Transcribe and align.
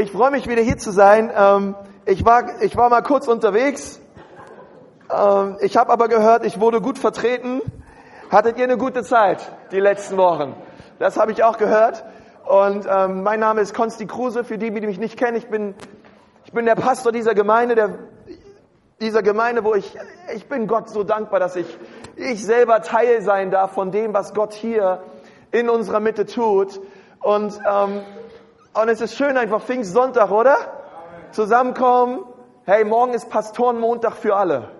Ich 0.00 0.12
freue 0.12 0.30
mich 0.30 0.46
wieder 0.46 0.62
hier 0.62 0.78
zu 0.78 0.92
sein. 0.92 1.28
Ähm, 1.36 1.74
ich, 2.06 2.24
war, 2.24 2.62
ich 2.62 2.76
war 2.76 2.88
mal 2.88 3.02
kurz 3.02 3.26
unterwegs. 3.26 4.00
Ähm, 5.12 5.56
ich 5.60 5.76
habe 5.76 5.90
aber 5.90 6.06
gehört, 6.06 6.46
ich 6.46 6.60
wurde 6.60 6.80
gut 6.80 7.00
vertreten. 7.00 7.60
Hattet 8.30 8.58
ihr 8.58 8.62
eine 8.62 8.76
gute 8.76 9.02
Zeit 9.02 9.50
die 9.72 9.80
letzten 9.80 10.16
Wochen? 10.16 10.54
Das 11.00 11.16
habe 11.16 11.32
ich 11.32 11.42
auch 11.42 11.58
gehört. 11.58 12.04
Und 12.46 12.86
ähm, 12.88 13.24
mein 13.24 13.40
Name 13.40 13.60
ist 13.60 13.74
Konsti 13.74 14.06
Kruse. 14.06 14.44
Für 14.44 14.56
die, 14.56 14.70
die 14.70 14.86
mich 14.86 15.00
nicht 15.00 15.18
kennen, 15.18 15.36
ich 15.36 15.48
bin, 15.48 15.74
ich 16.44 16.52
bin 16.52 16.64
der 16.64 16.76
Pastor 16.76 17.10
dieser 17.10 17.34
Gemeinde, 17.34 17.74
der, 17.74 17.98
dieser 19.00 19.24
Gemeinde, 19.24 19.64
wo 19.64 19.74
ich, 19.74 19.98
ich 20.32 20.48
bin 20.48 20.68
Gott 20.68 20.90
so 20.90 21.02
dankbar, 21.02 21.40
dass 21.40 21.56
ich, 21.56 21.76
ich 22.14 22.46
selber 22.46 22.82
Teil 22.82 23.20
sein 23.22 23.50
darf 23.50 23.72
von 23.72 23.90
dem, 23.90 24.14
was 24.14 24.32
Gott 24.32 24.52
hier 24.52 25.02
in 25.50 25.68
unserer 25.68 25.98
Mitte 25.98 26.24
tut. 26.24 26.80
Und 27.18 27.58
ähm, 27.68 28.02
und 28.80 28.88
es 28.88 29.00
ist 29.00 29.16
schön 29.16 29.36
einfach 29.36 29.60
Pfingstsonntag, 29.62 30.30
oder? 30.30 30.56
Zusammenkommen. 31.32 32.20
Hey, 32.64 32.84
morgen 32.84 33.12
ist 33.12 33.28
Pastorenmontag 33.28 34.14
für 34.14 34.36
alle. 34.36 34.70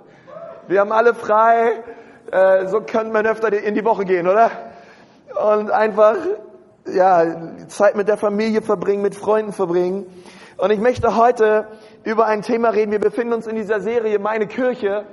Wir 0.69 0.81
haben 0.81 0.93
alle 0.93 1.15
frei. 1.15 1.83
Äh, 2.31 2.69
so 2.69 2.81
könnte 2.81 3.13
man 3.13 3.27
öfter 3.27 3.53
in 3.53 3.75
die 3.75 3.85
Woche 3.85 4.05
gehen, 4.05 4.29
oder? 4.29 4.53
Und 5.57 5.73
einfach, 5.73 6.15
ja, 6.87 7.25
Zeit 7.67 7.97
mit 7.97 8.07
der 8.07 8.17
Familie 8.17 8.63
verbringen, 8.63 9.03
mit 9.03 9.17
Freunden 9.17 9.53
verbringen. 9.53 10.07
Und 10.59 10.71
ich 10.71 10.79
möchte 10.79 11.17
heute 11.17 11.67
über 12.05 12.27
ein 12.27 12.43
Thema 12.43 12.69
reden. 12.69 12.93
Wir 12.93 13.01
befinden 13.01 13.33
uns 13.33 13.49
in 13.49 13.57
dieser 13.57 13.81
Serie 13.81 14.21
Meine 14.21 14.47
Kirche. 14.47 15.07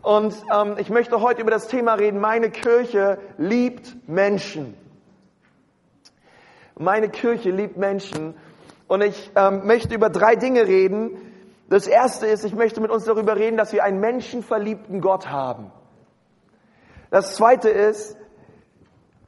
Und 0.00 0.34
ähm, 0.54 0.76
ich 0.78 0.90
möchte 0.90 1.20
heute 1.22 1.40
über 1.42 1.50
das 1.50 1.66
Thema 1.66 1.94
reden. 1.94 2.20
Meine 2.20 2.50
Kirche 2.50 3.18
liebt 3.36 3.96
Menschen. 4.06 4.76
Meine 6.78 7.08
Kirche 7.08 7.50
liebt 7.50 7.76
Menschen. 7.76 8.34
Und 8.88 9.02
ich 9.02 9.30
ähm, 9.36 9.66
möchte 9.66 9.94
über 9.94 10.10
drei 10.10 10.36
Dinge 10.36 10.66
reden. 10.66 11.16
Das 11.68 11.86
erste 11.86 12.26
ist, 12.26 12.44
ich 12.44 12.54
möchte 12.54 12.80
mit 12.80 12.90
uns 12.90 13.04
darüber 13.04 13.36
reden, 13.36 13.56
dass 13.56 13.72
wir 13.72 13.84
einen 13.84 14.00
menschenverliebten 14.00 15.00
Gott 15.00 15.30
haben. 15.30 15.70
Das 17.10 17.34
zweite 17.34 17.68
ist, 17.68 18.16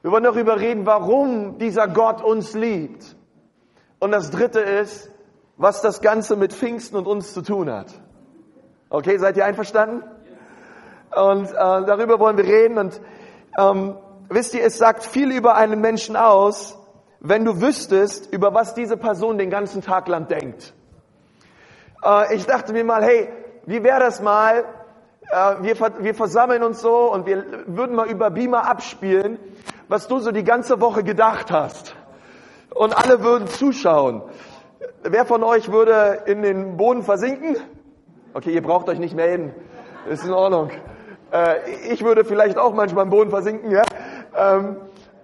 wir 0.03 0.11
wollen 0.11 0.25
darüber 0.25 0.61
reden, 0.61 0.85
warum 0.85 1.59
dieser 1.59 1.89
Gott 1.89 2.23
uns 2.23 2.55
liebt. 2.55 3.17
Und 3.99 4.13
das 4.13 4.31
dritte 4.31 4.61
ist, 4.61 5.11
was 5.57 5.81
das 5.81 6.03
Ganze 6.03 6.37
mit 6.37 6.53
Pfingsten 6.53 6.97
und 6.97 7.07
uns 7.07 7.33
zu 7.33 7.41
tun 7.41 7.71
hat. 7.71 7.87
Okay, 8.91 9.17
seid 9.19 9.37
ihr 9.37 9.45
einverstanden? 9.47 10.03
Und 11.15 11.51
äh, 11.51 11.55
darüber 11.55 12.19
wollen 12.19 12.37
wir 12.37 12.45
reden. 12.45 12.77
Und 12.77 13.01
ähm, 13.59 13.97
wisst 14.29 14.55
ihr, 14.55 14.65
es 14.65 14.77
sagt 14.77 15.05
viel 15.05 15.31
über 15.31 15.55
einen 15.55 15.81
Menschen 15.81 16.17
aus, 16.17 16.79
wenn 17.25 17.45
du 17.45 17.61
wüsstest, 17.61 18.33
über 18.33 18.53
was 18.55 18.75
diese 18.75 18.99
Person 18.99 19.39
den 19.39 19.49
ganzen 19.49 19.81
Tag 19.81 20.09
lang 20.09 20.29
denkt. 20.29 20.75
Äh, 22.05 22.37
ich 22.37 22.47
dachte 22.47 22.73
mir 22.73 22.85
mal, 22.85 23.03
hey, 23.03 23.29
wie 23.65 23.83
wäre 23.83 23.99
das 23.99 24.21
mal? 24.21 24.65
Äh, 25.31 25.55
wir, 25.63 25.75
wir 26.01 26.15
versammeln 26.15 26.63
uns 26.63 26.83
so 26.83 27.11
und 27.11 27.27
wir 27.27 27.43
würden 27.67 27.97
mal 27.97 28.09
über 28.09 28.31
Beamer 28.31 28.69
abspielen, 28.69 29.39
was 29.89 30.07
du 30.07 30.19
so 30.19 30.33
die 30.33 30.45
ganze 30.45 30.83
Woche 30.83 31.03
gedacht 31.03 31.51
hast. 31.51 31.97
Und 32.75 32.95
alle 32.95 33.23
würden 33.25 33.49
zuschauen. 33.49 34.23
Wer 35.03 35.25
von 35.25 35.43
euch 35.43 35.73
würde 35.73 36.25
in 36.27 36.43
den 36.43 36.77
Boden 36.77 37.03
versinken? 37.03 37.57
Okay, 38.35 38.51
ihr 38.51 38.63
braucht 38.63 38.89
euch 38.91 38.99
nicht 38.99 39.17
melden. 39.17 39.55
Ist 40.11 40.25
in 40.27 40.33
Ordnung. 40.33 40.71
Äh, 41.33 41.71
ich 41.91 42.05
würde 42.05 42.27
vielleicht 42.27 42.59
auch 42.59 42.75
manchmal 42.75 43.05
im 43.05 43.11
Boden 43.11 43.31
versinken, 43.31 43.71
ja. 43.71 43.83
Ähm, 44.37 44.77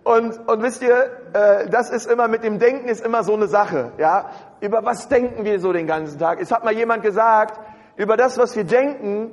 und, 0.04 0.48
und 0.48 0.62
wisst 0.62 0.82
ihr, 0.82 1.10
äh, 1.32 1.68
das 1.68 1.90
ist 1.90 2.10
immer 2.10 2.28
mit 2.28 2.42
dem 2.42 2.58
Denken 2.58 2.88
ist 2.88 3.04
immer 3.04 3.22
so 3.22 3.34
eine 3.34 3.48
Sache, 3.48 3.92
ja. 3.98 4.30
Über 4.60 4.84
was 4.84 5.08
denken 5.08 5.44
wir 5.44 5.60
so 5.60 5.72
den 5.72 5.86
ganzen 5.86 6.18
Tag? 6.18 6.40
Es 6.40 6.50
hat 6.52 6.64
mal 6.64 6.74
jemand 6.74 7.02
gesagt, 7.02 7.60
über 7.96 8.16
das, 8.16 8.38
was 8.38 8.56
wir 8.56 8.64
denken, 8.64 9.32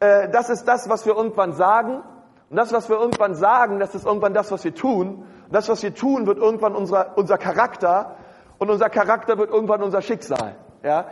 äh, 0.00 0.28
das 0.28 0.48
ist 0.48 0.64
das, 0.64 0.88
was 0.88 1.06
wir 1.06 1.16
irgendwann 1.16 1.52
sagen. 1.54 2.02
Und 2.48 2.56
das, 2.56 2.72
was 2.72 2.88
wir 2.88 2.96
irgendwann 2.96 3.34
sagen, 3.34 3.80
das 3.80 3.94
ist 3.94 4.06
irgendwann 4.06 4.34
das, 4.34 4.52
was 4.52 4.62
wir 4.62 4.74
tun. 4.74 5.26
Und 5.46 5.54
das, 5.54 5.68
was 5.68 5.82
wir 5.82 5.94
tun, 5.94 6.26
wird 6.26 6.38
irgendwann 6.38 6.76
unser, 6.76 7.16
unser 7.16 7.38
Charakter. 7.38 8.16
Und 8.58 8.70
unser 8.70 8.88
Charakter 8.88 9.38
wird 9.38 9.50
irgendwann 9.50 9.82
unser 9.82 10.02
Schicksal, 10.02 10.56
ja. 10.82 11.06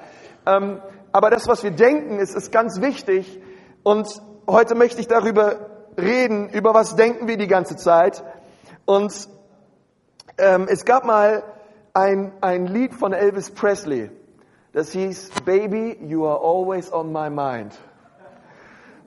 Ähm, 0.47 0.81
aber 1.13 1.31
das, 1.31 1.47
was 1.47 1.63
wir 1.63 1.71
denken, 1.71 2.19
ist, 2.19 2.35
ist 2.35 2.51
ganz 2.51 2.81
wichtig. 2.81 3.41
Und 3.83 4.09
heute 4.49 4.75
möchte 4.75 5.01
ich 5.01 5.09
darüber 5.09 5.57
reden, 5.97 6.49
über 6.49 6.75
was 6.75 6.97
denken 6.97 7.29
wir 7.29 7.37
die 7.37 7.47
ganze 7.47 7.77
Zeit. 7.77 8.25
Und 8.87 9.29
ähm, 10.37 10.67
es 10.69 10.85
gab 10.85 11.05
mal 11.05 11.43
ein, 11.95 12.33
ein 12.41 12.67
Lied 12.67 12.95
von 12.95 13.13
Elvis 13.13 13.51
Presley, 13.51 14.11
das 14.73 14.91
hieß 14.91 15.31
Baby, 15.45 15.97
you 16.03 16.27
are 16.27 16.41
always 16.41 16.93
on 16.93 17.13
my 17.13 17.31
mind. 17.31 17.79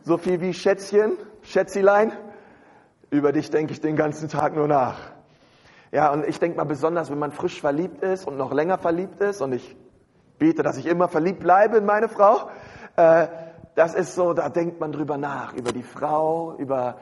So 0.04 0.18
viel 0.18 0.40
wie 0.40 0.54
Schätzchen, 0.54 1.18
Schätzilein, 1.42 2.14
über 3.10 3.34
dich 3.34 3.50
denke 3.50 3.74
ich 3.74 3.82
den 3.82 3.96
ganzen 3.98 4.30
Tag 4.30 4.56
nur 4.56 4.68
nach. 4.68 4.98
Ja, 5.92 6.12
und 6.12 6.26
ich 6.26 6.40
denke 6.40 6.58
mal 6.58 6.64
besonders, 6.64 7.12
wenn 7.12 7.20
man 7.20 7.32
frisch 7.32 7.60
verliebt 7.60 8.02
ist 8.02 8.26
und 8.26 8.38
noch 8.38 8.54
länger 8.54 8.78
verliebt 8.78 9.20
ist, 9.22 9.42
und 9.42 9.54
ich 9.54 9.76
bete, 10.40 10.64
dass 10.64 10.78
ich 10.78 10.86
immer 10.86 11.08
verliebt 11.08 11.40
bleibe 11.40 11.78
in 11.78 11.86
meine 11.86 12.08
Frau, 12.08 12.50
äh, 12.96 13.28
das 13.76 13.94
ist 13.94 14.16
so, 14.16 14.34
da 14.34 14.50
denkt 14.50 14.80
man 14.80 14.92
drüber 14.92 15.18
nach, 15.18 15.54
über 15.54 15.72
die 15.72 15.84
Frau, 15.84 16.56
über 16.58 16.98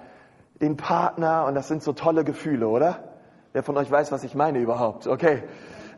den 0.61 0.77
Partner 0.77 1.45
und 1.45 1.55
das 1.55 1.67
sind 1.67 1.83
so 1.83 1.93
tolle 1.93 2.23
Gefühle, 2.23 2.67
oder? 2.67 2.99
Wer 3.53 3.63
von 3.63 3.77
euch 3.77 3.89
weiß, 3.89 4.11
was 4.11 4.23
ich 4.23 4.35
meine 4.35 4.59
überhaupt? 4.59 5.07
Okay. 5.07 5.43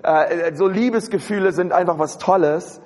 Äh, 0.04 0.54
so 0.56 0.68
Liebesgefühle 0.68 1.52
sind 1.52 1.74
einfach 1.74 2.00
was 2.00 2.18
Tolles. 2.18 2.82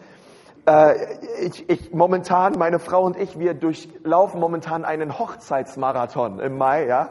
Äh, 0.65 0.95
ich, 1.41 1.69
ich, 1.69 1.93
momentan, 1.93 2.57
meine 2.57 2.79
Frau 2.79 3.03
und 3.03 3.17
ich, 3.17 3.39
wir 3.39 3.53
durchlaufen 3.53 4.39
momentan 4.39 4.85
einen 4.85 5.17
Hochzeitsmarathon 5.17 6.39
im 6.39 6.57
Mai, 6.57 6.85
ja. 6.85 7.09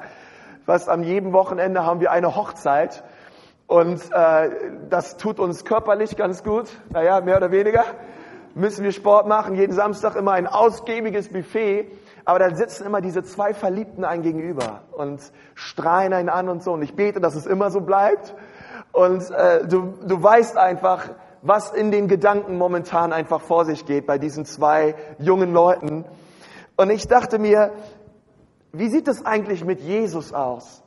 Fast 0.67 0.89
am 0.89 1.03
jedem 1.03 1.33
Wochenende 1.33 1.85
haben 1.85 2.01
wir 2.01 2.13
eine 2.13 2.37
Hochzeit 2.37 3.03
und 3.67 4.01
äh, 4.13 4.51
das 4.89 5.17
tut 5.17 5.41
uns 5.41 5.65
körperlich 5.65 6.17
ganz 6.17 6.45
gut, 6.45 6.69
naja, 6.91 7.21
mehr 7.21 7.37
oder 7.37 7.51
weniger. 7.51 7.85
Müssen 8.55 8.85
wir 8.85 8.93
Sport 8.93 9.27
machen, 9.27 9.55
jeden 9.55 9.73
Samstag 9.73 10.17
immer 10.17 10.33
ein 10.33 10.47
ausgiebiges 10.47 11.29
Buffet 11.29 11.87
aber 12.25 12.39
da 12.39 12.55
sitzen 12.55 12.87
immer 12.87 13.01
diese 13.01 13.23
zwei 13.23 13.55
Verliebten 13.55 14.05
ein 14.05 14.23
gegenüber 14.23 14.83
und 14.93 15.21
strahlen 15.55 16.13
einen 16.13 16.29
an 16.29 16.49
und 16.49 16.63
so. 16.63 16.73
Und 16.73 16.83
ich 16.83 16.95
bete, 16.95 17.21
dass 17.21 17.35
es 17.35 17.47
immer 17.47 17.71
so 17.71 17.81
bleibt. 17.81 18.35
Und 18.93 19.31
äh, 19.31 19.67
du, 19.67 19.95
du 20.05 20.23
weißt 20.23 20.57
einfach, 20.57 21.11
was 21.43 21.71
in 21.73 21.91
den 21.91 22.09
Gedanken 22.09 22.59
momentan 22.59 23.13
einfach 23.13 23.41
vor 23.41 23.65
sich 23.65 23.87
geht 23.87 24.07
bei 24.07 24.19
diesen 24.19 24.45
zwei 24.45 24.95
jungen 25.19 25.53
Leuten. 25.53 26.05
Und 26.77 26.91
ich 26.91 27.09
dachte 27.09 27.39
mir, 27.39 27.73
wie 28.73 28.89
sieht 28.89 29.09
es 29.09 29.25
eigentlich 29.25 29.65
mit 29.65 29.81
Jesus 29.81 30.33
aus? 30.33 30.83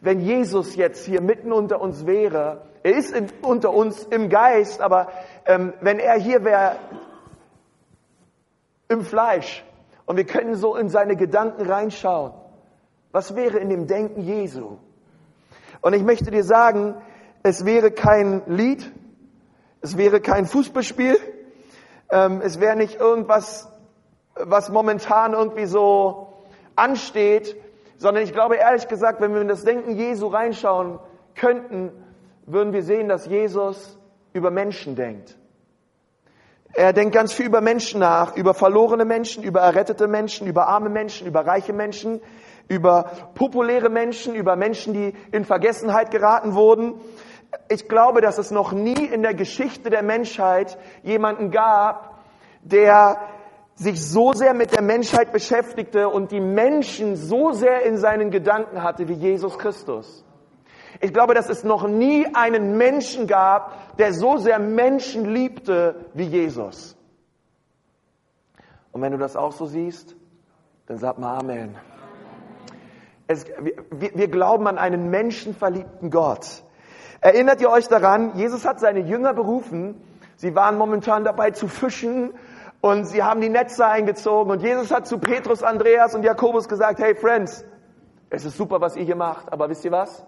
Wenn 0.00 0.20
Jesus 0.20 0.74
jetzt 0.74 1.04
hier 1.04 1.20
mitten 1.20 1.52
unter 1.52 1.80
uns 1.80 2.06
wäre, 2.06 2.62
er 2.82 2.96
ist 2.96 3.12
in, 3.14 3.28
unter 3.42 3.72
uns 3.72 4.02
im 4.04 4.28
Geist, 4.28 4.80
aber 4.80 5.08
ähm, 5.46 5.72
wenn 5.80 6.00
er 6.00 6.18
hier 6.18 6.44
wäre 6.44 6.76
im 8.88 9.02
Fleisch, 9.02 9.64
und 10.12 10.18
wir 10.18 10.26
können 10.26 10.56
so 10.56 10.76
in 10.76 10.90
seine 10.90 11.16
Gedanken 11.16 11.62
reinschauen. 11.62 12.34
Was 13.12 13.34
wäre 13.34 13.56
in 13.56 13.70
dem 13.70 13.86
Denken 13.86 14.20
Jesu? 14.20 14.76
Und 15.80 15.94
ich 15.94 16.02
möchte 16.02 16.30
dir 16.30 16.44
sagen, 16.44 16.96
es 17.42 17.64
wäre 17.64 17.90
kein 17.90 18.42
Lied, 18.44 18.92
es 19.80 19.96
wäre 19.96 20.20
kein 20.20 20.44
Fußballspiel, 20.44 21.16
ähm, 22.10 22.42
es 22.44 22.60
wäre 22.60 22.76
nicht 22.76 23.00
irgendwas, 23.00 23.72
was 24.34 24.68
momentan 24.68 25.32
irgendwie 25.32 25.64
so 25.64 26.34
ansteht, 26.76 27.56
sondern 27.96 28.22
ich 28.22 28.34
glaube 28.34 28.56
ehrlich 28.56 28.88
gesagt, 28.88 29.22
wenn 29.22 29.32
wir 29.32 29.40
in 29.40 29.48
das 29.48 29.64
Denken 29.64 29.96
Jesu 29.96 30.26
reinschauen 30.26 30.98
könnten, 31.34 31.90
würden 32.44 32.74
wir 32.74 32.82
sehen, 32.82 33.08
dass 33.08 33.24
Jesus 33.24 33.98
über 34.34 34.50
Menschen 34.50 34.94
denkt. 34.94 35.38
Er 36.74 36.92
denkt 36.94 37.14
ganz 37.14 37.32
viel 37.32 37.46
über 37.46 37.60
Menschen 37.60 38.00
nach, 38.00 38.34
über 38.36 38.54
verlorene 38.54 39.04
Menschen, 39.04 39.42
über 39.42 39.60
errettete 39.60 40.08
Menschen, 40.08 40.46
über 40.46 40.68
arme 40.68 40.88
Menschen, 40.88 41.26
über 41.26 41.46
reiche 41.46 41.74
Menschen, 41.74 42.20
über 42.68 43.10
populäre 43.34 43.90
Menschen, 43.90 44.34
über 44.34 44.56
Menschen, 44.56 44.94
die 44.94 45.12
in 45.32 45.44
Vergessenheit 45.44 46.10
geraten 46.10 46.54
wurden. 46.54 46.94
Ich 47.68 47.88
glaube, 47.88 48.22
dass 48.22 48.38
es 48.38 48.50
noch 48.50 48.72
nie 48.72 49.04
in 49.04 49.22
der 49.22 49.34
Geschichte 49.34 49.90
der 49.90 50.02
Menschheit 50.02 50.78
jemanden 51.02 51.50
gab, 51.50 52.22
der 52.62 53.18
sich 53.74 54.02
so 54.06 54.32
sehr 54.32 54.54
mit 54.54 54.72
der 54.72 54.82
Menschheit 54.82 55.32
beschäftigte 55.32 56.08
und 56.08 56.30
die 56.30 56.40
Menschen 56.40 57.16
so 57.16 57.52
sehr 57.52 57.82
in 57.82 57.98
seinen 57.98 58.30
Gedanken 58.30 58.82
hatte 58.82 59.08
wie 59.08 59.14
Jesus 59.14 59.58
Christus. 59.58 60.24
Ich 61.02 61.12
glaube, 61.12 61.34
dass 61.34 61.50
es 61.50 61.64
noch 61.64 61.86
nie 61.86 62.26
einen 62.34 62.78
Menschen 62.78 63.26
gab, 63.26 63.96
der 63.98 64.14
so 64.14 64.38
sehr 64.38 64.58
Menschen 64.58 65.26
liebte 65.26 66.06
wie 66.14 66.24
Jesus. 66.24 66.96
Und 68.92 69.02
wenn 69.02 69.12
du 69.12 69.18
das 69.18 69.36
auch 69.36 69.52
so 69.52 69.66
siehst, 69.66 70.16
dann 70.86 70.96
sag 70.96 71.18
mal 71.18 71.38
Amen. 71.38 71.76
Es, 73.26 73.44
wir, 73.90 74.14
wir 74.14 74.28
glauben 74.28 74.66
an 74.66 74.78
einen 74.78 75.10
menschenverliebten 75.10 76.10
Gott. 76.10 76.64
Erinnert 77.20 77.60
ihr 77.60 77.70
euch 77.70 77.88
daran, 77.88 78.36
Jesus 78.36 78.64
hat 78.64 78.80
seine 78.80 79.00
Jünger 79.00 79.34
berufen 79.34 80.00
Sie 80.42 80.56
waren 80.56 80.76
momentan 80.76 81.22
dabei 81.22 81.52
zu 81.52 81.68
fischen 81.68 82.34
und 82.80 83.04
sie 83.04 83.22
haben 83.22 83.40
die 83.40 83.48
Netze 83.48 83.86
eingezogen 83.86 84.50
und 84.50 84.60
Jesus 84.60 84.90
hat 84.90 85.06
zu 85.06 85.18
Petrus, 85.18 85.62
Andreas 85.62 86.16
und 86.16 86.24
Jakobus 86.24 86.68
gesagt, 86.68 86.98
hey 86.98 87.14
Friends, 87.14 87.64
es 88.28 88.44
ist 88.44 88.56
super, 88.56 88.80
was 88.80 88.96
ihr 88.96 89.04
hier 89.04 89.14
macht, 89.14 89.52
aber 89.52 89.68
wisst 89.68 89.84
ihr 89.84 89.92
was? 89.92 90.26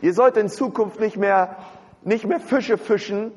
Ihr 0.00 0.14
sollt 0.14 0.36
in 0.36 0.48
Zukunft 0.48 1.00
nicht 1.00 1.16
mehr, 1.16 1.56
nicht 2.02 2.24
mehr 2.24 2.40
Fische 2.40 2.78
fischen, 2.78 3.32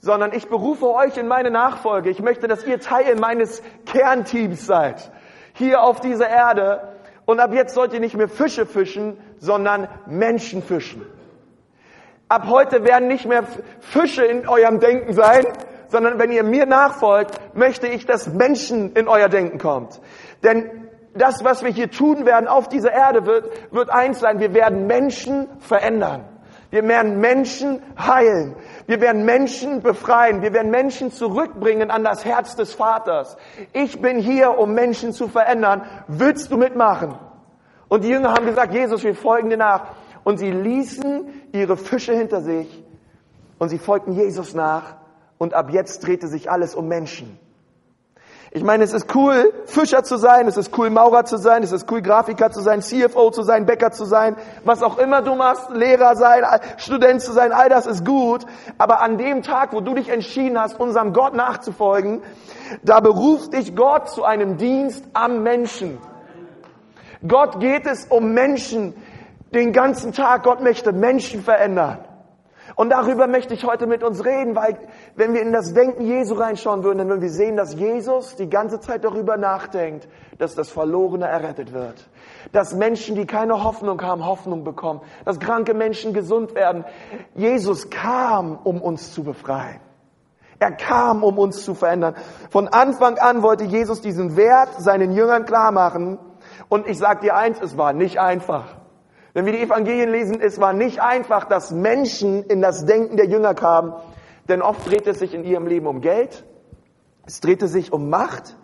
sondern 0.00 0.32
ich 0.32 0.48
berufe 0.48 0.88
euch 0.88 1.16
in 1.16 1.28
meine 1.28 1.50
Nachfolge. 1.50 2.10
Ich 2.10 2.20
möchte, 2.20 2.48
dass 2.48 2.66
ihr 2.66 2.80
Teil 2.80 3.16
meines 3.16 3.62
Kernteams 3.86 4.66
seid. 4.66 5.10
Hier 5.52 5.82
auf 5.82 6.00
dieser 6.00 6.28
Erde. 6.28 6.96
Und 7.26 7.38
ab 7.38 7.52
jetzt 7.52 7.74
sollt 7.74 7.92
ihr 7.92 8.00
nicht 8.00 8.16
mehr 8.16 8.28
Fische 8.28 8.66
fischen, 8.66 9.18
sondern 9.38 9.88
Menschen 10.06 10.62
fischen. 10.62 11.06
Ab 12.28 12.46
heute 12.48 12.84
werden 12.84 13.08
nicht 13.08 13.26
mehr 13.26 13.44
Fische 13.80 14.24
in 14.24 14.48
eurem 14.48 14.80
Denken 14.80 15.12
sein, 15.12 15.44
sondern 15.88 16.18
wenn 16.18 16.30
ihr 16.30 16.44
mir 16.44 16.66
nachfolgt, 16.66 17.38
möchte 17.54 17.86
ich, 17.88 18.06
dass 18.06 18.32
Menschen 18.32 18.94
in 18.94 19.08
euer 19.08 19.28
Denken 19.28 19.58
kommt. 19.58 20.00
Denn 20.42 20.88
das, 21.14 21.44
was 21.44 21.62
wir 21.62 21.70
hier 21.70 21.90
tun 21.90 22.24
werden 22.24 22.46
auf 22.48 22.68
dieser 22.68 22.92
Erde, 22.92 23.26
wird, 23.26 23.72
wird 23.72 23.90
eins 23.90 24.20
sein. 24.20 24.38
Wir 24.38 24.54
werden 24.54 24.86
Menschen 24.86 25.48
verändern. 25.58 26.24
Wir 26.70 26.86
werden 26.86 27.18
Menschen 27.18 27.82
heilen. 27.98 28.54
Wir 28.86 29.00
werden 29.00 29.24
Menschen 29.24 29.82
befreien. 29.82 30.40
Wir 30.40 30.52
werden 30.52 30.70
Menschen 30.70 31.10
zurückbringen 31.10 31.90
an 31.90 32.04
das 32.04 32.24
Herz 32.24 32.54
des 32.54 32.74
Vaters. 32.74 33.36
Ich 33.72 34.00
bin 34.00 34.18
hier, 34.18 34.56
um 34.56 34.72
Menschen 34.72 35.12
zu 35.12 35.26
verändern. 35.26 35.82
Willst 36.06 36.52
du 36.52 36.56
mitmachen? 36.56 37.18
Und 37.88 38.04
die 38.04 38.08
Jünger 38.08 38.32
haben 38.34 38.46
gesagt, 38.46 38.72
Jesus, 38.72 39.02
wir 39.02 39.16
folgen 39.16 39.50
dir 39.50 39.56
nach. 39.56 39.88
Und 40.22 40.38
sie 40.38 40.50
ließen 40.50 41.48
ihre 41.52 41.76
Fische 41.76 42.12
hinter 42.12 42.40
sich 42.40 42.84
und 43.58 43.68
sie 43.68 43.78
folgten 43.78 44.12
Jesus 44.12 44.54
nach. 44.54 44.96
Und 45.38 45.54
ab 45.54 45.70
jetzt 45.70 46.06
drehte 46.06 46.28
sich 46.28 46.50
alles 46.50 46.76
um 46.76 46.86
Menschen. 46.86 47.38
Ich 48.52 48.64
meine, 48.64 48.82
es 48.82 48.92
ist 48.92 49.14
cool, 49.14 49.52
Fischer 49.66 50.02
zu 50.02 50.16
sein, 50.16 50.48
es 50.48 50.56
ist 50.56 50.76
cool, 50.76 50.90
Maurer 50.90 51.24
zu 51.24 51.36
sein, 51.36 51.62
es 51.62 51.70
ist 51.70 51.88
cool, 51.88 52.02
Grafiker 52.02 52.50
zu 52.50 52.60
sein, 52.60 52.82
CFO 52.82 53.30
zu 53.30 53.42
sein, 53.44 53.64
Bäcker 53.64 53.92
zu 53.92 54.04
sein, 54.04 54.34
was 54.64 54.82
auch 54.82 54.98
immer 54.98 55.22
du 55.22 55.36
machst, 55.36 55.70
Lehrer 55.70 56.16
sein, 56.16 56.42
Student 56.76 57.22
zu 57.22 57.30
sein, 57.30 57.52
all 57.52 57.68
das 57.68 57.86
ist 57.86 58.04
gut. 58.04 58.44
Aber 58.76 59.02
an 59.02 59.18
dem 59.18 59.42
Tag, 59.42 59.72
wo 59.72 59.80
du 59.80 59.94
dich 59.94 60.08
entschieden 60.08 60.58
hast, 60.58 60.80
unserem 60.80 61.12
Gott 61.12 61.32
nachzufolgen, 61.32 62.22
da 62.82 62.98
beruft 62.98 63.52
dich 63.52 63.76
Gott 63.76 64.08
zu 64.08 64.24
einem 64.24 64.56
Dienst 64.56 65.04
am 65.12 65.44
Menschen. 65.44 65.98
Gott 67.26 67.60
geht 67.60 67.86
es 67.86 68.06
um 68.06 68.32
Menschen 68.32 68.94
den 69.54 69.72
ganzen 69.72 70.12
Tag. 70.12 70.42
Gott 70.42 70.60
möchte 70.60 70.92
Menschen 70.92 71.44
verändern. 71.44 71.98
Und 72.80 72.88
darüber 72.88 73.26
möchte 73.26 73.52
ich 73.52 73.66
heute 73.66 73.86
mit 73.86 74.02
uns 74.02 74.24
reden, 74.24 74.56
weil 74.56 74.78
wenn 75.14 75.34
wir 75.34 75.42
in 75.42 75.52
das 75.52 75.74
Denken 75.74 76.02
Jesu 76.02 76.32
reinschauen 76.32 76.82
würden, 76.82 76.96
dann 76.96 77.08
würden 77.10 77.20
wir 77.20 77.28
sehen, 77.28 77.54
dass 77.54 77.74
Jesus 77.74 78.36
die 78.36 78.48
ganze 78.48 78.80
Zeit 78.80 79.04
darüber 79.04 79.36
nachdenkt, 79.36 80.08
dass 80.38 80.54
das 80.54 80.70
Verlorene 80.70 81.26
errettet 81.26 81.74
wird. 81.74 82.08
Dass 82.52 82.72
Menschen, 82.74 83.16
die 83.16 83.26
keine 83.26 83.64
Hoffnung 83.64 84.00
haben, 84.00 84.24
Hoffnung 84.24 84.64
bekommen. 84.64 85.02
Dass 85.26 85.38
kranke 85.38 85.74
Menschen 85.74 86.14
gesund 86.14 86.54
werden. 86.54 86.86
Jesus 87.34 87.90
kam, 87.90 88.56
um 88.64 88.80
uns 88.80 89.12
zu 89.12 89.24
befreien. 89.24 89.82
Er 90.58 90.72
kam, 90.72 91.22
um 91.22 91.36
uns 91.38 91.62
zu 91.62 91.74
verändern. 91.74 92.14
Von 92.48 92.66
Anfang 92.66 93.18
an 93.18 93.42
wollte 93.42 93.64
Jesus 93.64 94.00
diesen 94.00 94.38
Wert 94.38 94.70
seinen 94.78 95.12
Jüngern 95.12 95.44
klar 95.44 95.70
machen. 95.70 96.18
Und 96.70 96.88
ich 96.88 96.96
sage 96.96 97.20
dir 97.20 97.36
eins, 97.36 97.60
es 97.60 97.76
war 97.76 97.92
nicht 97.92 98.18
einfach. 98.18 98.79
Wenn 99.40 99.46
wir 99.46 99.54
die 99.54 99.62
Evangelien 99.62 100.10
lesen, 100.10 100.38
es 100.42 100.60
war 100.60 100.74
nicht 100.74 101.00
einfach, 101.00 101.46
dass 101.46 101.70
Menschen 101.70 102.44
in 102.44 102.60
das 102.60 102.84
Denken 102.84 103.16
der 103.16 103.24
Jünger 103.24 103.54
kamen, 103.54 103.94
denn 104.50 104.60
oft 104.60 104.86
dreht 104.86 105.06
es 105.06 105.18
sich 105.18 105.32
in 105.32 105.44
ihrem 105.44 105.66
Leben 105.66 105.86
um 105.86 106.02
Geld, 106.02 106.44
es 107.24 107.40
drehte 107.40 107.66
sich 107.66 107.90
um 107.90 108.10
Macht, 108.10 108.54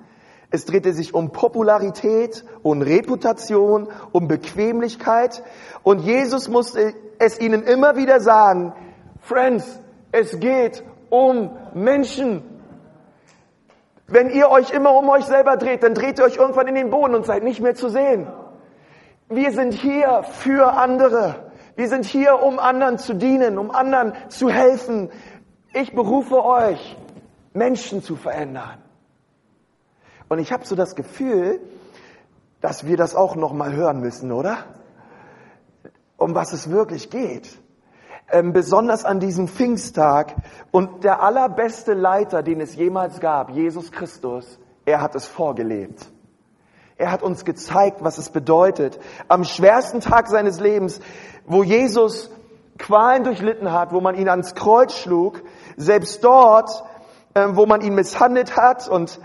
es 0.50 0.67
drehte 0.67 0.93
sich 0.93 1.14
um 1.14 1.32
Popularität, 1.32 2.44
um 2.62 2.82
Reputation, 2.82 3.88
um 4.12 4.28
Bequemlichkeit. 4.28 5.43
Und 5.82 6.00
Jesus 6.00 6.50
musste 6.50 6.93
es 7.19 7.40
ihnen 7.40 7.62
immer 7.62 7.96
wieder 7.96 8.20
sagen, 8.20 8.75
Friends, 9.23 9.81
es 10.12 10.38
geht 10.40 10.84
um 11.08 11.56
Menschen. 11.73 12.43
Wenn 14.08 14.28
ihr 14.28 14.50
euch 14.50 14.73
immer 14.73 14.94
um 14.94 15.08
euch 15.08 15.25
selber 15.25 15.56
dreht, 15.56 15.82
dann 15.82 15.94
dreht 15.94 16.19
ihr 16.19 16.26
euch 16.26 16.37
irgendwann 16.37 16.69
in 16.69 16.75
den 16.75 16.90
Boden 16.90 17.14
und 17.14 17.25
seid 17.25 17.44
nicht 17.44 17.62
mehr 17.62 17.75
zu 17.75 17.88
sehen. 17.88 18.26
Wir 19.28 19.52
sind 19.52 19.75
hier 19.75 20.23
für 20.23 20.75
andere. 20.75 21.50
Wir 21.75 21.88
sind 21.88 22.05
hier, 22.05 22.43
um 22.43 22.61
anderen 22.61 22.96
zu 22.99 23.14
dienen, 23.14 23.58
um 23.58 23.73
anderen 23.73 24.12
zu 24.28 24.49
helfen. 24.49 25.11
Ich 25.75 25.94
berufe 25.94 26.44
euch, 26.44 26.96
Menschen 27.52 28.02
zu 28.02 28.14
verändern. 28.14 28.78
Und 30.28 30.38
ich 30.38 30.52
habe 30.52 30.64
so 30.64 30.76
das 30.76 30.94
Gefühl, 30.94 31.61
dass 32.61 32.87
wir 32.87 32.96
das 32.96 33.17
auch 33.17 33.34
noch 33.34 33.52
mal 33.52 33.73
hören 33.75 34.00
müssen, 34.00 34.31
oder? 34.31 34.58
Um 36.17 36.34
was 36.34 36.52
es 36.52 36.70
wirklich 36.70 37.11
geht. 37.11 37.58
Ähm, 38.31 38.52
besonders 38.52 39.05
an 39.05 39.19
diesem 39.19 39.49
Pfingsttag. 39.49 40.37
Und 40.70 41.02
der 41.02 41.20
allerbeste 41.20 41.94
Leiter, 41.94 42.44
den 42.44 42.61
es 42.61 42.76
jemals 42.76 43.19
gab, 43.19 43.50
Jesus 43.50 43.90
Christus, 43.90 44.58
er 44.84 45.00
hat 45.00 45.17
es 45.17 45.26
vorgelebt. 45.26 46.11
Er 46.98 47.12
hat 47.12 47.22
uns 47.22 47.44
gezeigt, 47.44 47.98
was 48.02 48.16
es 48.16 48.31
bedeutet. 48.31 48.98
Am 49.28 49.44
schwersten 49.44 50.00
Tag 50.00 50.28
seines 50.28 50.60
Lebens, 50.60 51.00
wo 51.44 51.62
Jesus 51.62 52.31
Qualen 52.78 53.25
durchlitten 53.25 53.72
hat, 53.72 53.93
wo 53.93 54.00
man 54.00 54.14
ihn 54.14 54.28
ans 54.28 54.54
Kreuz 54.54 54.94
schlug, 54.94 55.43
selbst 55.76 56.25
dort, 56.25 56.84
ähm, 57.34 57.56
wo 57.56 57.66
man 57.66 57.82
ihn 57.82 57.94
misshandelt 57.94 58.56
hat 58.56 58.88
und 58.88 59.20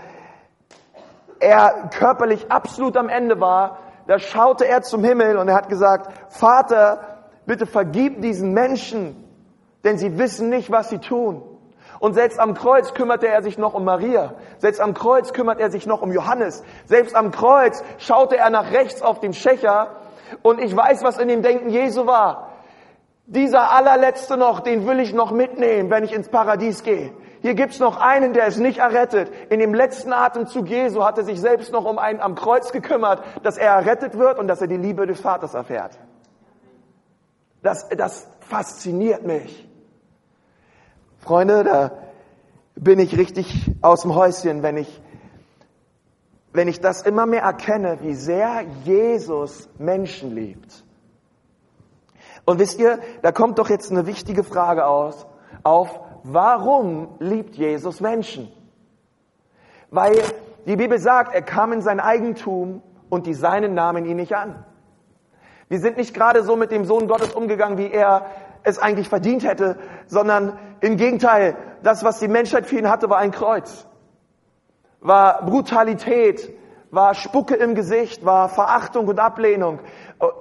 er 1.40 1.90
körperlich 1.90 2.50
absolut 2.50 2.96
am 2.96 3.08
Ende 3.08 3.40
war, 3.40 3.78
da 4.06 4.18
schaute 4.18 4.66
er 4.66 4.82
zum 4.82 5.02
Himmel 5.02 5.36
und 5.36 5.48
er 5.48 5.54
hat 5.54 5.68
gesagt, 5.68 6.12
Vater, 6.28 7.00
bitte 7.46 7.66
vergib 7.66 8.20
diesen 8.20 8.52
Menschen, 8.52 9.16
denn 9.84 9.98
sie 9.98 10.18
wissen 10.18 10.50
nicht, 10.50 10.70
was 10.70 10.90
sie 10.90 10.98
tun. 10.98 11.42
Und 12.02 12.14
selbst 12.14 12.40
am 12.40 12.54
Kreuz 12.54 12.94
kümmerte 12.94 13.28
er 13.28 13.42
sich 13.42 13.58
noch 13.58 13.74
um 13.74 13.84
Maria. 13.84 14.34
Selbst 14.58 14.80
am 14.80 14.92
Kreuz 14.92 15.32
kümmert 15.32 15.60
er 15.60 15.70
sich 15.70 15.86
noch 15.86 16.02
um 16.02 16.10
Johannes. 16.10 16.64
Selbst 16.86 17.14
am 17.14 17.30
Kreuz 17.30 17.84
schaute 17.98 18.36
er 18.36 18.50
nach 18.50 18.72
rechts 18.72 19.02
auf 19.02 19.20
den 19.20 19.32
Schächer. 19.32 19.94
Und 20.42 20.58
ich 20.58 20.76
weiß, 20.76 21.04
was 21.04 21.18
in 21.18 21.28
dem 21.28 21.42
Denken 21.42 21.70
Jesu 21.70 22.04
war. 22.04 22.48
Dieser 23.26 23.70
allerletzte 23.70 24.36
noch, 24.36 24.58
den 24.58 24.84
will 24.84 24.98
ich 24.98 25.14
noch 25.14 25.30
mitnehmen, 25.30 25.90
wenn 25.90 26.02
ich 26.02 26.12
ins 26.12 26.28
Paradies 26.28 26.82
gehe. 26.82 27.12
Hier 27.40 27.54
gibt's 27.54 27.78
noch 27.78 28.00
einen, 28.00 28.32
der 28.32 28.48
ist 28.48 28.58
nicht 28.58 28.78
errettet. 28.78 29.30
In 29.48 29.60
dem 29.60 29.72
letzten 29.72 30.12
Atemzug 30.12 30.68
Jesu 30.68 31.04
hat 31.04 31.18
er 31.18 31.24
sich 31.24 31.40
selbst 31.40 31.70
noch 31.70 31.84
um 31.84 32.00
einen 32.00 32.20
am 32.20 32.34
Kreuz 32.34 32.72
gekümmert, 32.72 33.22
dass 33.44 33.56
er 33.58 33.74
errettet 33.74 34.18
wird 34.18 34.40
und 34.40 34.48
dass 34.48 34.60
er 34.60 34.66
die 34.66 34.76
Liebe 34.76 35.06
des 35.06 35.20
Vaters 35.20 35.54
erfährt. 35.54 35.96
Das, 37.62 37.88
das 37.90 38.26
fasziniert 38.40 39.24
mich. 39.24 39.71
Freunde, 41.22 41.62
da 41.62 41.92
bin 42.74 42.98
ich 42.98 43.16
richtig 43.16 43.70
aus 43.80 44.02
dem 44.02 44.16
Häuschen, 44.16 44.64
wenn 44.64 44.76
ich, 44.76 45.00
wenn 46.52 46.66
ich 46.66 46.80
das 46.80 47.02
immer 47.02 47.26
mehr 47.26 47.42
erkenne, 47.42 47.98
wie 48.00 48.14
sehr 48.14 48.64
Jesus 48.82 49.68
Menschen 49.78 50.34
liebt. 50.34 50.82
Und 52.44 52.58
wisst 52.58 52.80
ihr, 52.80 52.98
da 53.22 53.30
kommt 53.30 53.60
doch 53.60 53.70
jetzt 53.70 53.92
eine 53.92 54.06
wichtige 54.06 54.42
Frage 54.42 54.84
aus, 54.84 55.24
auf, 55.62 56.00
warum 56.24 57.14
liebt 57.20 57.54
Jesus 57.54 58.00
Menschen? 58.00 58.50
Weil 59.92 60.20
die 60.66 60.74
Bibel 60.74 60.98
sagt, 60.98 61.36
er 61.36 61.42
kam 61.42 61.72
in 61.72 61.82
sein 61.82 62.00
Eigentum 62.00 62.82
und 63.10 63.28
die 63.28 63.34
Seinen 63.34 63.74
nahmen 63.74 64.06
ihn 64.06 64.16
nicht 64.16 64.34
an. 64.34 64.64
Wir 65.68 65.78
sind 65.78 65.98
nicht 65.98 66.14
gerade 66.14 66.42
so 66.42 66.56
mit 66.56 66.72
dem 66.72 66.84
Sohn 66.84 67.06
Gottes 67.06 67.32
umgegangen, 67.32 67.78
wie 67.78 67.92
er 67.92 68.26
es 68.64 68.80
eigentlich 68.80 69.08
verdient 69.08 69.44
hätte, 69.44 69.78
sondern 70.06 70.58
im 70.82 70.96
Gegenteil, 70.96 71.56
das, 71.82 72.04
was 72.04 72.18
die 72.18 72.28
Menschheit 72.28 72.66
für 72.66 72.76
ihn 72.76 72.90
hatte, 72.90 73.08
war 73.08 73.18
ein 73.18 73.30
Kreuz, 73.30 73.86
war 75.00 75.44
Brutalität, 75.46 76.52
war 76.90 77.14
Spucke 77.14 77.54
im 77.54 77.74
Gesicht, 77.74 78.24
war 78.24 78.48
Verachtung 78.48 79.06
und 79.06 79.18
Ablehnung. 79.18 79.78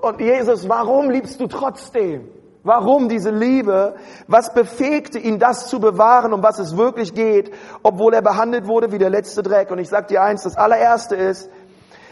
Und 0.01 0.19
Jesus, 0.19 0.67
warum 0.67 1.09
liebst 1.11 1.39
du 1.39 1.47
trotzdem? 1.47 2.27
Warum 2.63 3.07
diese 3.07 3.29
Liebe? 3.29 3.95
Was 4.27 4.53
befähigte 4.53 5.19
ihn, 5.19 5.39
das 5.39 5.67
zu 5.67 5.79
bewahren, 5.79 6.33
um 6.33 6.43
was 6.43 6.59
es 6.59 6.75
wirklich 6.75 7.13
geht, 7.13 7.53
obwohl 7.83 8.13
er 8.13 8.21
behandelt 8.21 8.67
wurde 8.67 8.91
wie 8.91 8.97
der 8.97 9.09
letzte 9.09 9.43
Dreck? 9.43 9.69
Und 9.69 9.77
ich 9.77 9.89
sage 9.89 10.07
dir 10.07 10.23
eins, 10.23 10.43
das 10.43 10.57
allererste 10.57 11.15
ist, 11.15 11.49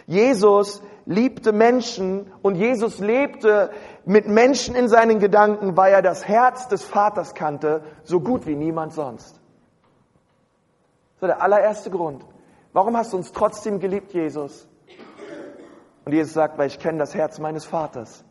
Jesus 0.06 0.82
liebte 1.10 1.52
Menschen 1.52 2.32
und 2.44 2.54
Jesus 2.54 3.00
lebte 3.00 3.72
mit 4.06 4.28
Menschen 4.28 4.76
in 4.76 4.88
seinen 4.88 5.18
Gedanken, 5.18 5.76
weil 5.76 5.92
er 5.92 6.04
das 6.04 6.28
Herz 6.28 6.68
des 6.68 6.84
Vaters 6.84 7.34
kannte, 7.34 7.82
so 8.04 8.20
gut 8.20 8.46
wie 8.46 8.56
niemand 8.56 8.94
sonst. 8.94 9.42
War 11.20 11.28
der 11.28 11.42
allererste 11.42 11.90
Grund. 11.90 12.24
Warum 12.74 12.96
hast 12.96 13.12
du 13.12 13.18
uns 13.18 13.32
trotzdem 13.32 13.80
geliebt, 13.80 14.14
Jesus? 14.14 14.68
Und 16.06 16.14
Jesus 16.14 16.34
sagt, 16.34 16.60
weil 16.60 16.68
ich 16.68 16.78
kenne 16.78 17.00
das 17.00 17.16
Herz 17.16 17.40
meines 17.40 17.66
Vaters. 17.66 18.24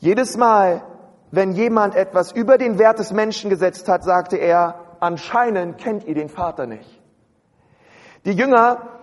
Jedes 0.00 0.36
Mal, 0.36 0.82
wenn 1.30 1.52
jemand 1.52 1.96
etwas 1.96 2.32
über 2.32 2.58
den 2.58 2.78
Wert 2.78 2.98
des 2.98 3.12
Menschen 3.12 3.48
gesetzt 3.48 3.88
hat, 3.88 4.04
sagte 4.04 4.36
er, 4.36 4.78
anscheinend 5.00 5.78
kennt 5.78 6.04
ihr 6.04 6.14
den 6.14 6.28
Vater 6.28 6.66
nicht. 6.66 7.00
Die 8.26 8.32
Jünger, 8.32 8.94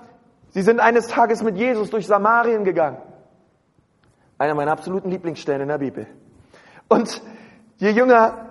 sie 0.52 0.62
sind 0.62 0.80
eines 0.80 1.08
Tages 1.08 1.44
mit 1.44 1.58
Jesus 1.58 1.90
durch 1.90 2.08
Samarien 2.08 2.64
gegangen. 2.64 2.98
Einer 4.38 4.56
meiner 4.56 4.72
absoluten 4.72 5.10
Lieblingsstellen 5.10 5.64
in 5.64 5.68
der 5.68 5.78
Bibel. 5.78 6.08
Und 6.88 7.22
die 7.80 7.90
Jünger 7.90 8.50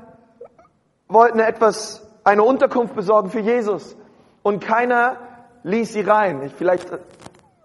wollten 1.08 1.40
etwas, 1.40 2.06
eine 2.24 2.42
Unterkunft 2.42 2.94
besorgen 2.94 3.30
für 3.30 3.40
Jesus. 3.40 3.96
Und 4.42 4.64
keiner 4.64 5.16
ließ 5.62 5.92
sie 5.92 6.00
rein. 6.00 6.42
Ich, 6.42 6.52
vielleicht, 6.54 6.88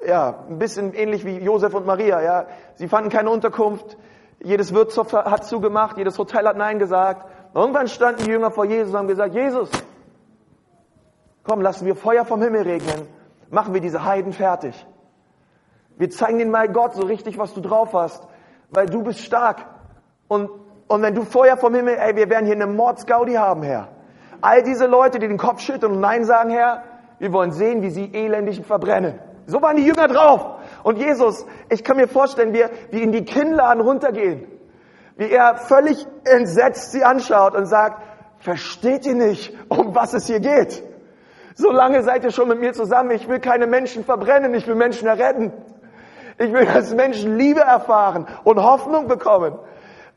ja, 0.06 0.44
ein 0.50 0.60
bisschen 0.60 0.94
ähnlich 0.94 1.26
wie 1.26 1.38
Josef 1.38 1.74
und 1.74 1.86
Maria, 1.86 2.22
ja. 2.22 2.48
Sie 2.76 2.88
fanden 2.88 3.10
keine 3.10 3.30
Unterkunft. 3.30 3.98
Jedes 4.40 4.74
Wirtshof 4.74 5.14
hat 5.14 5.46
zugemacht, 5.46 5.98
jedes 5.98 6.18
Hotel 6.18 6.48
hat 6.48 6.58
Nein 6.58 6.80
gesagt. 6.80 7.26
Irgendwann 7.54 7.88
standen 7.88 8.24
die 8.26 8.32
Jünger 8.32 8.52
vor 8.52 8.66
Jesus 8.66 8.92
und 8.92 8.98
haben 8.98 9.08
gesagt, 9.08 9.34
Jesus, 9.34 9.70
komm, 11.44 11.62
lassen 11.62 11.86
wir 11.86 11.96
Feuer 11.96 12.26
vom 12.26 12.42
Himmel 12.42 12.64
regnen. 12.64 13.08
Machen 13.50 13.74
wir 13.74 13.82
diese 13.82 14.04
Heiden 14.06 14.34
fertig. 14.34 14.86
Wir 15.98 16.10
zeigen 16.10 16.40
ihnen 16.40 16.52
mal 16.52 16.68
Gott 16.68 16.94
so 16.96 17.06
richtig, 17.06 17.38
was 17.38 17.54
du 17.54 17.62
drauf 17.62 17.94
hast, 17.94 18.28
weil 18.70 18.88
du 18.88 19.04
bist 19.04 19.20
stark. 19.20 19.66
Und, 20.28 20.50
und 20.88 21.02
wenn 21.02 21.16
du 21.16 21.24
Feuer 21.24 21.58
vom 21.58 21.74
Himmel, 21.74 21.96
ey, 21.98 22.16
wir 22.16 22.30
werden 22.30 22.46
hier 22.46 22.56
eine 22.56 22.68
Mordsgaudi 22.68 23.34
haben, 23.34 23.64
Herr. 23.64 23.90
All 24.42 24.64
diese 24.64 24.88
Leute, 24.88 25.20
die 25.20 25.28
den 25.28 25.38
Kopf 25.38 25.62
schütteln 25.62 25.94
und 25.94 26.00
Nein 26.02 26.26
sagen, 26.26 26.50
Herr, 26.50 26.84
wir 27.20 27.32
wollen 27.32 27.52
sehen, 27.52 27.82
wie 27.82 27.90
sie 27.90 28.12
elendig 28.14 28.66
verbrennen. 28.66 29.20
So 29.48 29.62
waren 29.62 29.78
die 29.78 29.86
Jünger 29.86 30.08
drauf. 30.08 30.60
Und 30.84 30.98
Jesus, 30.98 31.46
ich 31.70 31.84
kann 31.84 31.98
mir 31.98 32.08
vorstellen, 32.08 32.54
wie, 32.54 32.66
wie 32.92 33.02
in 33.02 33.12
die 33.12 33.24
Kinnladen 33.24 33.82
runtergehen. 33.82 34.48
Wie 35.18 35.30
er 35.30 35.56
völlig 35.56 36.06
entsetzt 36.26 36.92
sie 36.92 37.04
anschaut 37.04 37.56
und 37.56 37.68
sagt, 37.68 38.02
versteht 38.40 39.06
ihr 39.06 39.16
nicht, 39.16 39.56
um 39.70 39.96
was 39.96 40.14
es 40.14 40.28
hier 40.28 40.40
geht? 40.40 40.84
So 41.56 41.72
lange 41.72 42.04
seid 42.04 42.24
ihr 42.26 42.32
schon 42.32 42.50
mit 42.50 42.60
mir 42.60 42.74
zusammen. 42.74 43.12
Ich 43.12 43.28
will 43.30 43.40
keine 43.40 43.66
Menschen 43.66 44.04
verbrennen. 44.04 44.54
Ich 44.54 44.68
will 44.68 44.76
Menschen 44.76 45.08
erretten. 45.08 45.54
Ich 46.38 46.52
will, 46.52 46.66
dass 46.66 46.94
Menschen 46.94 47.38
Liebe 47.38 47.62
erfahren 47.62 48.28
und 48.44 48.62
Hoffnung 48.62 49.08
bekommen. 49.08 49.58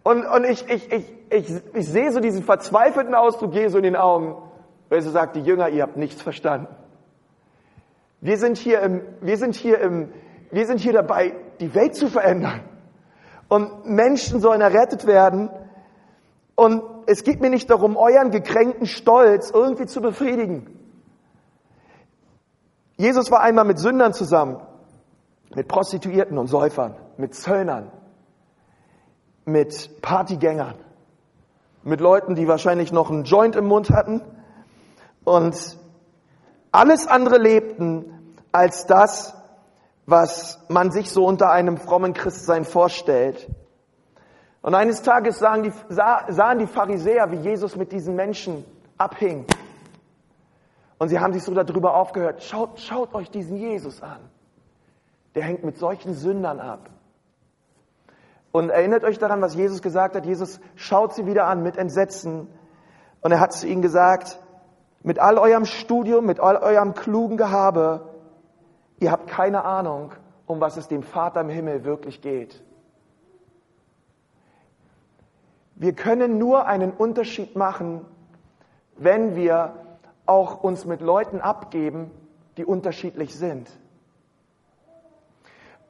Und, 0.02 0.26
und 0.26 0.44
ich, 0.44 0.68
ich, 0.68 0.92
ich, 0.92 1.12
ich, 1.30 1.62
ich 1.74 1.88
sehe 1.88 2.10
so 2.10 2.18
diesen 2.18 2.42
verzweifelten 2.42 3.14
Ausdruck 3.14 3.54
Jesu 3.54 3.76
in 3.78 3.84
den 3.84 3.96
Augen, 3.96 4.34
weil 4.88 4.98
er 4.98 5.10
sagt, 5.10 5.36
die 5.36 5.40
Jünger, 5.40 5.68
ihr 5.68 5.84
habt 5.84 5.96
nichts 5.96 6.20
verstanden. 6.20 6.66
Wir 8.20 8.36
sind 8.36 8.58
hier 8.58 8.80
im, 8.80 9.02
wir 9.20 9.36
sind 9.36 9.54
hier 9.54 9.78
im, 9.78 10.08
wir 10.50 10.66
sind 10.66 10.80
hier 10.80 10.92
dabei, 10.92 11.34
die 11.60 11.72
Welt 11.74 11.94
zu 11.94 12.08
verändern. 12.08 12.62
Und 13.48 13.86
Menschen 13.86 14.40
sollen 14.40 14.60
errettet 14.60 15.06
werden. 15.06 15.50
Und 16.56 16.82
es 17.06 17.22
geht 17.22 17.40
mir 17.40 17.50
nicht 17.50 17.70
darum, 17.70 17.96
euren 17.96 18.32
gekränkten 18.32 18.86
Stolz 18.86 19.52
irgendwie 19.52 19.86
zu 19.86 20.00
befriedigen. 20.00 20.77
Jesus 22.98 23.30
war 23.30 23.40
einmal 23.40 23.64
mit 23.64 23.78
Sündern 23.78 24.12
zusammen, 24.12 24.60
mit 25.54 25.68
Prostituierten 25.68 26.36
und 26.36 26.48
Säufern, 26.48 26.96
mit 27.16 27.32
Zöllnern, 27.32 27.92
mit 29.44 30.02
Partygängern, 30.02 30.74
mit 31.84 32.00
Leuten, 32.00 32.34
die 32.34 32.48
wahrscheinlich 32.48 32.90
noch 32.90 33.08
einen 33.08 33.22
Joint 33.22 33.54
im 33.54 33.66
Mund 33.66 33.90
hatten 33.90 34.20
und 35.22 35.78
alles 36.72 37.06
andere 37.06 37.38
lebten 37.38 38.36
als 38.50 38.86
das, 38.86 39.34
was 40.06 40.58
man 40.68 40.90
sich 40.90 41.12
so 41.12 41.24
unter 41.24 41.52
einem 41.52 41.76
frommen 41.76 42.14
Christsein 42.14 42.64
vorstellt. 42.64 43.48
Und 44.60 44.74
eines 44.74 45.02
Tages 45.02 45.38
sahen 45.38 45.62
die, 45.62 45.72
sahen 45.88 46.58
die 46.58 46.66
Pharisäer, 46.66 47.30
wie 47.30 47.36
Jesus 47.36 47.76
mit 47.76 47.92
diesen 47.92 48.16
Menschen 48.16 48.64
abhing. 48.96 49.46
Und 50.98 51.08
sie 51.08 51.20
haben 51.20 51.32
sich 51.32 51.44
so 51.44 51.54
darüber 51.54 51.94
aufgehört, 51.94 52.42
schaut, 52.42 52.80
schaut 52.80 53.14
euch 53.14 53.30
diesen 53.30 53.56
Jesus 53.56 54.02
an. 54.02 54.18
Der 55.34 55.44
hängt 55.44 55.62
mit 55.62 55.78
solchen 55.78 56.14
Sündern 56.14 56.58
ab. 56.58 56.90
Und 58.50 58.70
erinnert 58.70 59.04
euch 59.04 59.18
daran, 59.18 59.40
was 59.40 59.54
Jesus 59.54 59.82
gesagt 59.82 60.16
hat. 60.16 60.26
Jesus 60.26 60.58
schaut 60.74 61.14
sie 61.14 61.26
wieder 61.26 61.46
an 61.46 61.62
mit 61.62 61.76
Entsetzen. 61.76 62.48
Und 63.20 63.32
er 63.32 63.40
hat 63.40 63.52
zu 63.52 63.68
ihnen 63.68 63.82
gesagt, 63.82 64.40
mit 65.02 65.18
all 65.20 65.38
eurem 65.38 65.64
Studium, 65.64 66.26
mit 66.26 66.40
all 66.40 66.56
eurem 66.56 66.94
klugen 66.94 67.36
Gehabe, 67.36 68.08
ihr 68.98 69.12
habt 69.12 69.28
keine 69.28 69.64
Ahnung, 69.64 70.12
um 70.46 70.60
was 70.60 70.76
es 70.76 70.88
dem 70.88 71.02
Vater 71.02 71.42
im 71.42 71.48
Himmel 71.48 71.84
wirklich 71.84 72.20
geht. 72.20 72.62
Wir 75.76 75.92
können 75.92 76.38
nur 76.38 76.66
einen 76.66 76.90
Unterschied 76.90 77.54
machen, 77.54 78.04
wenn 78.96 79.36
wir 79.36 79.74
auch 80.28 80.62
uns 80.62 80.84
mit 80.84 81.00
Leuten 81.00 81.40
abgeben, 81.40 82.10
die 82.56 82.64
unterschiedlich 82.64 83.34
sind. 83.34 83.70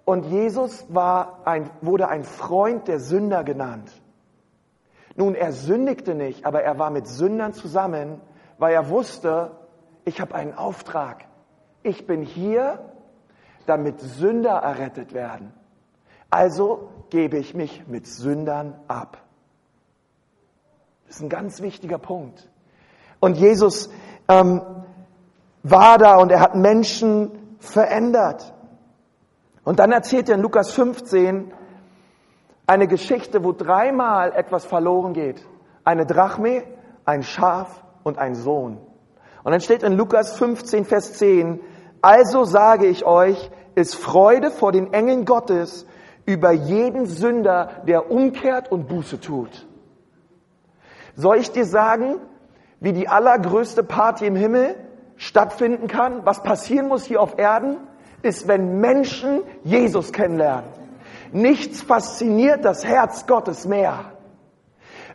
Und 0.05 0.25
Jesus 0.25 0.87
war 0.89 1.41
ein, 1.45 1.69
wurde 1.83 2.09
ein 2.09 2.25
Freund 2.25 2.89
der 2.89 3.01
Sünder 3.01 3.45
genannt. 3.45 3.93
Nun, 5.17 5.35
er 5.35 5.53
sündigte 5.53 6.15
nicht, 6.15 6.47
aber 6.47 6.63
er 6.63 6.79
war 6.79 6.91
mit 6.91 7.07
Sündern 7.07 7.53
zusammen, 7.53 8.21
weil 8.59 8.73
er 8.73 8.89
wusste, 8.89 9.51
ich 10.05 10.21
habe 10.21 10.35
einen 10.35 10.55
Auftrag. 10.55 11.27
Ich 11.83 12.07
bin 12.07 12.23
hier, 12.23 12.79
damit 13.67 14.01
Sünder 14.01 14.55
errettet 14.59 15.13
werden. 15.13 15.53
Also 16.31 16.89
gebe 17.11 17.39
ich 17.39 17.55
mich 17.55 17.87
mit 17.87 18.07
Sündern 18.07 18.79
ab. 18.87 19.19
Das 21.07 21.17
ist 21.17 21.23
ein 21.23 21.29
ganz 21.29 21.61
wichtiger 21.61 21.99
Punkt. 21.99 22.49
Und 23.21 23.37
Jesus 23.37 23.91
ähm, 24.29 24.63
war 25.63 25.99
da 25.99 26.17
und 26.17 26.31
er 26.31 26.41
hat 26.41 26.55
Menschen 26.55 27.57
verändert. 27.59 28.55
Und 29.65 29.81
dann 29.81 29.93
erzählt 29.93 30.29
er 30.29 30.37
in 30.37 30.43
Lukas 30.43 30.71
15 30.73 31.53
eine 32.67 32.87
Geschichte, 32.87 33.43
wo 33.45 33.53
dreimal 33.53 34.33
etwas 34.33 34.65
verloren 34.65 35.15
geht. 35.15 35.45
Eine 35.85 36.07
Drachme, 36.07 36.65
ein 37.05 37.23
Schaf 37.23 37.83
und 38.03 38.19
ein 38.19 38.35
Sohn. 38.35 38.79
Und 39.43 39.53
dann 39.53 39.61
steht 39.61 39.83
in 39.83 39.95
Lukas 39.95 40.37
15, 40.37 40.85
Vers 40.85 41.15
10, 41.15 41.61
also 42.03 42.45
sage 42.45 42.87
ich 42.87 43.05
euch, 43.05 43.51
ist 43.75 43.95
Freude 43.95 44.51
vor 44.51 44.73
den 44.73 44.93
Engeln 44.93 45.25
Gottes 45.25 45.87
über 46.27 46.53
jeden 46.53 47.07
Sünder, 47.07 47.83
der 47.87 48.11
umkehrt 48.11 48.71
und 48.71 48.89
Buße 48.89 49.21
tut. 49.21 49.67
Soll 51.17 51.39
ich 51.39 51.51
dir 51.51 51.65
sagen, 51.65 52.21
wie 52.81 52.93
die 52.93 53.09
allergrößte 53.09 53.83
Party 53.83 54.27
im 54.27 54.37
Himmel 54.37 54.77
stattfinden 55.17 55.89
kann, 55.89 56.25
was 56.25 56.43
passieren 56.43 56.89
muss 56.89 57.05
hier 57.05 57.21
auf 57.21 57.39
Erden? 57.39 57.77
ist, 58.23 58.49
wenn 58.49 58.81
Menschen 58.81 59.43
Jesus 59.65 60.13
kennenlernen. 60.13 60.71
Nichts 61.33 61.83
fasziniert 61.83 62.65
das 62.65 62.85
Herz 62.85 63.27
Gottes 63.27 63.67
mehr. 63.67 64.13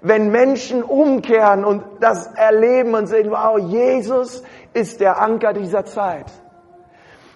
Wenn 0.01 0.31
Menschen 0.31 0.83
umkehren 0.83 1.63
und 1.63 1.83
das 2.01 2.27
erleben 2.27 2.93
und 2.93 3.07
sehen, 3.07 3.31
wow, 3.31 3.57
Jesus 3.57 4.43
ist 4.73 4.99
der 4.99 5.19
Anker 5.21 5.53
dieser 5.53 5.85
Zeit. 5.85 6.25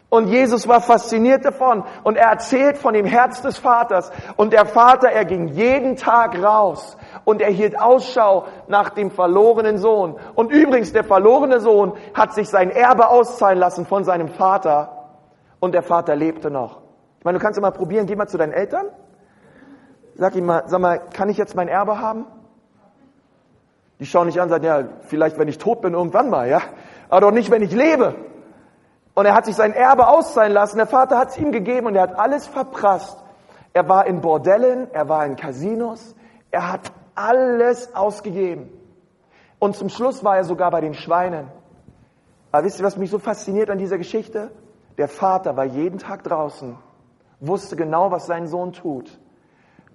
Und 0.09 0.27
Jesus 0.27 0.69
war 0.69 0.79
fasziniert 0.79 1.43
davon 1.43 1.83
und 2.03 2.15
er 2.15 2.29
erzählt 2.29 2.77
von 2.77 2.93
dem 2.93 3.05
Herz 3.05 3.41
des 3.41 3.57
Vaters. 3.57 4.09
Und 4.37 4.53
der 4.53 4.65
Vater, 4.65 5.09
er 5.09 5.25
ging 5.25 5.49
jeden 5.49 5.97
Tag 5.97 6.41
raus 6.41 6.95
und 7.25 7.41
er 7.41 7.51
hielt 7.51 7.77
Ausschau 7.77 8.45
nach 8.67 8.89
dem 8.91 9.11
verlorenen 9.11 9.77
Sohn. 9.77 10.15
Und 10.33 10.49
übrigens, 10.49 10.93
der 10.93 11.03
verlorene 11.03 11.59
Sohn 11.59 11.93
hat 12.13 12.33
sich 12.33 12.47
sein 12.47 12.69
Erbe 12.69 13.09
auszahlen 13.09 13.59
lassen 13.59 13.85
von 13.85 14.05
seinem 14.05 14.29
Vater 14.29 15.09
und 15.59 15.73
der 15.73 15.83
Vater 15.83 16.15
lebte 16.15 16.49
noch. 16.49 16.79
Ich 17.19 17.25
meine, 17.25 17.37
du 17.37 17.43
kannst 17.43 17.57
immer 17.59 17.71
probieren, 17.71 18.05
geh 18.05 18.15
mal 18.15 18.27
zu 18.27 18.37
deinen 18.37 18.53
Eltern. 18.53 18.85
Sag 20.15 20.35
ihm 20.35 20.45
mal, 20.45 20.63
sag 20.67 20.79
mal, 20.79 20.99
kann 20.99 21.27
ich 21.27 21.37
jetzt 21.37 21.53
mein 21.53 21.67
Erbe 21.67 21.99
haben? 21.99 22.25
Die 23.99 24.05
schauen 24.05 24.27
nicht 24.27 24.39
an 24.39 24.43
und 24.43 24.49
sagen, 24.49 24.63
ja, 24.63 24.83
vielleicht 25.01 25.37
wenn 25.37 25.49
ich 25.49 25.57
tot 25.57 25.81
bin, 25.81 25.93
irgendwann 25.93 26.29
mal, 26.29 26.47
ja. 26.47 26.61
Aber 27.09 27.21
doch 27.21 27.31
nicht, 27.31 27.51
wenn 27.51 27.61
ich 27.61 27.73
lebe. 27.73 28.15
Und 29.17 29.25
er 29.25 29.33
hat 29.33 29.45
sich 29.45 29.55
sein 29.55 29.73
Erbe 29.73 30.09
auszahlen 30.09 30.53
lassen. 30.53 30.77
Der 30.77 30.85
Vater 30.85 31.17
hat 31.17 31.29
es 31.29 31.39
ihm 31.39 31.51
gegeben 31.51 31.87
und 31.87 31.95
er 31.95 32.03
hat 32.03 32.19
alles 32.19 32.45
verprasst. 32.45 33.17
Er 33.73 33.89
war 33.89 34.05
in 34.05 34.21
Bordellen, 34.21 34.93
er 34.93 35.09
war 35.09 35.25
in 35.25 35.35
Casinos, 35.35 36.13
er 36.51 36.71
hat 36.71 36.91
alles 37.15 37.95
ausgegeben. 37.95 38.69
Und 39.57 39.75
zum 39.75 39.89
Schluss 39.89 40.23
war 40.23 40.37
er 40.37 40.43
sogar 40.43 40.69
bei 40.69 40.81
den 40.81 40.93
Schweinen. 40.93 41.47
Aber 42.51 42.63
wisst 42.63 42.79
ihr, 42.79 42.85
was 42.85 42.95
mich 42.97 43.09
so 43.09 43.17
fasziniert 43.17 43.71
an 43.71 43.79
dieser 43.79 43.97
Geschichte? 43.97 44.51
Der 44.99 45.07
Vater 45.07 45.57
war 45.57 45.65
jeden 45.65 45.97
Tag 45.97 46.23
draußen, 46.23 46.77
wusste 47.39 47.75
genau, 47.75 48.11
was 48.11 48.27
sein 48.27 48.45
Sohn 48.45 48.71
tut 48.71 49.19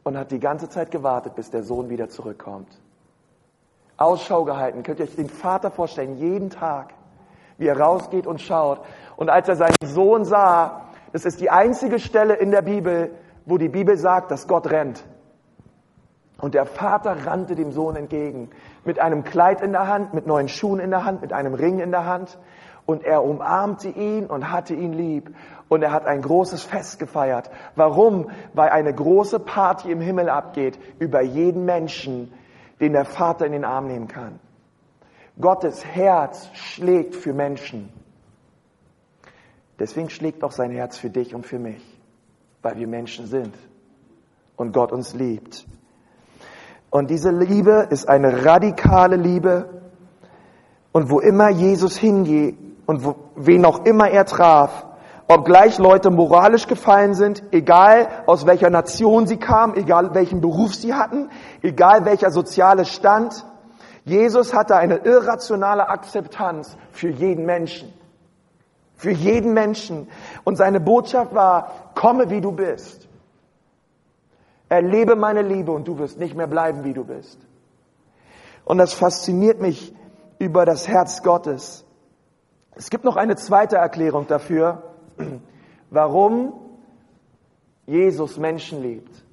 und 0.02 0.18
hat 0.18 0.32
die 0.32 0.40
ganze 0.40 0.68
Zeit 0.68 0.90
gewartet, 0.90 1.36
bis 1.36 1.48
der 1.48 1.62
Sohn 1.62 1.90
wieder 1.90 2.08
zurückkommt. 2.08 2.76
Ausschau 3.98 4.42
gehalten. 4.42 4.82
Könnt 4.82 4.98
ihr 4.98 5.04
euch 5.04 5.14
den 5.14 5.30
Vater 5.30 5.70
vorstellen, 5.70 6.16
jeden 6.16 6.50
Tag, 6.50 6.94
wie 7.58 7.68
er 7.68 7.78
rausgeht 7.78 8.26
und 8.26 8.40
schaut. 8.40 8.80
Und 9.16 9.30
als 9.30 9.48
er 9.48 9.56
seinen 9.56 9.76
Sohn 9.84 10.24
sah, 10.24 10.82
das 11.12 11.24
ist 11.24 11.40
die 11.40 11.50
einzige 11.50 11.98
Stelle 11.98 12.34
in 12.34 12.50
der 12.50 12.62
Bibel, 12.62 13.10
wo 13.44 13.58
die 13.58 13.68
Bibel 13.68 13.96
sagt, 13.96 14.30
dass 14.30 14.48
Gott 14.48 14.70
rennt. 14.70 15.04
Und 16.40 16.54
der 16.54 16.66
Vater 16.66 17.24
rannte 17.26 17.54
dem 17.54 17.70
Sohn 17.70 17.94
entgegen, 17.94 18.50
mit 18.84 18.98
einem 18.98 19.22
Kleid 19.22 19.60
in 19.60 19.72
der 19.72 19.86
Hand, 19.86 20.12
mit 20.12 20.26
neuen 20.26 20.48
Schuhen 20.48 20.80
in 20.80 20.90
der 20.90 21.04
Hand, 21.04 21.22
mit 21.22 21.32
einem 21.32 21.54
Ring 21.54 21.78
in 21.78 21.92
der 21.92 22.04
Hand. 22.04 22.38
Und 22.84 23.04
er 23.04 23.22
umarmte 23.22 23.88
ihn 23.88 24.26
und 24.26 24.50
hatte 24.50 24.74
ihn 24.74 24.92
lieb. 24.92 25.32
Und 25.68 25.82
er 25.82 25.92
hat 25.92 26.04
ein 26.04 26.20
großes 26.20 26.64
Fest 26.64 26.98
gefeiert. 26.98 27.48
Warum? 27.76 28.30
Weil 28.54 28.70
eine 28.70 28.92
große 28.92 29.38
Party 29.38 29.92
im 29.92 30.00
Himmel 30.00 30.28
abgeht 30.28 30.80
über 30.98 31.22
jeden 31.22 31.64
Menschen, 31.64 32.32
den 32.80 32.92
der 32.92 33.04
Vater 33.04 33.46
in 33.46 33.52
den 33.52 33.64
Arm 33.64 33.86
nehmen 33.86 34.08
kann. 34.08 34.40
Gottes 35.40 35.84
Herz 35.84 36.50
schlägt 36.54 37.14
für 37.14 37.32
Menschen. 37.32 37.92
Deswegen 39.82 40.10
schlägt 40.10 40.44
auch 40.44 40.52
sein 40.52 40.70
Herz 40.70 40.96
für 40.96 41.10
dich 41.10 41.34
und 41.34 41.44
für 41.44 41.58
mich, 41.58 41.82
weil 42.62 42.76
wir 42.76 42.86
Menschen 42.86 43.26
sind 43.26 43.52
und 44.54 44.72
Gott 44.72 44.92
uns 44.92 45.12
liebt. 45.12 45.66
Und 46.88 47.10
diese 47.10 47.32
Liebe 47.32 47.88
ist 47.90 48.08
eine 48.08 48.44
radikale 48.44 49.16
Liebe. 49.16 49.82
Und 50.92 51.10
wo 51.10 51.18
immer 51.18 51.48
Jesus 51.48 51.96
hingeht 51.96 52.56
und 52.86 53.04
wo, 53.04 53.16
wen 53.34 53.64
auch 53.64 53.84
immer 53.84 54.08
er 54.08 54.24
traf, 54.24 54.86
obgleich 55.26 55.78
Leute 55.78 56.12
moralisch 56.12 56.68
gefallen 56.68 57.14
sind, 57.14 57.42
egal 57.50 58.06
aus 58.26 58.46
welcher 58.46 58.70
Nation 58.70 59.26
sie 59.26 59.38
kamen, 59.38 59.74
egal 59.74 60.14
welchen 60.14 60.40
Beruf 60.40 60.76
sie 60.76 60.94
hatten, 60.94 61.28
egal 61.60 62.04
welcher 62.04 62.30
soziale 62.30 62.84
Stand, 62.84 63.44
Jesus 64.04 64.54
hatte 64.54 64.76
eine 64.76 64.98
irrationale 64.98 65.88
Akzeptanz 65.88 66.76
für 66.92 67.08
jeden 67.08 67.46
Menschen. 67.46 67.92
Für 68.96 69.10
jeden 69.10 69.52
Menschen. 69.54 70.08
Und 70.44 70.56
seine 70.56 70.80
Botschaft 70.80 71.34
war, 71.34 71.92
komme 71.94 72.30
wie 72.30 72.40
du 72.40 72.52
bist. 72.52 73.08
Erlebe 74.68 75.16
meine 75.16 75.42
Liebe 75.42 75.72
und 75.72 75.86
du 75.86 75.98
wirst 75.98 76.18
nicht 76.18 76.34
mehr 76.34 76.46
bleiben, 76.46 76.84
wie 76.84 76.94
du 76.94 77.04
bist. 77.04 77.38
Und 78.64 78.78
das 78.78 78.94
fasziniert 78.94 79.60
mich 79.60 79.94
über 80.38 80.64
das 80.64 80.88
Herz 80.88 81.22
Gottes. 81.22 81.84
Es 82.74 82.88
gibt 82.88 83.04
noch 83.04 83.16
eine 83.16 83.36
zweite 83.36 83.76
Erklärung 83.76 84.26
dafür, 84.26 84.82
warum 85.90 86.54
Jesus 87.86 88.38
Menschen 88.38 88.82
liebt. 88.82 89.24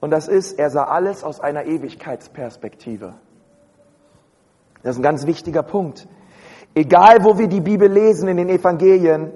Und 0.00 0.10
das 0.10 0.28
ist, 0.28 0.58
er 0.58 0.70
sah 0.70 0.84
alles 0.84 1.24
aus 1.24 1.40
einer 1.40 1.64
Ewigkeitsperspektive. 1.64 3.14
Das 4.82 4.94
ist 4.94 5.00
ein 5.00 5.02
ganz 5.02 5.26
wichtiger 5.26 5.62
Punkt. 5.62 6.06
Egal, 6.78 7.24
wo 7.24 7.36
wir 7.36 7.48
die 7.48 7.60
Bibel 7.60 7.90
lesen 7.90 8.28
in 8.28 8.36
den 8.36 8.48
Evangelien, 8.48 9.32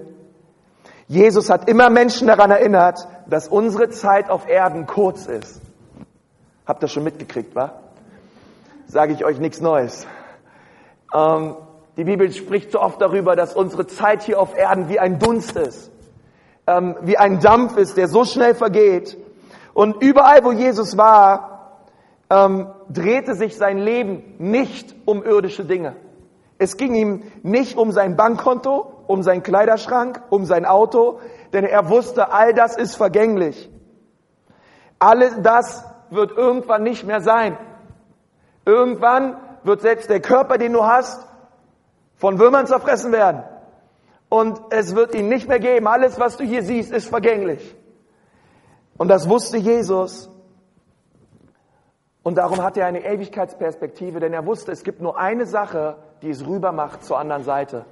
Jesus 1.09 1.49
hat 1.49 1.67
immer 1.67 1.89
Menschen 1.89 2.27
daran 2.27 2.51
erinnert, 2.51 3.05
dass 3.27 3.49
unsere 3.49 3.89
Zeit 3.89 4.29
auf 4.29 4.47
Erden 4.47 4.87
kurz 4.87 5.25
ist. 5.25 5.59
Habt 6.65 6.81
ihr 6.81 6.87
schon 6.87 7.03
mitgekriegt, 7.03 7.53
wa? 7.53 7.73
Sage 8.87 9.11
ich 9.11 9.25
euch 9.25 9.39
nichts 9.39 9.59
Neues. 9.59 10.07
Ähm, 11.13 11.57
die 11.97 12.05
Bibel 12.05 12.31
spricht 12.31 12.71
so 12.71 12.79
oft 12.79 13.01
darüber, 13.01 13.35
dass 13.35 13.53
unsere 13.53 13.87
Zeit 13.87 14.23
hier 14.23 14.39
auf 14.39 14.55
Erden 14.55 14.87
wie 14.87 14.99
ein 14.99 15.19
Dunst 15.19 15.57
ist, 15.57 15.91
ähm, 16.65 16.95
wie 17.01 17.17
ein 17.17 17.41
Dampf 17.41 17.75
ist, 17.75 17.97
der 17.97 18.07
so 18.07 18.23
schnell 18.23 18.55
vergeht. 18.55 19.17
Und 19.73 20.01
überall, 20.01 20.45
wo 20.45 20.53
Jesus 20.53 20.95
war, 20.95 21.81
ähm, 22.29 22.67
drehte 22.87 23.35
sich 23.35 23.57
sein 23.57 23.79
Leben 23.79 24.35
nicht 24.37 24.95
um 25.03 25.21
irdische 25.25 25.65
Dinge. 25.65 25.97
Es 26.57 26.77
ging 26.77 26.95
ihm 26.95 27.23
nicht 27.41 27.77
um 27.77 27.91
sein 27.91 28.15
Bankkonto, 28.15 29.03
um 29.07 29.23
seinen 29.23 29.43
Kleiderschrank, 29.43 30.21
um 30.29 30.45
sein 30.45 30.65
Auto, 30.65 31.19
denn 31.51 31.65
er 31.65 31.89
wusste, 31.89 32.31
all 32.31 32.53
das 32.53 32.77
ist 32.77 32.95
vergänglich. 32.95 33.69
Alles 34.99 35.35
das 35.41 35.83
wird 36.09 36.31
irgendwann 36.31 36.83
nicht 36.83 37.05
mehr 37.05 37.21
sein. 37.21 37.57
Irgendwann 38.65 39.37
wird 39.63 39.81
selbst 39.81 40.09
der 40.09 40.21
Körper, 40.21 40.57
den 40.57 40.73
du 40.73 40.85
hast, 40.85 41.25
von 42.15 42.39
Würmern 42.39 42.67
zerfressen 42.67 43.11
werden. 43.11 43.43
Und 44.29 44.59
es 44.69 44.95
wird 44.95 45.13
ihn 45.13 45.27
nicht 45.27 45.47
mehr 45.47 45.59
geben. 45.59 45.87
Alles, 45.87 46.19
was 46.19 46.37
du 46.37 46.43
hier 46.43 46.63
siehst, 46.63 46.91
ist 46.91 47.07
vergänglich. 47.07 47.75
Und 48.97 49.09
das 49.09 49.27
wusste 49.27 49.57
Jesus. 49.57 50.29
Und 52.23 52.37
darum 52.37 52.63
hat 52.63 52.77
er 52.77 52.85
eine 52.85 53.03
Ewigkeitsperspektive, 53.03 54.21
denn 54.21 54.33
er 54.33 54.45
wusste, 54.45 54.71
es 54.71 54.83
gibt 54.83 55.01
nur 55.01 55.19
eine 55.19 55.45
Sache, 55.45 55.97
die 56.21 56.29
es 56.29 56.47
rüber 56.47 56.71
macht 56.71 57.03
zur 57.03 57.19
anderen 57.19 57.43
Seite. 57.43 57.85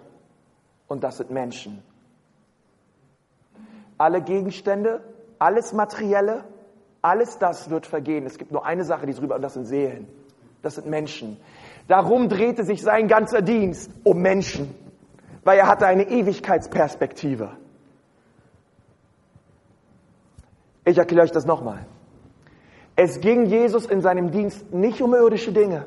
Und 0.87 1.03
das 1.03 1.17
sind 1.17 1.31
Menschen. 1.31 1.83
Alle 3.97 4.21
Gegenstände, 4.21 5.01
alles 5.37 5.73
Materielle, 5.73 6.45
alles 7.01 7.37
das 7.39 7.69
wird 7.69 7.85
vergehen. 7.85 8.25
Es 8.25 8.37
gibt 8.37 8.51
nur 8.51 8.65
eine 8.65 8.85
Sache, 8.85 9.05
die 9.05 9.11
es 9.11 9.21
rüber, 9.21 9.35
und 9.35 9.41
das 9.41 9.53
sind 9.53 9.65
Seelen. 9.65 10.07
Das 10.61 10.75
sind 10.75 10.87
Menschen. 10.87 11.37
Darum 11.87 12.29
drehte 12.29 12.63
sich 12.63 12.81
sein 12.81 13.07
ganzer 13.07 13.41
Dienst 13.41 13.91
um 14.03 14.21
Menschen, 14.21 14.73
weil 15.43 15.57
er 15.57 15.67
hatte 15.67 15.87
eine 15.87 16.07
Ewigkeitsperspektive. 16.09 17.49
Ich 20.85 20.97
erkläre 20.97 21.25
euch 21.25 21.31
das 21.31 21.45
nochmal. 21.45 21.85
Es 22.95 23.21
ging 23.21 23.45
Jesus 23.45 23.85
in 23.85 24.01
seinem 24.01 24.31
Dienst 24.31 24.73
nicht 24.73 25.01
um 25.01 25.13
irdische 25.13 25.51
Dinge, 25.51 25.85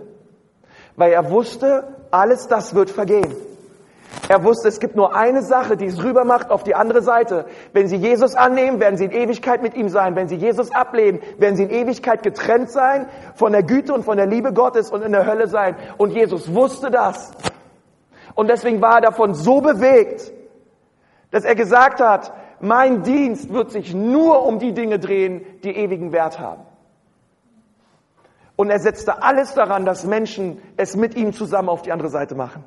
weil 0.96 1.12
er 1.12 1.30
wusste, 1.30 1.84
alles 2.10 2.48
das 2.48 2.74
wird 2.74 2.90
vergehen. 2.90 3.34
Er 4.28 4.42
wusste, 4.42 4.68
es 4.68 4.80
gibt 4.80 4.96
nur 4.96 5.14
eine 5.14 5.42
Sache, 5.42 5.76
die 5.76 5.86
es 5.86 6.02
rüber 6.02 6.24
macht 6.24 6.50
auf 6.50 6.62
die 6.62 6.74
andere 6.74 7.02
Seite. 7.02 7.46
Wenn 7.72 7.88
Sie 7.88 7.96
Jesus 7.96 8.34
annehmen, 8.34 8.80
werden 8.80 8.96
Sie 8.96 9.04
in 9.04 9.10
Ewigkeit 9.10 9.62
mit 9.62 9.74
ihm 9.74 9.88
sein. 9.88 10.16
Wenn 10.16 10.28
Sie 10.28 10.36
Jesus 10.36 10.72
ablehnen, 10.72 11.20
werden 11.38 11.56
Sie 11.56 11.64
in 11.64 11.70
Ewigkeit 11.70 12.22
getrennt 12.22 12.70
sein 12.70 13.06
von 13.34 13.52
der 13.52 13.62
Güte 13.62 13.92
und 13.92 14.04
von 14.04 14.16
der 14.16 14.26
Liebe 14.26 14.52
Gottes 14.52 14.90
und 14.90 15.02
in 15.02 15.12
der 15.12 15.26
Hölle 15.26 15.48
sein. 15.48 15.76
Und 15.98 16.12
Jesus 16.12 16.54
wusste 16.54 16.90
das. 16.90 17.32
Und 18.34 18.48
deswegen 18.48 18.80
war 18.80 18.96
er 18.96 19.02
davon 19.02 19.34
so 19.34 19.60
bewegt, 19.60 20.32
dass 21.30 21.44
er 21.44 21.54
gesagt 21.54 22.00
hat, 22.00 22.32
mein 22.60 23.02
Dienst 23.02 23.52
wird 23.52 23.72
sich 23.72 23.94
nur 23.94 24.46
um 24.46 24.58
die 24.58 24.72
Dinge 24.72 24.98
drehen, 24.98 25.44
die 25.64 25.76
ewigen 25.76 26.12
Wert 26.12 26.38
haben. 26.38 26.62
Und 28.56 28.70
er 28.70 28.78
setzte 28.78 29.22
alles 29.22 29.54
daran, 29.54 29.84
dass 29.84 30.04
Menschen 30.04 30.62
es 30.76 30.96
mit 30.96 31.16
ihm 31.16 31.32
zusammen 31.32 31.68
auf 31.68 31.82
die 31.82 31.92
andere 31.92 32.08
Seite 32.08 32.34
machen. 32.34 32.64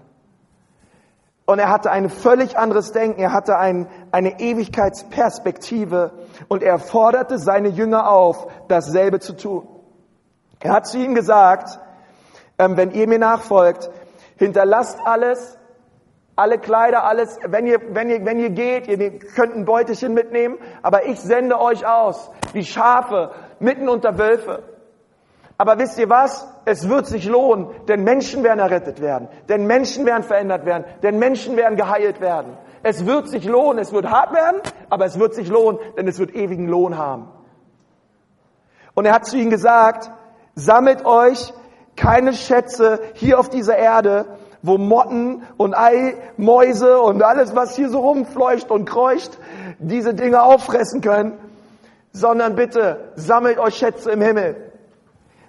Und 1.46 1.60
er 1.60 1.70
hatte 1.70 1.92
ein 1.92 2.10
völlig 2.10 2.58
anderes 2.58 2.92
Denken, 2.92 3.22
er 3.22 3.32
hatte 3.32 3.58
ein, 3.58 3.88
eine 4.12 4.42
Ewigkeitsperspektive 4.42 6.12
und 6.50 6.62
er 6.62 6.78
forderte 6.78 7.40
seine 7.40 7.70
Jünger 7.70 8.10
auf, 8.10 8.48
dasselbe 8.68 9.22
zu 9.22 9.32
tun. 9.32 9.66
Er 10.60 10.74
hat 10.74 10.88
zu 10.88 10.98
ihnen 10.98 11.16
gesagt, 11.16 11.80
ähm, 12.60 12.76
wenn 12.76 12.92
ihr 12.92 13.08
mir 13.08 13.20
nachfolgt, 13.20 13.90
hinterlasst 14.36 15.00
alles, 15.06 15.58
alle 16.36 16.60
Kleider, 16.60 17.06
alles, 17.06 17.40
wenn 17.48 17.66
ihr, 17.66 17.80
wenn 17.92 18.10
ihr, 18.10 18.26
wenn 18.26 18.40
ihr 18.40 18.50
geht, 18.50 18.88
ihr 18.88 19.18
könnt 19.18 19.56
ein 19.56 19.64
Beutelchen 19.64 20.14
mitnehmen, 20.14 20.58
aber 20.82 21.06
ich 21.06 21.20
sende 21.22 21.62
euch 21.62 21.88
aus, 21.88 22.30
wie 22.52 22.66
Schafe, 22.66 23.32
mitten 23.60 23.88
unter 23.88 24.18
Wölfe. 24.18 24.64
Aber 25.58 25.80
wisst 25.80 25.98
ihr 25.98 26.10
was? 26.10 26.48
Es 26.66 26.88
wird 26.88 27.08
sich 27.08 27.26
lohnen, 27.28 27.68
denn 27.88 28.04
Menschen 28.04 28.44
werden 28.44 28.60
errettet 28.60 29.02
werden, 29.02 29.28
denn 29.50 29.66
Menschen 29.66 30.06
werden 30.06 30.24
verändert 30.24 30.66
werden, 30.66 30.86
denn 31.02 31.18
Menschen 31.18 31.58
werden 31.58 31.78
geheilt 31.78 32.22
werden. 32.22 32.58
Es 32.84 33.06
wird 33.06 33.28
sich 33.28 33.46
lohnen, 33.46 33.80
es 33.80 33.92
wird 33.92 34.10
hart 34.10 34.34
werden, 34.34 34.62
aber 34.90 35.06
es 35.06 35.18
wird 35.18 35.34
sich 35.34 35.50
lohnen, 35.50 35.80
denn 35.98 36.08
es 36.08 36.20
wird 36.20 36.36
ewigen 36.36 36.68
Lohn 36.68 36.98
haben. 36.98 37.28
Und 38.94 39.06
er 39.06 39.14
hat 39.14 39.26
zu 39.26 39.38
ihnen 39.38 39.50
gesagt, 39.50 40.12
sammelt 40.54 41.06
euch 41.06 41.54
keine 41.96 42.34
Schätze 42.34 43.00
hier 43.14 43.40
auf 43.40 43.50
dieser 43.50 43.78
Erde, 43.78 44.26
wo 44.62 44.78
Motten 44.78 45.44
und 45.58 45.76
Ei, 45.76 46.16
Mäuse 46.38 47.00
und 47.00 47.24
alles, 47.24 47.56
was 47.56 47.76
hier 47.76 47.90
so 47.90 48.00
rumfleucht 48.00 48.70
und 48.70 48.86
kreucht, 48.86 49.40
diese 49.80 50.14
Dinge 50.14 50.44
auffressen 50.44 51.02
können, 51.02 51.40
sondern 52.12 52.56
bitte 52.56 53.12
sammelt 53.16 53.58
euch 53.58 53.76
Schätze 53.76 54.12
im 54.12 54.22
Himmel 54.22 54.68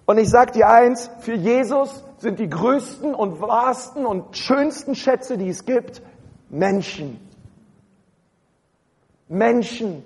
und 0.08 0.16
ich 0.16 0.30
sage 0.30 0.52
dir 0.52 0.70
eins, 0.70 1.10
für 1.18 1.34
Jesus 1.34 2.02
sind 2.16 2.38
die 2.38 2.48
größten 2.48 3.14
und 3.14 3.42
wahrsten 3.42 4.06
und 4.06 4.38
schönsten 4.38 4.94
Schätze, 4.94 5.36
die 5.36 5.50
es 5.50 5.66
gibt, 5.66 6.00
Menschen. 6.48 7.20
Menschen. 9.28 10.02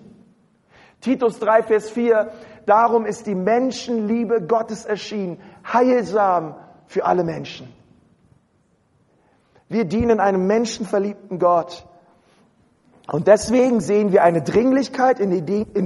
Titus 1.01 1.39
3, 1.39 1.63
Vers 1.63 1.91
4, 1.91 2.33
darum 2.67 3.07
ist 3.07 3.29
die 3.29 3.37
Menschenliebe 3.37 4.43
Gottes 4.43 4.85
erschienen, 4.87 5.39
heilsam 5.73 6.57
für 6.87 7.05
alle 7.05 7.23
Menschen. 7.23 7.73
Wir 9.69 9.85
dienen 9.85 10.19
einem 10.19 10.49
menschenverliebten 10.49 11.39
Gott. 11.39 11.87
Und 13.07 13.29
deswegen 13.29 13.81
sehen 13.81 14.11
wir 14.11 14.25
eine 14.25 14.43
Dringlichkeit 14.43 15.21
in 15.21 15.31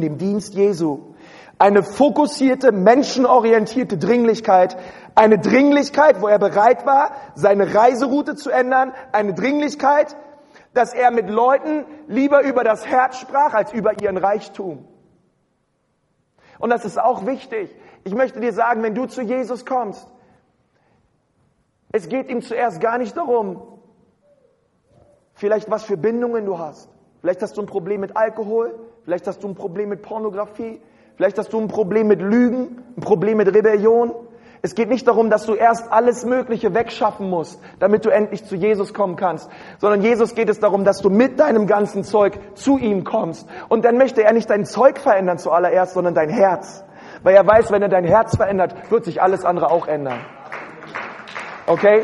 dem 0.00 0.16
Dienst 0.16 0.54
Jesu. 0.54 1.14
Eine 1.58 1.82
fokussierte, 1.82 2.70
menschenorientierte 2.72 3.96
Dringlichkeit. 3.96 4.76
Eine 5.14 5.38
Dringlichkeit, 5.38 6.20
wo 6.20 6.28
er 6.28 6.38
bereit 6.38 6.84
war, 6.84 7.12
seine 7.34 7.74
Reiseroute 7.74 8.36
zu 8.36 8.50
ändern. 8.50 8.92
Eine 9.12 9.32
Dringlichkeit, 9.32 10.16
dass 10.74 10.92
er 10.92 11.10
mit 11.10 11.30
Leuten 11.30 11.86
lieber 12.06 12.42
über 12.42 12.62
das 12.62 12.86
Herz 12.86 13.18
sprach, 13.18 13.54
als 13.54 13.72
über 13.72 14.00
ihren 14.02 14.18
Reichtum. 14.18 14.86
Und 16.58 16.70
das 16.70 16.84
ist 16.84 17.00
auch 17.00 17.26
wichtig. 17.26 17.74
Ich 18.04 18.14
möchte 18.14 18.40
dir 18.40 18.52
sagen, 18.52 18.82
wenn 18.82 18.94
du 18.94 19.06
zu 19.06 19.22
Jesus 19.22 19.64
kommst, 19.64 20.06
es 21.92 22.08
geht 22.08 22.28
ihm 22.28 22.42
zuerst 22.42 22.80
gar 22.80 22.98
nicht 22.98 23.16
darum, 23.16 23.62
vielleicht 25.32 25.70
was 25.70 25.84
für 25.84 25.96
Bindungen 25.96 26.44
du 26.44 26.58
hast. 26.58 26.90
Vielleicht 27.20 27.40
hast 27.42 27.56
du 27.56 27.62
ein 27.62 27.66
Problem 27.66 28.02
mit 28.02 28.16
Alkohol, 28.16 28.78
vielleicht 29.04 29.26
hast 29.26 29.42
du 29.42 29.48
ein 29.48 29.54
Problem 29.54 29.88
mit 29.88 30.02
Pornografie, 30.02 30.80
vielleicht 31.16 31.38
hast 31.38 31.52
du 31.52 31.60
ein 31.60 31.68
Problem 31.68 32.08
mit 32.08 32.20
Lügen, 32.20 32.82
ein 32.96 33.00
Problem 33.00 33.38
mit 33.38 33.52
Rebellion. 33.54 34.12
Es 34.62 34.74
geht 34.74 34.88
nicht 34.88 35.06
darum, 35.06 35.30
dass 35.30 35.46
du 35.46 35.54
erst 35.54 35.92
alles 35.92 36.24
Mögliche 36.24 36.74
wegschaffen 36.74 37.28
musst, 37.28 37.60
damit 37.78 38.04
du 38.04 38.10
endlich 38.10 38.44
zu 38.44 38.56
Jesus 38.56 38.94
kommen 38.94 39.16
kannst, 39.16 39.48
sondern 39.78 40.02
Jesus 40.02 40.34
geht 40.34 40.48
es 40.48 40.58
darum, 40.58 40.84
dass 40.84 40.98
du 40.98 41.10
mit 41.10 41.38
deinem 41.38 41.66
ganzen 41.66 42.04
Zeug 42.04 42.38
zu 42.54 42.78
ihm 42.78 43.04
kommst. 43.04 43.46
Und 43.68 43.84
dann 43.84 43.98
möchte 43.98 44.24
er 44.24 44.32
nicht 44.32 44.50
dein 44.50 44.64
Zeug 44.64 44.98
verändern 44.98 45.38
zuallererst, 45.38 45.94
sondern 45.94 46.14
dein 46.14 46.30
Herz. 46.30 46.84
Weil 47.22 47.34
er 47.34 47.46
weiß, 47.46 47.70
wenn 47.70 47.82
er 47.82 47.88
dein 47.88 48.04
Herz 48.04 48.36
verändert, 48.36 48.90
wird 48.90 49.04
sich 49.04 49.22
alles 49.22 49.44
andere 49.44 49.70
auch 49.70 49.86
ändern. 49.86 50.20
Okay? 51.66 52.02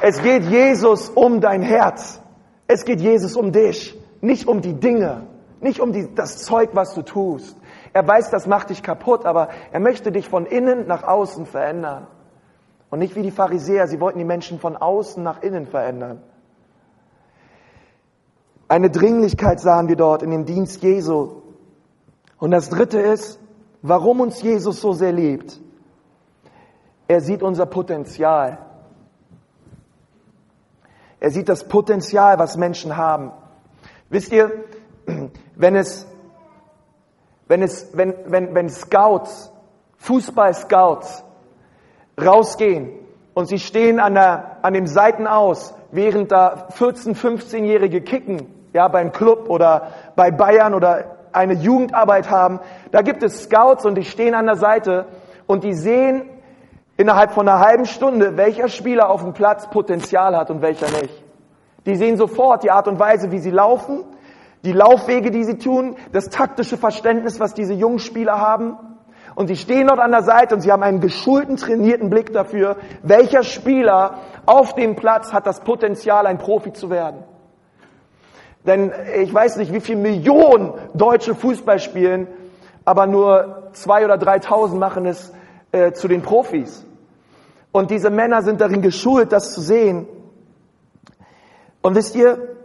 Es 0.00 0.22
geht 0.22 0.44
Jesus 0.44 1.08
um 1.08 1.40
dein 1.40 1.62
Herz. 1.62 2.20
Es 2.68 2.84
geht 2.84 3.00
Jesus 3.00 3.36
um 3.36 3.52
dich, 3.52 3.98
nicht 4.20 4.48
um 4.48 4.60
die 4.60 4.74
Dinge, 4.74 5.26
nicht 5.60 5.80
um 5.80 5.92
die, 5.92 6.12
das 6.14 6.38
Zeug, 6.38 6.70
was 6.72 6.94
du 6.94 7.02
tust. 7.02 7.56
Er 7.96 8.06
weiß, 8.06 8.28
das 8.28 8.46
macht 8.46 8.68
dich 8.68 8.82
kaputt, 8.82 9.24
aber 9.24 9.48
er 9.72 9.80
möchte 9.80 10.12
dich 10.12 10.28
von 10.28 10.44
innen 10.44 10.86
nach 10.86 11.02
außen 11.02 11.46
verändern. 11.46 12.06
Und 12.90 12.98
nicht 12.98 13.16
wie 13.16 13.22
die 13.22 13.30
Pharisäer, 13.30 13.88
sie 13.88 14.00
wollten 14.00 14.18
die 14.18 14.26
Menschen 14.26 14.60
von 14.60 14.76
außen 14.76 15.22
nach 15.22 15.40
innen 15.42 15.66
verändern. 15.66 16.22
Eine 18.68 18.90
Dringlichkeit 18.90 19.60
sahen 19.60 19.88
wir 19.88 19.96
dort 19.96 20.22
in 20.22 20.30
dem 20.30 20.44
Dienst 20.44 20.82
Jesu. 20.82 21.40
Und 22.36 22.50
das 22.50 22.68
Dritte 22.68 23.00
ist, 23.00 23.40
warum 23.80 24.20
uns 24.20 24.42
Jesus 24.42 24.82
so 24.82 24.92
sehr 24.92 25.12
liebt. 25.12 25.58
Er 27.08 27.22
sieht 27.22 27.42
unser 27.42 27.64
Potenzial. 27.64 28.58
Er 31.18 31.30
sieht 31.30 31.48
das 31.48 31.66
Potenzial, 31.66 32.38
was 32.38 32.58
Menschen 32.58 32.98
haben. 32.98 33.32
Wisst 34.10 34.32
ihr, 34.32 34.52
wenn 35.56 35.76
es, 35.76 36.06
wenn 37.48 37.62
es, 37.62 37.96
wenn, 37.96 38.14
wenn, 38.26 38.54
wenn 38.54 38.68
Scouts, 38.68 39.52
Fußball-Scouts 39.98 41.24
rausgehen 42.22 42.90
und 43.34 43.46
sie 43.46 43.58
stehen 43.58 44.00
an, 44.00 44.14
der, 44.14 44.58
an 44.62 44.74
dem 44.74 44.86
Seitenaus, 44.86 45.74
während 45.90 46.32
da 46.32 46.68
14-, 46.76 47.14
15-Jährige 47.14 48.00
kicken, 48.00 48.54
ja, 48.72 48.88
beim 48.88 49.12
Club 49.12 49.48
oder 49.48 49.88
bei 50.16 50.30
Bayern 50.30 50.74
oder 50.74 51.16
eine 51.32 51.54
Jugendarbeit 51.54 52.30
haben, 52.30 52.60
da 52.92 53.02
gibt 53.02 53.22
es 53.22 53.44
Scouts 53.44 53.84
und 53.84 53.94
die 53.94 54.04
stehen 54.04 54.34
an 54.34 54.46
der 54.46 54.56
Seite 54.56 55.06
und 55.46 55.64
die 55.64 55.74
sehen 55.74 56.22
innerhalb 56.96 57.32
von 57.32 57.48
einer 57.48 57.60
halben 57.60 57.86
Stunde, 57.86 58.36
welcher 58.36 58.68
Spieler 58.68 59.10
auf 59.10 59.22
dem 59.22 59.34
Platz 59.34 59.68
Potenzial 59.68 60.36
hat 60.36 60.50
und 60.50 60.62
welcher 60.62 60.86
nicht. 60.86 61.22
Die 61.84 61.94
sehen 61.94 62.16
sofort 62.16 62.64
die 62.64 62.70
Art 62.70 62.88
und 62.88 62.98
Weise, 62.98 63.30
wie 63.30 63.38
sie 63.38 63.50
laufen, 63.50 64.04
die 64.64 64.72
Laufwege, 64.72 65.30
die 65.30 65.44
sie 65.44 65.58
tun, 65.58 65.96
das 66.12 66.28
taktische 66.28 66.76
Verständnis, 66.76 67.40
was 67.40 67.54
diese 67.54 67.74
jungen 67.74 67.98
Spieler 67.98 68.38
haben. 68.40 68.76
Und 69.34 69.48
sie 69.48 69.56
stehen 69.56 69.88
dort 69.88 70.00
an 70.00 70.12
der 70.12 70.22
Seite 70.22 70.54
und 70.54 70.62
sie 70.62 70.72
haben 70.72 70.82
einen 70.82 71.00
geschulten, 71.00 71.56
trainierten 71.56 72.08
Blick 72.08 72.32
dafür, 72.32 72.76
welcher 73.02 73.42
Spieler 73.42 74.18
auf 74.46 74.74
dem 74.74 74.96
Platz 74.96 75.32
hat 75.32 75.46
das 75.46 75.60
Potenzial, 75.60 76.26
ein 76.26 76.38
Profi 76.38 76.72
zu 76.72 76.88
werden. 76.88 77.22
Denn 78.66 78.92
ich 79.20 79.32
weiß 79.32 79.58
nicht, 79.58 79.72
wie 79.72 79.80
viele 79.80 80.00
Millionen 80.00 80.72
deutsche 80.94 81.34
Fußball 81.34 81.78
spielen, 81.78 82.26
aber 82.84 83.06
nur 83.06 83.68
zwei 83.72 84.04
oder 84.04 84.16
dreitausend 84.16 84.80
machen 84.80 85.06
es 85.06 85.32
äh, 85.70 85.92
zu 85.92 86.08
den 86.08 86.22
Profis. 86.22 86.84
Und 87.72 87.90
diese 87.90 88.10
Männer 88.10 88.42
sind 88.42 88.60
darin 88.60 88.80
geschult, 88.80 89.32
das 89.32 89.52
zu 89.52 89.60
sehen. 89.60 90.08
Und 91.82 91.94
wisst 91.94 92.16
ihr, 92.16 92.55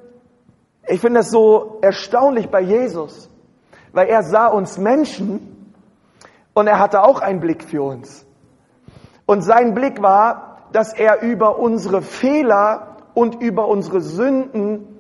ich 0.88 1.00
finde 1.00 1.22
es 1.22 1.30
so 1.30 1.80
erstaunlich 1.82 2.50
bei 2.50 2.62
Jesus, 2.62 3.30
weil 3.94 4.08
er 4.08 4.24
sah 4.24 4.48
uns 4.48 4.78
Menschen 4.78 5.74
und 6.54 6.68
er 6.68 6.80
hatte 6.80 7.04
auch 7.04 7.22
einen 7.22 7.40
Blick 7.40 7.64
für 7.64 7.84
uns. 7.84 8.26
Und 9.26 9.42
sein 9.42 9.74
Blick 9.74 10.02
war, 10.02 10.58
dass 10.72 10.94
er 10.94 11.22
über 11.22 11.60
unsere 11.60 12.02
Fehler 12.02 12.98
und 13.14 13.42
über 13.42 13.68
unsere 13.68 14.02
Sünden 14.02 15.00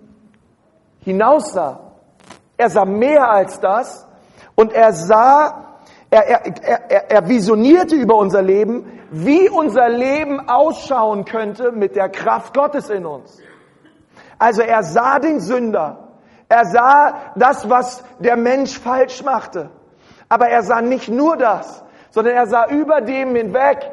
hinaussah. 0.99 1.79
Er 2.57 2.69
sah 2.69 2.85
mehr 2.85 3.29
als 3.29 3.59
das 3.59 4.07
und 4.55 4.73
er 4.73 4.93
sah, 4.93 5.77
er, 6.09 6.27
er, 6.29 6.91
er, 6.91 7.11
er 7.11 7.27
visionierte 7.29 7.95
über 7.95 8.15
unser 8.15 8.41
Leben, 8.41 8.85
wie 9.11 9.49
unser 9.49 9.89
Leben 9.89 10.47
ausschauen 10.47 11.25
könnte 11.25 11.71
mit 11.71 11.95
der 11.95 12.09
Kraft 12.09 12.53
Gottes 12.53 12.89
in 12.89 13.05
uns. 13.05 13.39
Also 14.41 14.63
er 14.63 14.82
sah 14.82 15.19
den 15.19 15.39
Sünder. 15.39 16.08
Er 16.49 16.65
sah 16.65 17.32
das, 17.36 17.69
was 17.69 18.04
der 18.17 18.36
Mensch 18.38 18.80
falsch 18.80 19.23
machte. 19.23 19.69
Aber 20.30 20.47
er 20.47 20.63
sah 20.63 20.82
nicht 20.82 21.10
nur 21.10 21.38
das, 21.38 21.84
sondern 22.10 22.34
er 22.34 22.47
sah 22.47 22.65
über 22.65 23.01
dem 23.01 23.36
hinweg. 23.36 23.91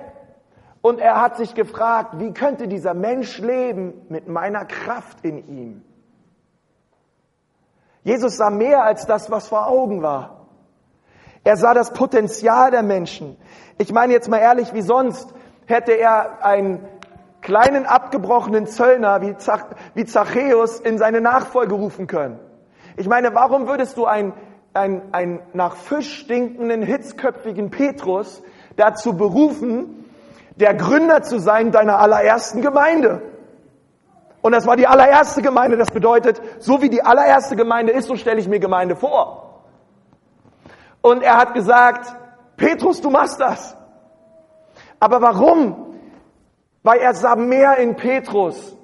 Und 0.81 1.01
er 1.01 1.21
hat 1.21 1.37
sich 1.37 1.55
gefragt, 1.55 2.15
wie 2.19 2.33
könnte 2.33 2.67
dieser 2.67 2.95
Mensch 2.95 3.39
leben 3.41 4.07
mit 4.09 4.27
meiner 4.27 4.65
Kraft 4.65 5.23
in 5.23 5.47
ihm? 5.49 5.85
Jesus 8.03 8.39
sah 8.39 8.49
mehr 8.49 8.85
als 8.85 9.05
das, 9.05 9.31
was 9.31 9.49
vor 9.49 9.67
Augen 9.67 10.01
war. 10.01 10.47
Er 11.45 11.59
sah 11.59 11.75
das 11.75 11.93
Potenzial 11.93 12.71
der 12.71 12.83
Menschen. 12.83 13.37
Ich 13.77 13.93
meine 13.93 14.15
jetzt 14.15 14.31
mal 14.31 14.39
ehrlich, 14.39 14.73
wie 14.73 14.81
sonst 14.81 15.35
hätte 15.67 15.93
er 15.93 16.43
einen 16.43 16.89
kleinen 17.49 17.87
abgebrochenen 17.87 18.67
Zöllner 18.67 19.23
wie, 19.23 19.35
Zach, 19.39 19.65
wie 19.95 20.05
Zachäus 20.05 20.81
in 20.81 20.99
seine 20.99 21.23
Nachfolge 21.23 21.75
rufen 21.75 22.07
können. 22.07 22.39
Ich 22.99 23.09
meine, 23.09 23.35
warum 23.35 23.67
würdest 23.67 23.97
du 23.97 24.05
einen, 24.05 24.35
einen, 24.75 25.15
einen 25.15 25.41
nach 25.55 25.75
Fisch 25.75 26.19
stinkenden, 26.19 26.83
hitzköpfigen 26.83 27.71
Petrus 27.71 28.43
dazu 28.77 29.17
berufen, 29.17 30.05
der 30.57 30.75
Gründer 30.75 31.23
zu 31.23 31.39
sein 31.39 31.73
deiner 31.73 31.99
allerersten 32.01 32.61
Gemeinde? 32.61 33.23
Und 34.43 34.53
das 34.53 34.67
war 34.67 34.77
die 34.77 34.87
allererste 34.87 35.41
Gemeinde. 35.41 35.79
Das 35.79 35.91
bedeutet, 35.91 36.43
so 36.59 36.83
wie 36.83 36.91
die 36.91 37.03
allererste 37.03 37.57
Gemeinde 37.57 37.95
ist, 37.95 38.09
so 38.09 38.17
stelle 38.17 38.41
ich 38.41 38.47
mir 38.49 38.61
Gemeinde 38.61 38.95
vor. 38.95 39.63
Und 41.01 41.23
er 41.23 41.39
hat 41.39 41.55
gesagt, 41.55 42.15
Petrus, 42.59 43.01
du 43.01 43.09
machst 43.09 43.41
das. 43.41 43.75
Aber 45.01 45.23
warum? 45.23 45.88
Weil 46.83 47.01
er 47.01 47.15
sah 47.15 47.37
mehr 47.37 47.77
in 47.79 47.97
Petrus. 47.97 48.77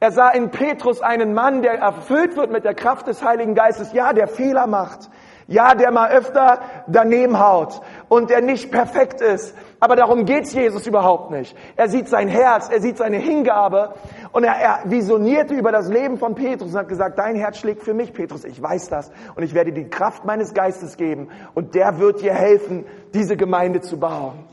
Er 0.00 0.12
sah 0.12 0.30
in 0.30 0.50
Petrus 0.50 1.00
einen 1.00 1.34
Mann, 1.34 1.62
der 1.62 1.78
erfüllt 1.78 2.36
wird 2.36 2.50
mit 2.50 2.64
der 2.64 2.74
Kraft 2.74 3.06
des 3.06 3.24
Heiligen 3.24 3.54
Geistes. 3.54 3.92
Ja, 3.92 4.12
der 4.12 4.28
Fehler 4.28 4.66
macht. 4.66 5.08
Ja, 5.46 5.74
der 5.74 5.90
mal 5.90 6.10
öfter 6.10 6.60
daneben 6.86 7.38
haut 7.38 7.82
und 8.08 8.30
der 8.30 8.40
nicht 8.40 8.70
perfekt 8.70 9.20
ist. 9.20 9.54
Aber 9.78 9.94
darum 9.94 10.24
geht's 10.24 10.54
Jesus 10.54 10.86
überhaupt 10.86 11.30
nicht. 11.30 11.54
Er 11.76 11.88
sieht 11.88 12.08
sein 12.08 12.28
Herz, 12.28 12.70
er 12.70 12.80
sieht 12.80 12.96
seine 12.96 13.18
Hingabe 13.18 13.94
und 14.32 14.44
er, 14.44 14.54
er 14.54 14.80
visionierte 14.84 15.54
über 15.54 15.70
das 15.70 15.88
Leben 15.88 16.16
von 16.16 16.34
Petrus 16.34 16.70
und 16.72 16.78
hat 16.78 16.88
gesagt, 16.88 17.18
dein 17.18 17.36
Herz 17.36 17.58
schlägt 17.58 17.82
für 17.82 17.92
mich, 17.92 18.14
Petrus, 18.14 18.44
ich 18.44 18.60
weiß 18.60 18.88
das 18.88 19.10
und 19.36 19.42
ich 19.42 19.52
werde 19.52 19.72
die 19.72 19.88
Kraft 19.90 20.24
meines 20.24 20.54
Geistes 20.54 20.96
geben 20.96 21.28
und 21.52 21.74
der 21.74 21.98
wird 21.98 22.22
dir 22.22 22.32
helfen, 22.32 22.86
diese 23.12 23.36
Gemeinde 23.36 23.82
zu 23.82 23.98
bauen. 23.98 24.46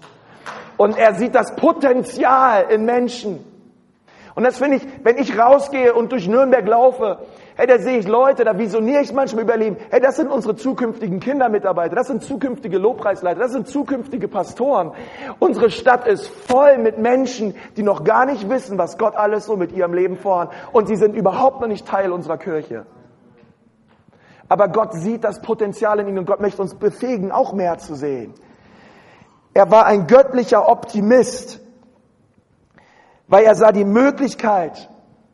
Und 0.77 0.97
er 0.97 1.15
sieht 1.15 1.35
das 1.35 1.55
Potenzial 1.55 2.65
in 2.69 2.85
Menschen. 2.85 3.45
Und 4.35 4.43
das 4.45 4.57
finde 4.57 4.77
ich, 4.77 4.87
wenn 5.03 5.17
ich 5.17 5.37
rausgehe 5.37 5.93
und 5.93 6.11
durch 6.11 6.27
Nürnberg 6.27 6.65
laufe, 6.65 7.19
hey, 7.55 7.67
da 7.67 7.77
sehe 7.79 7.97
ich 7.97 8.07
Leute, 8.07 8.43
da 8.43 8.57
visioniere 8.57 9.01
ich 9.01 9.13
manchmal 9.13 9.43
überleben, 9.43 9.77
hey, 9.89 9.99
das 9.99 10.15
sind 10.15 10.29
unsere 10.29 10.55
zukünftigen 10.55 11.19
Kindermitarbeiter, 11.19 11.95
das 11.95 12.07
sind 12.07 12.23
zukünftige 12.23 12.77
Lobpreisleiter, 12.77 13.41
das 13.41 13.51
sind 13.51 13.67
zukünftige 13.67 14.27
Pastoren. 14.27 14.93
Unsere 15.39 15.69
Stadt 15.69 16.07
ist 16.07 16.27
voll 16.27 16.77
mit 16.77 16.97
Menschen, 16.97 17.55
die 17.75 17.83
noch 17.83 18.03
gar 18.03 18.25
nicht 18.25 18.49
wissen, 18.49 18.77
was 18.77 18.97
Gott 18.97 19.15
alles 19.15 19.45
so 19.45 19.57
mit 19.57 19.73
ihrem 19.73 19.93
Leben 19.93 20.17
vorhat. 20.17 20.51
Und 20.71 20.87
sie 20.87 20.95
sind 20.95 21.15
überhaupt 21.15 21.59
noch 21.61 21.67
nicht 21.67 21.87
Teil 21.87 22.11
unserer 22.11 22.37
Kirche. 22.37 22.85
Aber 24.47 24.67
Gott 24.67 24.93
sieht 24.93 25.23
das 25.23 25.41
Potenzial 25.41 25.99
in 25.99 26.07
ihnen 26.07 26.19
und 26.19 26.25
Gott 26.25 26.41
möchte 26.41 26.61
uns 26.61 26.75
befähigen, 26.75 27.31
auch 27.31 27.53
mehr 27.53 27.77
zu 27.77 27.95
sehen. 27.95 28.33
Er 29.53 29.69
war 29.69 29.85
ein 29.85 30.07
göttlicher 30.07 30.67
Optimist 30.69 31.61
weil 33.31 33.45
er 33.45 33.55
sah 33.55 33.71
die 33.71 33.85
Möglichkeit 33.85 34.89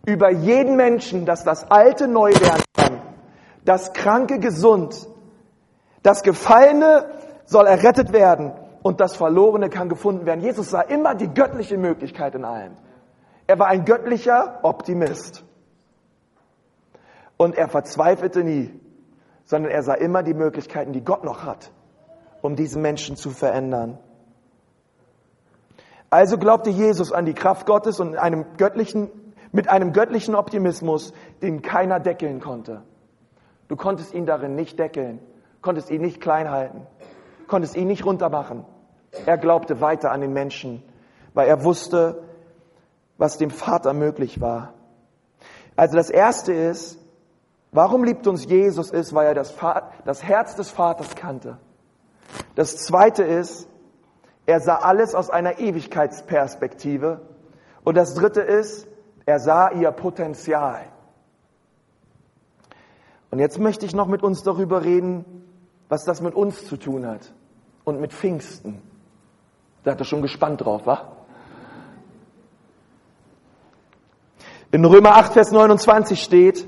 über 0.06 0.30
jeden 0.30 0.76
Menschen, 0.76 1.26
dass 1.26 1.44
das 1.44 1.72
Alte 1.72 2.08
neu 2.08 2.30
werden 2.30 2.64
kann, 2.76 3.02
das 3.66 3.92
Kranke 3.92 4.38
gesund, 4.38 5.08
das 6.04 6.22
Gefallene 6.22 7.10
soll 7.46 7.66
errettet 7.66 8.14
werden 8.14 8.54
und 8.84 9.02
das 9.02 9.16
Verlorene 9.16 9.70
kann 9.70 9.90
gefunden 9.90 10.28
werden. 10.28 10.42
Jesus 10.42 10.70
sah 10.70 10.82
immer 10.82 11.16
die 11.16 11.34
göttliche 11.34 11.80
Möglichkeit 11.80 12.36
in 12.36 12.46
allem. 12.46 12.74
Er 13.48 13.58
war 13.58 13.66
ein 13.66 13.84
göttlicher 13.84 14.60
Optimist. 14.62 15.44
Und 17.36 17.56
er 17.56 17.68
verzweifelte 17.68 18.44
nie, 18.44 18.80
sondern 19.44 19.72
er 19.72 19.82
sah 19.82 19.96
immer 19.96 20.22
die 20.22 20.36
Möglichkeiten, 20.36 20.94
die 20.94 21.04
Gott 21.04 21.24
noch 21.24 21.46
hat, 21.46 21.72
um 22.44 22.56
diesen 22.56 22.84
Menschen 22.84 23.16
zu 23.16 23.32
verändern. 23.32 23.98
Also 26.10 26.38
glaubte 26.38 26.70
Jesus 26.70 27.12
an 27.12 27.26
die 27.26 27.34
Kraft 27.34 27.66
Gottes 27.66 28.00
und 28.00 28.18
einem 28.18 28.46
göttlichen, 28.58 29.10
mit 29.52 29.70
einem 29.70 29.94
göttlichen 29.94 30.36
Optimismus, 30.36 31.14
den 31.42 31.62
keiner 31.62 32.00
deckeln 32.00 32.40
konnte. 32.40 32.84
Du 33.68 33.76
konntest 33.76 34.14
ihn 34.14 34.26
darin 34.26 34.56
nicht 34.56 34.80
deckeln, 34.80 35.20
konntest 35.62 35.90
ihn 35.90 36.02
nicht 36.02 36.22
klein 36.22 36.50
halten, 36.50 36.88
konntest 37.48 37.76
ihn 37.76 37.88
nicht 37.88 38.06
runtermachen. 38.06 38.64
Er 39.26 39.38
glaubte 39.38 39.82
weiter 39.82 40.12
an 40.12 40.22
den 40.22 40.32
Menschen, 40.32 40.84
weil 41.34 41.48
er 41.48 41.64
wusste, 41.64 42.24
was 43.18 43.38
dem 43.38 43.50
Vater 43.50 43.94
möglich 43.94 44.40
war. 44.40 44.74
Also 45.76 45.98
das 45.98 46.10
Erste 46.10 46.54
ist, 46.54 47.00
warum 47.72 48.04
liebt 48.04 48.28
uns 48.28 48.46
Jesus, 48.46 48.92
ist, 48.92 49.14
weil 49.14 49.28
er 49.28 49.34
das, 49.34 49.54
das 50.06 50.24
Herz 50.24 50.56
des 50.56 50.72
Vaters 50.72 51.16
kannte. 51.16 51.58
Das 52.56 52.78
Zweite 52.78 53.24
ist, 53.24 53.68
er 54.48 54.62
sah 54.62 54.78
alles 54.78 55.14
aus 55.14 55.30
einer 55.30 55.60
Ewigkeitsperspektive. 55.60 57.20
Und 57.84 57.96
das 57.96 58.16
Dritte 58.16 58.42
ist, 58.42 58.88
er 59.26 59.40
sah 59.40 59.70
ihr 59.72 59.92
Potenzial. 59.92 60.86
Und 63.30 63.40
jetzt 63.40 63.60
möchte 63.60 63.86
ich 63.86 63.94
noch 63.94 64.08
mit 64.08 64.24
uns 64.24 64.44
darüber 64.44 64.86
reden, 64.86 65.26
was 65.90 66.06
das 66.06 66.22
mit 66.22 66.34
uns 66.34 66.66
zu 66.66 66.78
tun 66.78 67.06
hat 67.06 67.34
und 67.84 68.00
mit 68.00 68.14
Pfingsten. 68.14 68.82
Da 69.84 69.92
hat 69.92 70.00
er 70.00 70.06
schon 70.06 70.22
gespannt 70.22 70.62
drauf, 70.62 70.86
wa? 70.86 71.02
In 74.72 74.84
Römer 74.86 75.16
8, 75.18 75.34
Vers 75.34 75.52
29 75.52 76.22
steht, 76.22 76.66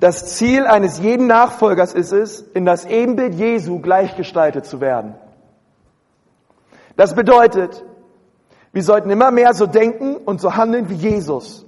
das 0.00 0.36
Ziel 0.36 0.66
eines 0.66 0.98
jeden 0.98 1.26
Nachfolgers 1.26 1.94
ist 1.94 2.12
es, 2.12 2.40
in 2.40 2.66
das 2.66 2.84
Ebenbild 2.84 3.34
Jesu 3.34 3.80
gleichgestaltet 3.80 4.66
zu 4.66 4.80
werden. 4.80 5.14
Das 6.98 7.14
bedeutet, 7.14 7.84
wir 8.72 8.82
sollten 8.82 9.08
immer 9.08 9.30
mehr 9.30 9.54
so 9.54 9.66
denken 9.66 10.16
und 10.16 10.40
so 10.40 10.56
handeln, 10.56 10.88
wie 10.88 10.94
Jesus 10.94 11.64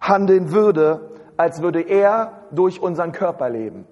handeln 0.00 0.52
würde, 0.52 1.10
als 1.36 1.60
würde 1.60 1.80
er 1.80 2.44
durch 2.52 2.80
unseren 2.80 3.10
Körper 3.10 3.50
leben. 3.50 3.84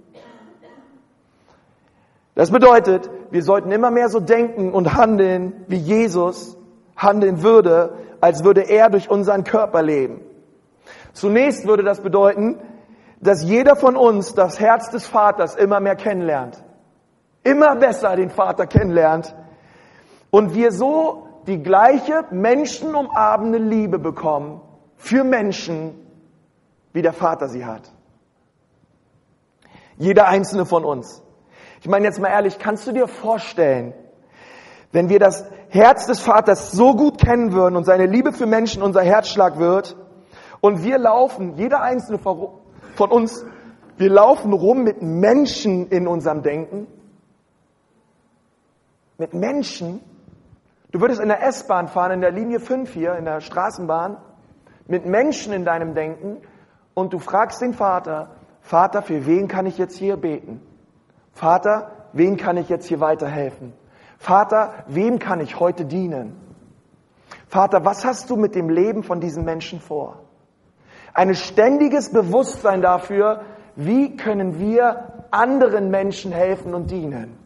Das 2.36 2.52
bedeutet, 2.52 3.10
wir 3.32 3.42
sollten 3.42 3.72
immer 3.72 3.90
mehr 3.90 4.08
so 4.08 4.20
denken 4.20 4.72
und 4.72 4.94
handeln, 4.94 5.64
wie 5.66 5.78
Jesus 5.78 6.56
handeln 6.94 7.42
würde, 7.42 7.94
als 8.20 8.44
würde 8.44 8.60
er 8.60 8.88
durch 8.88 9.10
unseren 9.10 9.42
Körper 9.42 9.82
leben. 9.82 10.20
Zunächst 11.12 11.66
würde 11.66 11.82
das 11.82 12.02
bedeuten, 12.02 12.56
dass 13.20 13.42
jeder 13.42 13.74
von 13.74 13.96
uns 13.96 14.32
das 14.32 14.60
Herz 14.60 14.90
des 14.90 15.08
Vaters 15.08 15.56
immer 15.56 15.80
mehr 15.80 15.96
kennenlernt. 15.96 16.62
Immer 17.42 17.74
besser 17.74 18.14
den 18.14 18.30
Vater 18.30 18.68
kennenlernt. 18.68 19.34
Und 20.30 20.54
wir 20.54 20.72
so 20.72 21.28
die 21.46 21.62
gleiche 21.62 22.24
menschenumarmende 22.30 23.58
Liebe 23.58 23.98
bekommen 23.98 24.60
für 24.96 25.24
Menschen, 25.24 25.94
wie 26.92 27.02
der 27.02 27.12
Vater 27.12 27.48
sie 27.48 27.64
hat. 27.64 27.90
Jeder 29.96 30.28
einzelne 30.28 30.66
von 30.66 30.84
uns. 30.84 31.22
Ich 31.80 31.88
meine 31.88 32.06
jetzt 32.06 32.20
mal 32.20 32.28
ehrlich, 32.28 32.58
kannst 32.58 32.86
du 32.86 32.92
dir 32.92 33.08
vorstellen, 33.08 33.94
wenn 34.92 35.08
wir 35.08 35.18
das 35.18 35.44
Herz 35.68 36.06
des 36.06 36.20
Vaters 36.20 36.72
so 36.72 36.94
gut 36.94 37.18
kennen 37.18 37.52
würden 37.52 37.76
und 37.76 37.84
seine 37.84 38.06
Liebe 38.06 38.32
für 38.32 38.46
Menschen 38.46 38.82
unser 38.82 39.02
Herzschlag 39.02 39.58
wird 39.58 39.96
und 40.60 40.82
wir 40.82 40.98
laufen, 40.98 41.56
jeder 41.56 41.82
einzelne 41.82 42.18
von 42.18 43.10
uns, 43.10 43.44
wir 43.96 44.10
laufen 44.10 44.52
rum 44.52 44.82
mit 44.82 45.02
Menschen 45.02 45.88
in 45.88 46.06
unserem 46.06 46.42
Denken, 46.42 46.86
mit 49.18 49.34
Menschen. 49.34 50.00
Du 50.90 51.00
würdest 51.00 51.20
in 51.20 51.28
der 51.28 51.42
S-Bahn 51.42 51.88
fahren, 51.88 52.12
in 52.12 52.20
der 52.20 52.30
Linie 52.30 52.60
5 52.60 52.92
hier, 52.92 53.14
in 53.16 53.24
der 53.24 53.40
Straßenbahn, 53.40 54.16
mit 54.86 55.04
Menschen 55.04 55.52
in 55.52 55.64
deinem 55.64 55.94
Denken 55.94 56.38
und 56.94 57.12
du 57.12 57.18
fragst 57.18 57.60
den 57.60 57.74
Vater, 57.74 58.30
Vater, 58.60 59.02
für 59.02 59.26
wen 59.26 59.48
kann 59.48 59.66
ich 59.66 59.78
jetzt 59.78 59.96
hier 59.96 60.16
beten? 60.16 60.62
Vater, 61.32 61.92
wen 62.12 62.36
kann 62.36 62.56
ich 62.56 62.68
jetzt 62.68 62.86
hier 62.86 63.00
weiterhelfen? 63.00 63.74
Vater, 64.18 64.84
wem 64.88 65.18
kann 65.18 65.40
ich 65.40 65.60
heute 65.60 65.84
dienen? 65.84 66.36
Vater, 67.46 67.84
was 67.84 68.04
hast 68.04 68.30
du 68.30 68.36
mit 68.36 68.54
dem 68.54 68.68
Leben 68.68 69.02
von 69.02 69.20
diesen 69.20 69.44
Menschen 69.44 69.80
vor? 69.80 70.20
Ein 71.14 71.34
ständiges 71.34 72.10
Bewusstsein 72.10 72.82
dafür, 72.82 73.42
wie 73.76 74.16
können 74.16 74.58
wir 74.58 75.26
anderen 75.30 75.90
Menschen 75.90 76.32
helfen 76.32 76.74
und 76.74 76.90
dienen. 76.90 77.38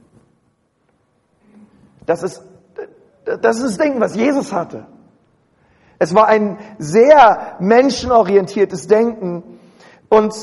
Das 2.06 2.22
ist, 2.22 2.42
das 3.24 3.56
ist 3.56 3.64
das 3.64 3.78
Denken, 3.78 4.00
was 4.00 4.14
Jesus 4.14 4.52
hatte. 4.52 4.86
Es 5.98 6.14
war 6.14 6.26
ein 6.26 6.58
sehr 6.78 7.56
menschenorientiertes 7.60 8.88
Denken 8.88 9.60
und 10.08 10.34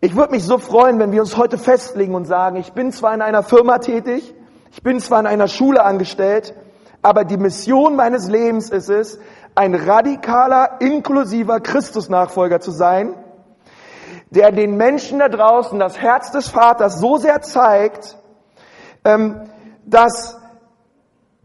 ich 0.00 0.14
würde 0.16 0.32
mich 0.32 0.44
so 0.44 0.58
freuen, 0.58 0.98
wenn 0.98 1.12
wir 1.12 1.20
uns 1.20 1.36
heute 1.36 1.58
festlegen 1.58 2.14
und 2.14 2.24
sagen, 2.24 2.56
ich 2.56 2.72
bin 2.72 2.92
zwar 2.92 3.14
in 3.14 3.22
einer 3.22 3.42
Firma 3.42 3.78
tätig, 3.78 4.34
ich 4.70 4.82
bin 4.82 5.00
zwar 5.00 5.20
in 5.20 5.26
einer 5.26 5.48
Schule 5.48 5.84
angestellt, 5.84 6.54
aber 7.02 7.24
die 7.24 7.36
Mission 7.36 7.96
meines 7.96 8.28
Lebens 8.28 8.70
ist 8.70 8.90
es, 8.90 9.18
ein 9.54 9.74
radikaler, 9.74 10.80
inklusiver 10.80 11.60
Christusnachfolger 11.60 12.60
zu 12.60 12.70
sein, 12.70 13.14
der 14.30 14.52
den 14.52 14.76
Menschen 14.76 15.18
da 15.18 15.28
draußen 15.28 15.78
das 15.78 15.98
Herz 15.98 16.30
des 16.30 16.48
Vaters 16.48 17.00
so 17.00 17.16
sehr 17.16 17.40
zeigt, 17.40 18.16
ähm, 19.04 19.48
dass 19.84 20.38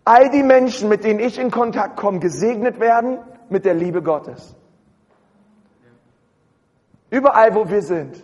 all 0.06 0.30
die 0.30 0.44
Menschen, 0.44 0.90
mit 0.90 1.04
denen 1.04 1.20
ich 1.20 1.40
in 1.40 1.52
Kontakt 1.52 1.98
komme, 1.98 2.20
gesegnet 2.20 2.80
werden 2.80 3.20
mit 3.50 3.66
der 3.66 3.74
Liebe 3.74 4.02
Gottes. 4.02 4.56
Überall, 7.10 7.54
wo 7.56 7.70
wir 7.70 7.82
sind. 7.82 8.22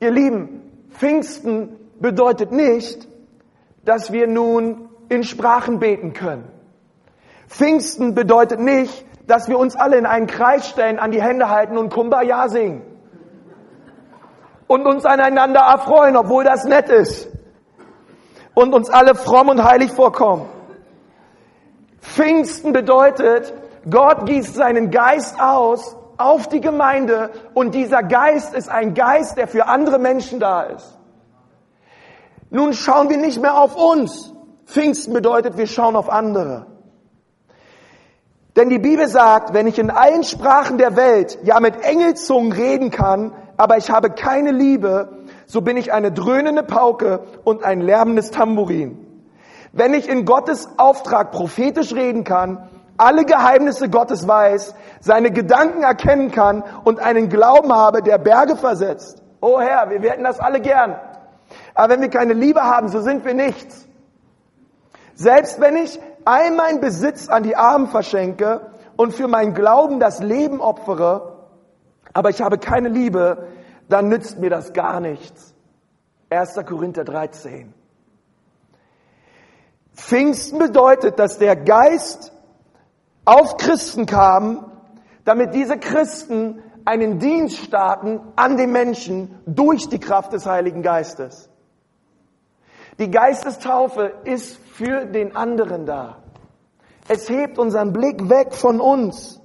Ihr 0.00 0.10
Lieben, 0.10 0.88
Pfingsten 0.90 1.76
bedeutet 2.00 2.50
nicht, 2.50 3.06
dass 3.84 4.12
wir 4.12 4.26
nun 4.26 4.88
in 5.08 5.22
Sprachen 5.22 5.78
beten 5.78 6.12
können. 6.12 6.48
Pfingsten 7.48 8.14
bedeutet 8.14 8.58
nicht, 8.58 9.04
dass 9.26 9.48
wir 9.48 9.58
uns 9.58 9.76
alle 9.76 9.96
in 9.96 10.06
einen 10.06 10.26
Kreis 10.26 10.68
stellen, 10.68 10.98
an 10.98 11.10
die 11.10 11.22
Hände 11.22 11.48
halten 11.48 11.76
und 11.76 11.90
Kumbaya 11.90 12.48
singen. 12.48 12.82
Und 14.66 14.86
uns 14.86 15.04
aneinander 15.04 15.60
erfreuen, 15.60 16.16
obwohl 16.16 16.44
das 16.44 16.64
nett 16.64 16.88
ist. 16.88 17.28
Und 18.54 18.72
uns 18.72 18.88
alle 18.90 19.14
fromm 19.14 19.48
und 19.48 19.64
heilig 19.64 19.92
vorkommen. 19.92 20.48
Pfingsten 22.00 22.72
bedeutet, 22.72 23.52
Gott 23.90 24.26
gießt 24.26 24.54
seinen 24.54 24.90
Geist 24.90 25.40
aus 25.40 25.96
auf 26.16 26.48
die 26.48 26.60
Gemeinde 26.60 27.30
und 27.54 27.74
dieser 27.74 28.02
Geist 28.02 28.54
ist 28.54 28.68
ein 28.68 28.94
Geist, 28.94 29.36
der 29.36 29.48
für 29.48 29.66
andere 29.66 29.98
Menschen 29.98 30.38
da 30.38 30.62
ist. 30.62 30.98
Nun 32.50 32.72
schauen 32.72 33.10
wir 33.10 33.16
nicht 33.16 33.40
mehr 33.40 33.58
auf 33.58 33.74
uns. 33.74 34.32
Pfingsten 34.66 35.12
bedeutet, 35.12 35.56
wir 35.56 35.66
schauen 35.66 35.96
auf 35.96 36.08
andere. 36.08 36.66
Denn 38.56 38.68
die 38.68 38.78
Bibel 38.78 39.08
sagt, 39.08 39.52
wenn 39.52 39.66
ich 39.66 39.78
in 39.78 39.90
allen 39.90 40.22
Sprachen 40.22 40.78
der 40.78 40.94
Welt, 40.94 41.38
ja 41.42 41.58
mit 41.58 41.84
Engelzungen 41.84 42.52
reden 42.52 42.90
kann, 42.90 43.32
aber 43.56 43.76
ich 43.76 43.90
habe 43.90 44.10
keine 44.10 44.52
Liebe, 44.52 45.23
so 45.46 45.60
bin 45.60 45.76
ich 45.76 45.92
eine 45.92 46.12
dröhnende 46.12 46.62
Pauke 46.62 47.20
und 47.44 47.64
ein 47.64 47.80
lärmendes 47.80 48.30
Tambourin. 48.30 48.98
Wenn 49.72 49.94
ich 49.94 50.08
in 50.08 50.24
Gottes 50.24 50.68
Auftrag 50.76 51.32
prophetisch 51.32 51.94
reden 51.94 52.24
kann, 52.24 52.68
alle 52.96 53.24
Geheimnisse 53.24 53.88
Gottes 53.88 54.28
weiß, 54.28 54.74
seine 55.00 55.30
Gedanken 55.30 55.82
erkennen 55.82 56.30
kann 56.30 56.62
und 56.84 57.00
einen 57.00 57.28
Glauben 57.28 57.72
habe, 57.72 58.02
der 58.02 58.18
Berge 58.18 58.56
versetzt. 58.56 59.22
Oh 59.40 59.60
Herr, 59.60 59.90
wir 59.90 60.00
werden 60.00 60.24
das 60.24 60.38
alle 60.38 60.60
gern. 60.60 60.96
Aber 61.74 61.92
wenn 61.92 62.00
wir 62.00 62.08
keine 62.08 62.32
Liebe 62.32 62.62
haben, 62.62 62.88
so 62.88 63.00
sind 63.00 63.24
wir 63.24 63.34
nichts. 63.34 63.86
Selbst 65.14 65.60
wenn 65.60 65.76
ich 65.76 66.00
all 66.24 66.52
meinen 66.52 66.80
Besitz 66.80 67.28
an 67.28 67.42
die 67.42 67.56
Armen 67.56 67.88
verschenke 67.88 68.60
und 68.96 69.12
für 69.12 69.28
meinen 69.28 69.54
Glauben 69.54 70.00
das 70.00 70.20
Leben 70.20 70.60
opfere, 70.60 71.34
aber 72.12 72.30
ich 72.30 72.40
habe 72.40 72.58
keine 72.58 72.88
Liebe, 72.88 73.48
dann 73.88 74.08
nützt 74.08 74.38
mir 74.38 74.50
das 74.50 74.72
gar 74.72 75.00
nichts. 75.00 75.54
1. 76.30 76.54
Korinther 76.66 77.04
13. 77.04 77.72
Pfingsten 79.94 80.58
bedeutet, 80.58 81.18
dass 81.18 81.38
der 81.38 81.56
Geist 81.56 82.32
auf 83.24 83.56
Christen 83.56 84.06
kam, 84.06 84.72
damit 85.24 85.54
diese 85.54 85.78
Christen 85.78 86.62
einen 86.84 87.18
Dienst 87.18 87.58
starten 87.58 88.20
an 88.36 88.56
den 88.56 88.72
Menschen 88.72 89.40
durch 89.46 89.88
die 89.88 90.00
Kraft 90.00 90.32
des 90.32 90.46
Heiligen 90.46 90.82
Geistes. 90.82 91.48
Die 92.98 93.10
Geistestaufe 93.10 94.12
ist 94.24 94.56
für 94.56 95.06
den 95.06 95.34
anderen 95.34 95.86
da. 95.86 96.22
Es 97.08 97.28
hebt 97.28 97.58
unseren 97.58 97.92
Blick 97.92 98.28
weg 98.28 98.54
von 98.54 98.80
uns 98.80 99.40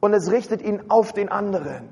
und 0.00 0.14
es 0.14 0.30
richtet 0.30 0.62
ihn 0.62 0.84
auf 0.88 1.12
den 1.12 1.28
anderen. 1.28 1.88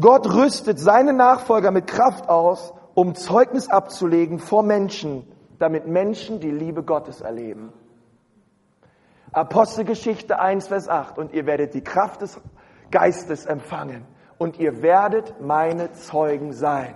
Gott 0.00 0.32
rüstet 0.32 0.78
seine 0.78 1.12
Nachfolger 1.12 1.70
mit 1.70 1.86
Kraft 1.86 2.28
aus, 2.28 2.72
um 2.94 3.14
Zeugnis 3.14 3.68
abzulegen 3.68 4.38
vor 4.38 4.62
Menschen, 4.62 5.24
damit 5.58 5.86
Menschen 5.86 6.38
die 6.40 6.50
Liebe 6.50 6.84
Gottes 6.84 7.20
erleben. 7.20 7.72
Apostelgeschichte 9.32 10.38
1, 10.38 10.68
Vers 10.68 10.88
8. 10.88 11.18
Und 11.18 11.32
ihr 11.32 11.46
werdet 11.46 11.74
die 11.74 11.82
Kraft 11.82 12.22
des 12.22 12.40
Geistes 12.90 13.44
empfangen. 13.46 14.04
Und 14.38 14.58
ihr 14.58 14.82
werdet 14.82 15.40
meine 15.40 15.92
Zeugen 15.92 16.52
sein. 16.52 16.94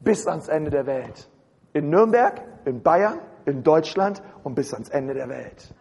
Bis 0.00 0.26
ans 0.26 0.48
Ende 0.48 0.70
der 0.70 0.86
Welt. 0.86 1.28
In 1.74 1.90
Nürnberg, 1.90 2.42
in 2.64 2.82
Bayern, 2.82 3.18
in 3.44 3.62
Deutschland 3.62 4.22
und 4.42 4.54
bis 4.54 4.72
ans 4.72 4.88
Ende 4.88 5.14
der 5.14 5.28
Welt. 5.28 5.74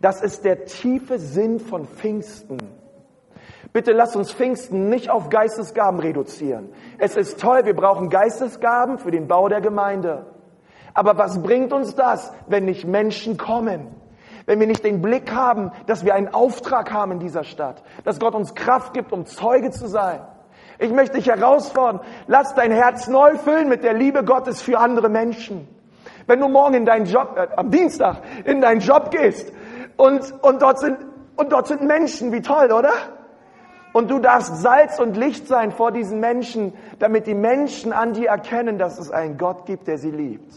Das 0.00 0.22
ist 0.22 0.44
der 0.44 0.64
tiefe 0.64 1.18
Sinn 1.18 1.60
von 1.60 1.86
Pfingsten. 1.86 2.58
Bitte 3.72 3.92
lass 3.92 4.16
uns 4.16 4.32
Pfingsten 4.32 4.88
nicht 4.88 5.10
auf 5.10 5.28
Geistesgaben 5.28 6.00
reduzieren. 6.00 6.70
Es 6.98 7.16
ist 7.16 7.40
toll, 7.40 7.64
wir 7.64 7.76
brauchen 7.76 8.08
Geistesgaben 8.08 8.98
für 8.98 9.10
den 9.10 9.28
Bau 9.28 9.48
der 9.48 9.60
Gemeinde. 9.60 10.26
Aber 10.94 11.18
was 11.18 11.42
bringt 11.42 11.72
uns 11.72 11.94
das, 11.94 12.32
wenn 12.46 12.64
nicht 12.64 12.86
Menschen 12.86 13.36
kommen? 13.36 13.94
Wenn 14.46 14.58
wir 14.60 14.66
nicht 14.66 14.84
den 14.84 15.02
Blick 15.02 15.32
haben, 15.32 15.72
dass 15.86 16.04
wir 16.04 16.14
einen 16.14 16.32
Auftrag 16.32 16.90
haben 16.92 17.12
in 17.12 17.18
dieser 17.18 17.44
Stadt, 17.44 17.82
dass 18.04 18.18
Gott 18.18 18.34
uns 18.34 18.54
Kraft 18.54 18.94
gibt, 18.94 19.12
um 19.12 19.26
Zeuge 19.26 19.70
zu 19.70 19.86
sein. 19.86 20.20
Ich 20.78 20.90
möchte 20.90 21.16
dich 21.16 21.28
herausfordern, 21.28 22.00
lass 22.26 22.54
dein 22.54 22.70
Herz 22.70 23.08
neu 23.08 23.36
füllen 23.36 23.68
mit 23.68 23.84
der 23.84 23.92
Liebe 23.92 24.24
Gottes 24.24 24.62
für 24.62 24.78
andere 24.78 25.08
Menschen. 25.08 25.68
Wenn 26.26 26.40
du 26.40 26.48
morgen 26.48 26.74
in 26.74 26.86
deinen 26.86 27.06
Job, 27.06 27.36
äh, 27.36 27.48
am 27.56 27.70
Dienstag 27.70 28.22
in 28.44 28.60
deinen 28.60 28.80
Job 28.80 29.10
gehst 29.10 29.52
und, 29.96 30.32
und, 30.42 30.62
dort 30.62 30.78
sind, 30.78 30.98
und 31.36 31.52
dort 31.52 31.66
sind 31.66 31.82
Menschen, 31.82 32.32
wie 32.32 32.40
toll, 32.40 32.70
oder? 32.72 32.92
Und 33.98 34.12
du 34.12 34.20
darfst 34.20 34.62
Salz 34.62 35.00
und 35.00 35.16
Licht 35.16 35.48
sein 35.48 35.72
vor 35.72 35.90
diesen 35.90 36.20
Menschen, 36.20 36.72
damit 37.00 37.26
die 37.26 37.34
Menschen 37.34 37.92
an 37.92 38.12
dir 38.12 38.28
erkennen, 38.28 38.78
dass 38.78 38.96
es 38.96 39.10
einen 39.10 39.38
Gott 39.38 39.66
gibt, 39.66 39.88
der 39.88 39.98
sie 39.98 40.12
liebt. 40.12 40.54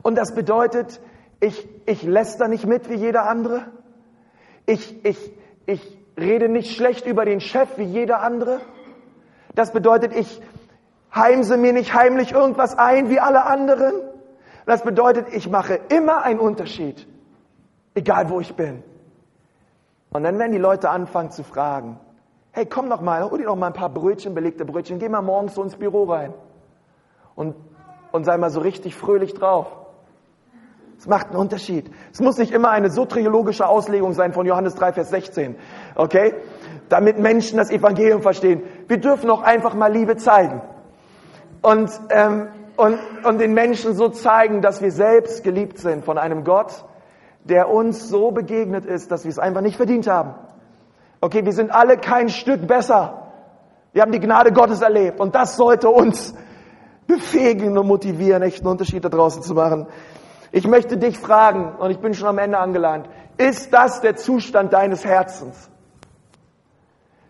Und 0.00 0.14
das 0.14 0.34
bedeutet, 0.34 0.98
ich, 1.40 1.68
ich 1.84 2.04
läster 2.04 2.48
nicht 2.48 2.64
mit 2.64 2.88
wie 2.88 2.94
jeder 2.94 3.28
andere. 3.28 3.66
Ich, 4.64 5.04
ich, 5.04 5.18
ich 5.66 5.98
rede 6.16 6.48
nicht 6.48 6.74
schlecht 6.74 7.04
über 7.04 7.26
den 7.26 7.42
Chef 7.42 7.68
wie 7.76 7.84
jeder 7.84 8.22
andere. 8.22 8.62
Das 9.54 9.74
bedeutet, 9.74 10.16
ich 10.16 10.40
heimse 11.14 11.58
mir 11.58 11.74
nicht 11.74 11.92
heimlich 11.92 12.32
irgendwas 12.32 12.78
ein 12.78 13.10
wie 13.10 13.20
alle 13.20 13.44
anderen. 13.44 13.92
Das 14.64 14.84
bedeutet, 14.84 15.26
ich 15.34 15.50
mache 15.50 15.80
immer 15.90 16.22
einen 16.22 16.40
Unterschied, 16.40 17.06
egal 17.94 18.30
wo 18.30 18.40
ich 18.40 18.54
bin. 18.54 18.82
Und 20.10 20.22
dann 20.22 20.38
werden 20.38 20.52
die 20.52 20.58
Leute 20.58 20.90
anfangen 20.90 21.30
zu 21.30 21.44
fragen, 21.44 21.98
hey, 22.52 22.66
komm 22.66 22.88
doch 22.88 23.00
mal, 23.00 23.22
hol 23.22 23.38
dir 23.38 23.44
doch 23.44 23.56
mal 23.56 23.68
ein 23.68 23.72
paar 23.72 23.90
Brötchen, 23.90 24.34
belegte 24.34 24.64
Brötchen, 24.64 24.98
geh 24.98 25.08
mal 25.08 25.22
morgens 25.22 25.54
so 25.54 25.62
ins 25.62 25.76
Büro 25.76 26.04
rein 26.04 26.32
und, 27.34 27.54
und 28.10 28.24
sei 28.24 28.36
mal 28.36 28.50
so 28.50 28.60
richtig 28.60 28.94
fröhlich 28.96 29.34
drauf. 29.34 29.66
Es 30.98 31.06
macht 31.06 31.28
einen 31.28 31.36
Unterschied. 31.36 31.88
Es 32.12 32.20
muss 32.20 32.38
nicht 32.38 32.50
immer 32.50 32.70
eine 32.70 32.90
soteriologische 32.90 33.68
Auslegung 33.68 34.14
sein 34.14 34.32
von 34.32 34.46
Johannes 34.46 34.74
3, 34.74 34.94
Vers 34.94 35.10
16. 35.10 35.54
Okay? 35.94 36.34
Damit 36.88 37.20
Menschen 37.20 37.58
das 37.58 37.70
Evangelium 37.70 38.20
verstehen. 38.20 38.62
Wir 38.88 38.96
dürfen 38.96 39.30
auch 39.30 39.42
einfach 39.42 39.74
mal 39.74 39.92
Liebe 39.92 40.16
zeigen. 40.16 40.60
Und, 41.62 41.90
ähm, 42.10 42.48
und, 42.76 42.98
und 43.24 43.38
den 43.38 43.54
Menschen 43.54 43.94
so 43.94 44.08
zeigen, 44.08 44.60
dass 44.60 44.82
wir 44.82 44.90
selbst 44.90 45.44
geliebt 45.44 45.78
sind 45.78 46.04
von 46.04 46.18
einem 46.18 46.42
Gott, 46.42 46.84
der 47.48 47.70
uns 47.70 48.08
so 48.08 48.30
begegnet 48.30 48.84
ist, 48.84 49.10
dass 49.10 49.24
wir 49.24 49.30
es 49.30 49.38
einfach 49.38 49.60
nicht 49.60 49.76
verdient 49.76 50.06
haben. 50.06 50.34
Okay, 51.20 51.44
wir 51.44 51.52
sind 51.52 51.70
alle 51.70 51.96
kein 51.96 52.28
Stück 52.28 52.66
besser. 52.66 53.32
Wir 53.92 54.02
haben 54.02 54.12
die 54.12 54.20
Gnade 54.20 54.52
Gottes 54.52 54.82
erlebt. 54.82 55.18
Und 55.18 55.34
das 55.34 55.56
sollte 55.56 55.88
uns 55.88 56.34
befähigen 57.06 57.76
und 57.76 57.86
motivieren, 57.86 58.42
echten 58.42 58.66
Unterschied 58.66 59.04
da 59.04 59.08
draußen 59.08 59.42
zu 59.42 59.54
machen. 59.54 59.86
Ich 60.52 60.66
möchte 60.66 60.96
dich 60.96 61.18
fragen, 61.18 61.76
und 61.78 61.90
ich 61.90 61.98
bin 61.98 62.14
schon 62.14 62.28
am 62.28 62.38
Ende 62.38 62.58
angelangt, 62.58 63.08
ist 63.36 63.72
das 63.72 64.00
der 64.00 64.16
Zustand 64.16 64.72
deines 64.72 65.04
Herzens? 65.04 65.70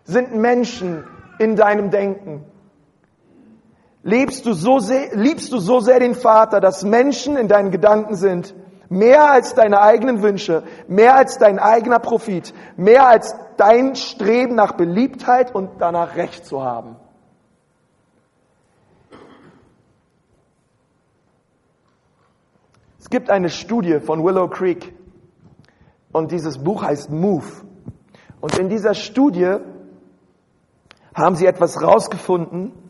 Sind 0.03 0.35
Menschen 0.35 1.03
in 1.37 1.55
deinem 1.55 1.91
Denken? 1.91 2.45
Lebst 4.03 4.45
du 4.45 4.53
so 4.53 4.79
sehr, 4.79 5.15
liebst 5.15 5.51
du 5.51 5.57
so 5.57 5.81
sehr 5.81 5.99
den 5.99 6.15
Vater, 6.15 6.59
dass 6.61 6.83
Menschen 6.83 7.37
in 7.37 7.47
deinen 7.47 7.71
Gedanken 7.71 8.15
sind? 8.15 8.55
Mehr 8.89 9.31
als 9.31 9.53
deine 9.53 9.81
eigenen 9.81 10.23
Wünsche, 10.23 10.63
mehr 10.87 11.15
als 11.15 11.37
dein 11.37 11.59
eigener 11.59 11.99
Profit, 11.99 12.53
mehr 12.75 13.07
als 13.07 13.35
dein 13.57 13.95
Streben 13.95 14.55
nach 14.55 14.73
Beliebtheit 14.73 15.53
und 15.53 15.79
danach 15.79 16.15
Recht 16.15 16.45
zu 16.45 16.63
haben. 16.63 16.95
Es 22.99 23.09
gibt 23.09 23.29
eine 23.29 23.49
Studie 23.49 23.99
von 23.99 24.23
Willow 24.23 24.47
Creek 24.47 24.93
und 26.11 26.31
dieses 26.31 26.57
Buch 26.57 26.83
heißt 26.83 27.11
Move. 27.11 27.45
Und 28.41 28.57
in 28.57 28.69
dieser 28.69 28.93
Studie 28.93 29.57
haben 31.13 31.35
sie 31.35 31.45
etwas 31.45 31.81
rausgefunden, 31.81 32.88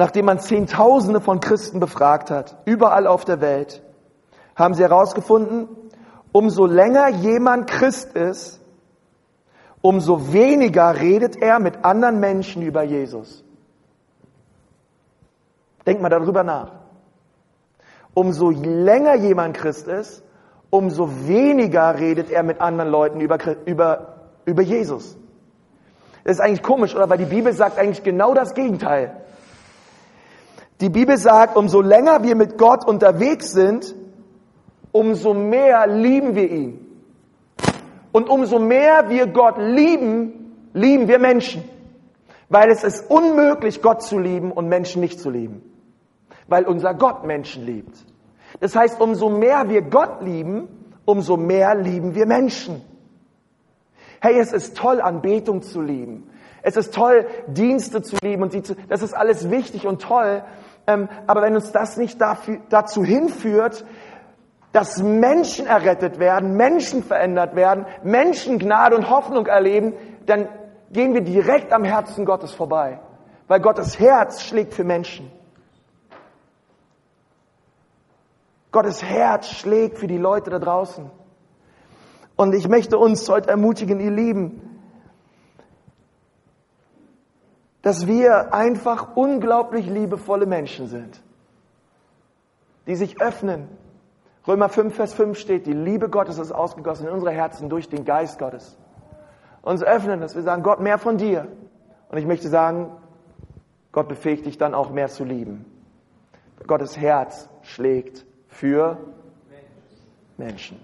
nachdem 0.00 0.26
man 0.26 0.40
Zehntausende 0.40 1.20
von 1.20 1.40
Christen 1.40 1.78
befragt 1.78 2.30
hat, 2.30 2.56
überall 2.64 3.06
auf 3.06 3.24
der 3.24 3.40
Welt, 3.40 3.82
haben 4.56 4.74
sie 4.74 4.82
herausgefunden, 4.82 5.68
umso 6.32 6.66
länger 6.66 7.08
jemand 7.08 7.68
Christ 7.68 8.12
ist, 8.14 8.60
umso 9.80 10.32
weniger 10.32 11.00
redet 11.00 11.36
er 11.36 11.60
mit 11.60 11.84
anderen 11.84 12.18
Menschen 12.20 12.62
über 12.62 12.82
Jesus. 12.82 13.44
Denk 15.86 16.02
mal 16.02 16.08
darüber 16.08 16.42
nach 16.42 16.80
umso 18.14 18.50
länger 18.50 19.14
jemand 19.16 19.56
Christ 19.56 19.88
ist, 19.88 20.22
umso 20.70 21.08
weniger 21.26 21.98
redet 21.98 22.30
er 22.30 22.42
mit 22.42 22.60
anderen 22.60 22.90
Leuten 22.90 23.20
über, 23.20 23.38
über, 23.64 24.16
über 24.44 24.62
Jesus. 24.62 25.16
Das 26.24 26.36
ist 26.36 26.40
eigentlich 26.40 26.62
komisch, 26.62 26.94
oder? 26.94 27.08
Weil 27.08 27.18
die 27.18 27.24
Bibel 27.24 27.52
sagt 27.52 27.78
eigentlich 27.78 28.02
genau 28.02 28.34
das 28.34 28.54
Gegenteil. 28.54 29.16
Die 30.80 30.88
Bibel 30.88 31.16
sagt, 31.16 31.56
umso 31.56 31.80
länger 31.80 32.22
wir 32.22 32.36
mit 32.36 32.58
Gott 32.58 32.86
unterwegs 32.86 33.52
sind, 33.52 33.94
umso 34.92 35.34
mehr 35.34 35.86
lieben 35.86 36.34
wir 36.34 36.50
ihn. 36.50 36.86
Und 38.12 38.28
umso 38.28 38.58
mehr 38.58 39.08
wir 39.08 39.26
Gott 39.26 39.56
lieben, 39.58 40.70
lieben 40.72 41.06
wir 41.06 41.18
Menschen. 41.18 41.62
Weil 42.48 42.70
es 42.70 42.82
ist 42.82 43.08
unmöglich, 43.10 43.82
Gott 43.82 44.02
zu 44.02 44.18
lieben 44.18 44.50
und 44.50 44.68
Menschen 44.68 45.00
nicht 45.00 45.20
zu 45.20 45.30
lieben 45.30 45.62
weil 46.50 46.64
unser 46.64 46.94
Gott 46.94 47.24
Menschen 47.24 47.64
liebt. 47.64 47.96
Das 48.58 48.74
heißt, 48.74 49.00
umso 49.00 49.30
mehr 49.30 49.68
wir 49.68 49.82
Gott 49.82 50.20
lieben, 50.20 50.68
umso 51.04 51.36
mehr 51.36 51.76
lieben 51.76 52.14
wir 52.14 52.26
Menschen. 52.26 52.82
Hey, 54.20 54.38
es 54.38 54.52
ist 54.52 54.76
toll, 54.76 55.00
Anbetung 55.00 55.62
zu 55.62 55.80
lieben. 55.80 56.28
Es 56.62 56.76
ist 56.76 56.92
toll, 56.92 57.26
Dienste 57.46 58.02
zu 58.02 58.16
lieben 58.22 58.42
und 58.42 58.52
sie 58.52 58.62
zu, 58.62 58.74
das 58.88 59.00
ist 59.00 59.14
alles 59.14 59.48
wichtig 59.50 59.86
und 59.86 60.02
toll. 60.02 60.42
Ähm, 60.90 61.08
aber 61.26 61.42
wenn 61.42 61.54
uns 61.54 61.72
das 61.72 61.96
nicht 61.96 62.20
dafür, 62.20 62.58
dazu 62.68 63.04
hinführt, 63.04 63.84
dass 64.72 65.02
Menschen 65.02 65.66
errettet 65.66 66.18
werden, 66.18 66.56
Menschen 66.56 67.02
verändert 67.02 67.54
werden, 67.54 67.86
Menschen 68.02 68.58
Gnade 68.58 68.96
und 68.96 69.10
Hoffnung 69.10 69.46
erleben, 69.46 69.94
dann 70.26 70.48
gehen 70.90 71.14
wir 71.14 71.22
direkt 71.22 71.72
am 71.72 71.84
Herzen 71.84 72.24
Gottes 72.24 72.52
vorbei. 72.52 73.00
Weil 73.48 73.60
Gottes 73.60 73.98
Herz 73.98 74.42
schlägt 74.42 74.74
für 74.74 74.84
Menschen. 74.84 75.30
Gottes 78.72 79.02
Herz 79.02 79.48
schlägt 79.48 79.98
für 79.98 80.06
die 80.06 80.18
Leute 80.18 80.50
da 80.50 80.60
draußen. 80.60 81.10
Und 82.36 82.54
ich 82.54 82.68
möchte 82.68 82.96
uns 82.96 83.28
heute 83.28 83.50
ermutigen, 83.50 83.98
ihr 83.98 84.12
Lieben, 84.12 84.69
dass 87.82 88.06
wir 88.06 88.52
einfach 88.52 89.16
unglaublich 89.16 89.86
liebevolle 89.86 90.46
Menschen 90.46 90.86
sind, 90.86 91.22
die 92.86 92.96
sich 92.96 93.20
öffnen. 93.20 93.68
Römer 94.46 94.68
5, 94.68 94.94
Vers 94.94 95.14
5 95.14 95.38
steht, 95.38 95.66
die 95.66 95.72
Liebe 95.72 96.08
Gottes 96.08 96.38
ist 96.38 96.52
ausgegossen 96.52 97.06
in 97.06 97.12
unsere 97.12 97.32
Herzen 97.32 97.68
durch 97.68 97.88
den 97.88 98.04
Geist 98.04 98.38
Gottes. 98.38 98.76
Uns 99.62 99.82
öffnen, 99.82 100.20
dass 100.20 100.34
wir 100.34 100.42
sagen, 100.42 100.62
Gott, 100.62 100.80
mehr 100.80 100.98
von 100.98 101.18
dir. 101.18 101.46
Und 102.08 102.18
ich 102.18 102.26
möchte 102.26 102.48
sagen, 102.48 102.90
Gott 103.92 104.08
befähigt 104.08 104.46
dich 104.46 104.56
dann 104.56 104.74
auch 104.74 104.90
mehr 104.90 105.08
zu 105.08 105.24
lieben. 105.24 105.64
Gottes 106.66 106.96
Herz 106.96 107.48
schlägt 107.62 108.24
für 108.48 108.98
Menschen. 110.36 110.80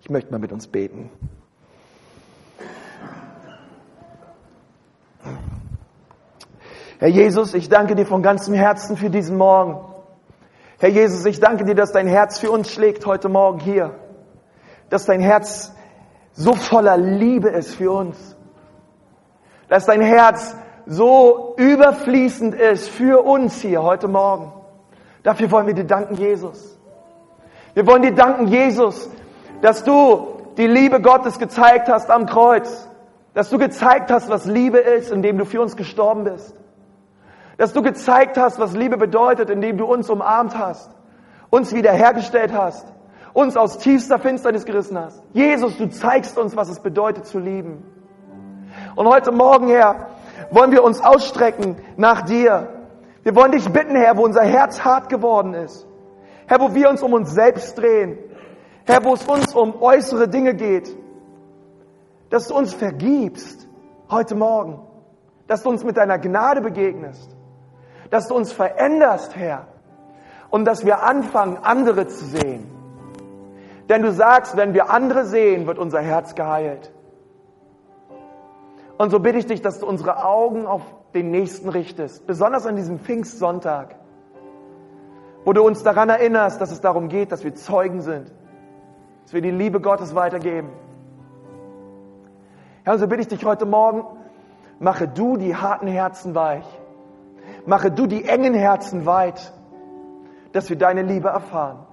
Ich 0.00 0.10
möchte 0.10 0.30
mal 0.30 0.38
mit 0.38 0.52
uns 0.52 0.66
beten. 0.66 1.10
Herr 7.00 7.08
Jesus, 7.08 7.54
ich 7.54 7.70
danke 7.70 7.94
dir 7.94 8.04
von 8.04 8.22
ganzem 8.22 8.52
Herzen 8.52 8.94
für 8.94 9.08
diesen 9.08 9.38
Morgen. 9.38 9.80
Herr 10.78 10.90
Jesus, 10.90 11.24
ich 11.24 11.40
danke 11.40 11.64
dir, 11.64 11.74
dass 11.74 11.92
dein 11.92 12.06
Herz 12.06 12.38
für 12.38 12.50
uns 12.50 12.70
schlägt 12.70 13.06
heute 13.06 13.30
Morgen 13.30 13.58
hier. 13.58 13.94
Dass 14.90 15.06
dein 15.06 15.20
Herz 15.20 15.72
so 16.34 16.52
voller 16.52 16.98
Liebe 16.98 17.48
ist 17.48 17.74
für 17.74 17.90
uns. 17.90 18.36
dass 19.70 19.86
dein 19.86 20.02
Herz 20.02 20.54
so 20.84 21.54
überfließend 21.56 22.54
ist 22.54 22.90
für 22.90 23.24
uns 23.24 23.62
hier 23.62 23.82
heute 23.82 24.06
Morgen. 24.06 24.52
Dafür 25.22 25.50
wollen 25.52 25.68
wir 25.68 25.74
dir 25.74 25.84
danken, 25.84 26.16
Jesus. 26.16 26.78
Wir 27.72 27.86
wollen 27.86 28.02
dir 28.02 28.14
danken, 28.14 28.48
Jesus, 28.48 29.08
dass 29.62 29.84
du 29.84 30.26
die 30.58 30.66
Liebe 30.66 31.00
Gottes 31.00 31.38
gezeigt 31.38 31.88
hast 31.88 32.10
am 32.10 32.26
Kreuz. 32.26 32.88
Dass 33.32 33.48
du 33.48 33.56
gezeigt 33.56 34.10
hast, 34.10 34.28
was 34.28 34.44
Liebe 34.44 34.78
ist, 34.78 35.10
indem 35.10 35.38
du 35.38 35.46
für 35.46 35.62
uns 35.62 35.76
gestorben 35.76 36.24
bist. 36.24 36.54
Dass 37.60 37.74
du 37.74 37.82
gezeigt 37.82 38.38
hast, 38.38 38.58
was 38.58 38.72
Liebe 38.72 38.96
bedeutet, 38.96 39.50
indem 39.50 39.76
du 39.76 39.84
uns 39.84 40.08
umarmt 40.08 40.56
hast, 40.56 40.90
uns 41.50 41.74
wiederhergestellt 41.74 42.54
hast, 42.54 42.90
uns 43.34 43.54
aus 43.54 43.76
tiefster 43.76 44.18
Finsternis 44.18 44.64
gerissen 44.64 44.98
hast. 44.98 45.22
Jesus, 45.34 45.76
du 45.76 45.90
zeigst 45.90 46.38
uns, 46.38 46.56
was 46.56 46.70
es 46.70 46.80
bedeutet 46.80 47.26
zu 47.26 47.38
lieben. 47.38 47.84
Und 48.96 49.06
heute 49.06 49.30
Morgen, 49.30 49.68
Herr, 49.68 50.06
wollen 50.50 50.72
wir 50.72 50.82
uns 50.82 51.02
ausstrecken 51.02 51.76
nach 51.98 52.22
dir. 52.22 52.86
Wir 53.24 53.36
wollen 53.36 53.52
dich 53.52 53.70
bitten, 53.70 53.94
Herr, 53.94 54.16
wo 54.16 54.24
unser 54.24 54.42
Herz 54.42 54.82
hart 54.82 55.10
geworden 55.10 55.52
ist. 55.52 55.86
Herr, 56.46 56.60
wo 56.60 56.74
wir 56.74 56.88
uns 56.88 57.02
um 57.02 57.12
uns 57.12 57.30
selbst 57.30 57.76
drehen. 57.76 58.16
Herr, 58.86 59.04
wo 59.04 59.12
es 59.12 59.26
uns 59.26 59.54
um 59.54 59.82
äußere 59.82 60.28
Dinge 60.28 60.54
geht. 60.54 60.96
Dass 62.30 62.48
du 62.48 62.54
uns 62.54 62.72
vergibst 62.72 63.68
heute 64.10 64.34
Morgen. 64.34 64.80
Dass 65.46 65.62
du 65.62 65.68
uns 65.68 65.84
mit 65.84 65.98
deiner 65.98 66.18
Gnade 66.18 66.62
begegnest. 66.62 67.36
Dass 68.10 68.28
du 68.28 68.34
uns 68.34 68.52
veränderst, 68.52 69.36
Herr. 69.36 69.66
Und 70.50 70.64
dass 70.64 70.84
wir 70.84 71.02
anfangen, 71.02 71.58
andere 71.62 72.08
zu 72.08 72.24
sehen. 72.24 72.70
Denn 73.88 74.02
du 74.02 74.12
sagst, 74.12 74.56
wenn 74.56 74.74
wir 74.74 74.90
andere 74.90 75.24
sehen, 75.24 75.66
wird 75.66 75.78
unser 75.78 76.00
Herz 76.00 76.34
geheilt. 76.34 76.92
Und 78.98 79.10
so 79.10 79.18
bitte 79.18 79.38
ich 79.38 79.46
dich, 79.46 79.62
dass 79.62 79.80
du 79.80 79.86
unsere 79.86 80.24
Augen 80.24 80.66
auf 80.66 80.82
den 81.14 81.30
Nächsten 81.30 81.68
richtest, 81.68 82.26
besonders 82.26 82.66
an 82.66 82.76
diesem 82.76 82.98
Pfingstsonntag, 82.98 83.96
wo 85.44 85.52
du 85.52 85.62
uns 85.62 85.82
daran 85.82 86.08
erinnerst, 86.08 86.60
dass 86.60 86.70
es 86.70 86.80
darum 86.80 87.08
geht, 87.08 87.32
dass 87.32 87.42
wir 87.42 87.54
Zeugen 87.54 88.02
sind, 88.02 88.32
dass 89.24 89.32
wir 89.32 89.40
die 89.40 89.50
Liebe 89.50 89.80
Gottes 89.80 90.14
weitergeben. 90.14 90.70
Herr, 92.84 92.94
und 92.94 92.98
so 93.00 93.08
bitte 93.08 93.22
ich 93.22 93.28
dich 93.28 93.44
heute 93.44 93.66
Morgen, 93.66 94.04
mache 94.78 95.08
du 95.08 95.36
die 95.36 95.56
harten 95.56 95.86
Herzen 95.86 96.34
weich, 96.34 96.66
mache 97.66 97.90
du 97.90 98.06
die 98.06 98.24
engen 98.24 98.54
Herzen 98.54 99.06
weit, 99.06 99.52
dass 100.52 100.68
wir 100.68 100.76
deine 100.76 101.02
Liebe 101.02 101.28
erfahren. 101.28 101.86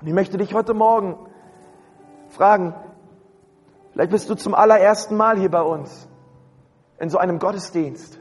Und 0.00 0.06
ich 0.06 0.14
möchte 0.14 0.36
dich 0.36 0.54
heute 0.54 0.74
Morgen 0.74 1.16
fragen, 2.28 2.74
Vielleicht 3.92 4.10
bist 4.10 4.30
du 4.30 4.34
zum 4.34 4.54
allerersten 4.54 5.16
Mal 5.16 5.38
hier 5.38 5.50
bei 5.50 5.60
uns 5.60 6.08
in 6.98 7.10
so 7.10 7.18
einem 7.18 7.38
Gottesdienst 7.38 8.18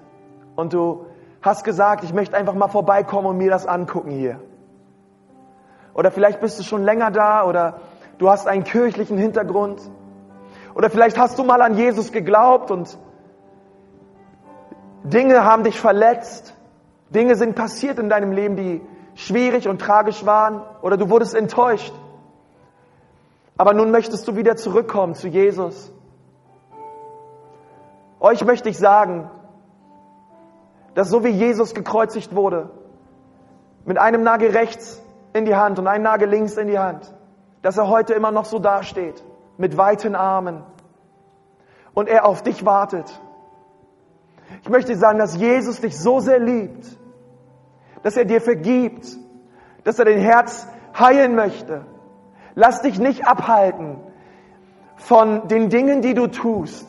und 0.56 0.74
du 0.74 1.06
hast 1.41 1.64
gesagt, 1.64 2.04
ich 2.04 2.14
möchte 2.14 2.36
einfach 2.36 2.56
mal 2.56 2.68
vorbeikommen 2.68 3.28
und 3.28 3.38
mir 3.38 3.49
das 3.49 3.66
angucken 3.66 4.12
hier. 4.12 4.41
Oder 5.93 6.12
vielleicht 6.12 6.41
bist 6.41 6.60
du 6.60 6.64
schon 6.64 6.84
länger 6.84 7.10
da 7.10 7.45
oder 7.45 7.80
du 8.18 8.30
hast 8.30 8.47
einen 8.47 8.66
kirchlichen 8.66 9.18
Hintergrund. 9.18 9.82
Oder 10.76 10.89
vielleicht 10.89 11.18
hast 11.18 11.39
du 11.39 11.43
mal 11.43 11.62
an 11.62 11.78
Jesus 11.78 12.12
geglaubt 12.12 12.70
und 12.70 12.97
Dinge 15.04 15.43
haben 15.43 15.64
dich 15.64 15.80
verletzt. 15.80 16.54
Dinge 17.10 17.36
sind 17.36 17.56
passiert 17.56 17.99
in 17.99 18.10
deinem 18.10 18.32
Leben, 18.32 18.56
die 18.56 18.82
schwierig 19.16 19.68
und 19.68 19.80
tragisch 19.80 20.26
waren. 20.26 20.62
Oder 20.82 20.97
du 20.97 21.10
wurdest 21.10 21.36
enttäuscht. 21.36 21.93
Aber 23.58 23.74
nun 23.74 23.91
möchtest 23.91 24.28
du 24.28 24.36
wieder 24.36 24.56
zurückkommen 24.56 25.16
zu 25.16 25.28
Jesus. 25.28 25.91
Euch 28.20 28.43
möchte 28.45 28.70
ich 28.70 28.78
sagen, 28.78 29.30
dass 30.93 31.10
so 31.10 31.24
wie 31.24 31.30
Jesus 31.30 31.74
gekreuzigt 31.74 32.36
wurde, 32.36 32.70
mit 33.86 33.97
einem 33.97 34.24
Nagel 34.24 34.52
rechts 34.52 35.02
in 35.34 35.45
die 35.45 35.56
Hand 35.56 35.80
und 35.80 35.88
einem 35.88 36.04
Nagel 36.04 36.30
links 36.30 36.58
in 36.58 36.68
die 36.68 36.78
Hand, 36.78 37.14
dass 37.62 37.78
er 37.78 37.88
heute 37.88 38.14
immer 38.14 38.32
noch 38.32 38.45
so 38.45 38.60
dasteht, 38.60 39.24
mit 39.58 39.78
weiten 39.78 40.16
Armen 40.16 40.64
und 41.93 42.10
er 42.10 42.26
auf 42.26 42.43
dich 42.43 42.66
wartet. 42.66 43.20
Ich 44.64 44.70
möchte 44.70 44.95
sagen, 44.95 45.20
dass 45.20 45.36
Jesus 45.36 45.82
dich 45.82 45.97
so 45.97 46.20
sehr 46.20 46.39
liebt, 46.39 46.86
dass 48.04 48.18
er 48.18 48.26
dir 48.26 48.41
vergibt, 48.41 49.06
dass 49.84 49.99
er 49.99 50.06
dein 50.06 50.20
Herz 50.20 50.68
heilen 50.97 51.36
möchte, 51.36 51.86
Lass 52.56 52.82
dich 52.82 52.99
nicht 52.99 53.26
abhalten 53.28 53.97
von 54.95 55.47
den 55.47 55.70
Dingen, 55.70 56.02
die 56.02 56.14
du 56.14 56.28
tust. 56.28 56.86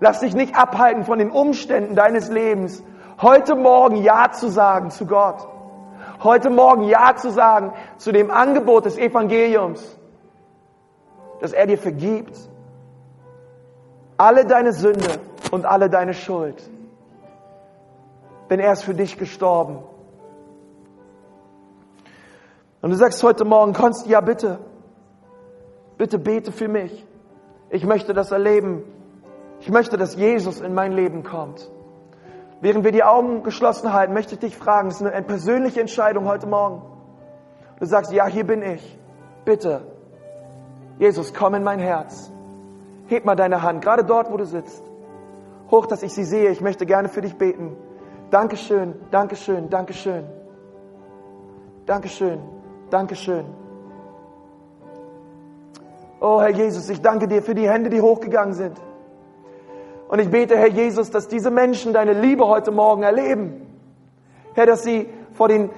Lass 0.00 0.20
dich 0.20 0.34
nicht 0.34 0.56
abhalten 0.56 1.04
von 1.04 1.18
den 1.18 1.30
Umständen 1.30 1.94
deines 1.94 2.28
Lebens. 2.28 2.82
Heute 3.20 3.54
Morgen 3.54 3.96
Ja 3.96 4.32
zu 4.32 4.48
sagen 4.48 4.90
zu 4.90 5.06
Gott. 5.06 5.46
Heute 6.22 6.50
Morgen 6.50 6.84
Ja 6.84 7.14
zu 7.16 7.30
sagen 7.30 7.72
zu 7.96 8.12
dem 8.12 8.30
Angebot 8.30 8.84
des 8.84 8.96
Evangeliums, 8.96 9.98
dass 11.40 11.52
er 11.52 11.66
dir 11.66 11.78
vergibt. 11.78 12.36
Alle 14.16 14.44
deine 14.44 14.72
Sünde 14.72 15.20
und 15.50 15.66
alle 15.66 15.90
deine 15.90 16.14
Schuld. 16.14 16.62
Denn 18.52 18.60
er 18.60 18.74
ist 18.74 18.82
für 18.82 18.92
dich 18.92 19.16
gestorben. 19.16 19.78
Und 22.82 22.90
du 22.90 22.96
sagst 22.96 23.22
heute 23.22 23.46
Morgen, 23.46 23.72
Konst, 23.72 24.06
ja 24.08 24.20
bitte, 24.20 24.58
Bitte 25.96 26.18
bete 26.18 26.52
für 26.52 26.68
mich. 26.68 27.06
Ich 27.70 27.86
möchte 27.86 28.12
das 28.12 28.30
erleben. 28.30 28.82
Ich 29.60 29.70
möchte, 29.70 29.96
dass 29.96 30.16
Jesus 30.16 30.60
in 30.60 30.74
mein 30.74 30.92
Leben 30.92 31.22
kommt. 31.22 31.66
Während 32.60 32.84
wir 32.84 32.92
die 32.92 33.04
Augen 33.04 33.42
geschlossen 33.42 33.94
halten, 33.94 34.12
möchte 34.12 34.34
ich 34.34 34.40
dich 34.40 34.54
fragen, 34.54 34.88
es 34.88 35.00
ist 35.00 35.06
eine 35.06 35.24
persönliche 35.24 35.80
Entscheidung 35.80 36.26
heute 36.26 36.46
Morgen. 36.46 36.82
Du 37.80 37.86
sagst, 37.86 38.12
ja, 38.12 38.26
hier 38.26 38.46
bin 38.46 38.60
ich. 38.60 38.98
Bitte. 39.46 39.80
Jesus, 40.98 41.32
komm 41.32 41.54
in 41.54 41.64
mein 41.64 41.78
Herz. 41.78 42.30
Heb 43.06 43.24
mal 43.24 43.34
deine 43.34 43.62
Hand, 43.62 43.82
gerade 43.82 44.04
dort, 44.04 44.30
wo 44.30 44.36
du 44.36 44.44
sitzt. 44.44 44.84
Hoch, 45.70 45.86
dass 45.86 46.02
ich 46.02 46.12
sie 46.12 46.24
sehe. 46.24 46.50
Ich 46.50 46.60
möchte 46.60 46.84
gerne 46.84 47.08
für 47.08 47.22
dich 47.22 47.38
beten. 47.38 47.78
Dankeschön, 48.32 48.94
Dankeschön, 49.10 49.68
Dankeschön. 49.68 50.24
Dankeschön, 51.84 52.38
Dankeschön. 52.88 53.44
Oh 56.18 56.40
Herr 56.40 56.48
Jesus, 56.48 56.88
ich 56.88 57.02
danke 57.02 57.28
dir 57.28 57.42
für 57.42 57.54
die 57.54 57.68
Hände, 57.68 57.90
die 57.90 58.00
hochgegangen 58.00 58.54
sind. 58.54 58.80
Und 60.08 60.18
ich 60.18 60.30
bete, 60.30 60.56
Herr 60.56 60.68
Jesus, 60.68 61.10
dass 61.10 61.28
diese 61.28 61.50
Menschen 61.50 61.92
deine 61.92 62.14
Liebe 62.14 62.48
heute 62.48 62.70
Morgen 62.70 63.02
erleben. 63.02 63.66
Herr, 64.54 64.64
dass 64.64 64.82
sie 64.82 65.10
vor, 65.32 65.48
den, 65.48 65.68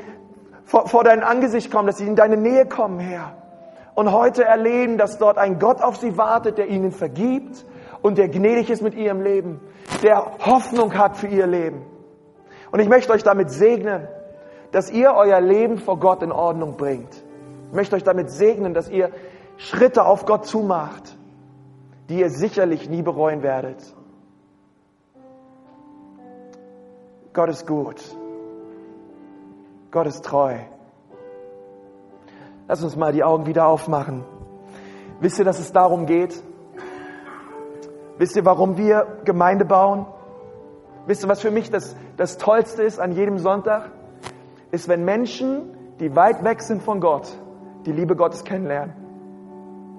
vor, 0.65 0.87
vor 0.87 1.03
dein 1.03 1.25
Angesicht 1.25 1.73
kommen, 1.73 1.89
dass 1.89 1.97
sie 1.97 2.07
in 2.07 2.15
deine 2.15 2.37
Nähe 2.37 2.67
kommen, 2.67 3.01
Herr. 3.01 3.37
Und 3.97 4.13
heute 4.13 4.45
erleben, 4.45 4.97
dass 4.97 5.19
dort 5.19 5.39
ein 5.39 5.59
Gott 5.59 5.83
auf 5.83 5.97
sie 5.97 6.17
wartet, 6.17 6.59
der 6.59 6.69
ihnen 6.69 6.93
vergibt 6.93 7.67
und 8.01 8.17
der 8.17 8.29
gnädig 8.29 8.71
ist 8.71 8.81
mit 8.83 8.95
ihrem 8.95 9.23
Leben, 9.23 9.61
der 10.05 10.25
Hoffnung 10.47 10.97
hat 10.97 11.17
für 11.17 11.27
ihr 11.27 11.49
Leben. 11.49 11.94
Und 12.75 12.81
ich 12.81 12.89
möchte 12.89 13.13
euch 13.13 13.23
damit 13.23 13.53
segnen, 13.53 14.09
dass 14.73 14.91
ihr 14.91 15.15
euer 15.15 15.41
Leben 15.41 15.79
vor 15.79 16.01
Gott 16.01 16.25
in 16.25 16.33
Ordnung 16.33 16.77
bringt. 16.77 17.23
Ich 17.69 17.73
möchte 17.73 17.95
euch 17.95 18.03
damit 18.03 18.33
segnen, 18.33 18.75
dass 18.75 18.89
ihr 18.89 19.13
Schritte 19.59 20.05
auf 20.05 20.27
Gott 20.27 20.45
zumacht, 20.45 21.17
die 22.09 22.19
ihr 22.19 22.31
sicherlich 22.31 22.91
nie 22.91 23.03
bereuen 23.03 23.45
werdet. 23.45 23.77
Gott 27.33 27.49
ist 27.49 27.65
gut. 27.65 28.03
Gott 29.93 30.09
ist 30.09 30.25
treu. 30.25 30.57
Lass 32.67 32.83
uns 32.83 32.97
mal 32.97 33.13
die 33.13 33.23
Augen 33.23 33.47
wieder 33.47 33.69
aufmachen. 33.69 34.25
Wisst 35.21 35.39
ihr, 35.39 35.45
dass 35.45 35.61
es 35.61 35.71
darum 35.71 36.07
geht? 36.07 36.43
Wisst 38.19 38.35
ihr, 38.35 38.45
warum 38.45 38.77
wir 38.77 39.21
Gemeinde 39.25 39.65
bauen? 39.65 40.07
Wisst 41.07 41.23
ihr, 41.25 41.29
was 41.29 41.41
für 41.41 41.53
mich 41.53 41.71
das, 41.71 41.95
das 42.17 42.39
Tollste 42.39 42.83
ist 42.83 43.01
an 43.01 43.13
jedem 43.13 43.39
Sonntag? 43.39 43.91
Ist, 44.71 44.89
wenn 44.89 45.05
Menschen, 45.05 45.77
die 46.01 46.15
weit 46.17 46.43
weg 46.45 46.63
sind 46.63 46.83
von 46.83 47.01
Gott, 47.01 47.29
die 47.87 47.93
Liebe 47.93 48.17
Gottes 48.17 48.45
kennenlernen. 48.45 48.95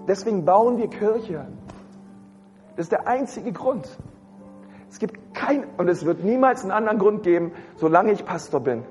Deswegen 0.07 0.45
bauen 0.45 0.77
wir 0.77 0.89
Kirche. 0.89 1.47
Das 2.75 2.85
ist 2.85 2.91
der 2.91 3.07
einzige 3.07 3.51
Grund. 3.51 3.87
Es 4.89 4.99
gibt 4.99 5.33
kein, 5.33 5.65
und 5.77 5.87
es 5.89 6.05
wird 6.05 6.23
niemals 6.23 6.63
einen 6.63 6.71
anderen 6.71 6.99
Grund 6.99 7.23
geben, 7.23 7.51
solange 7.77 8.11
ich 8.11 8.25
Pastor 8.25 8.59
bin. 8.59 8.83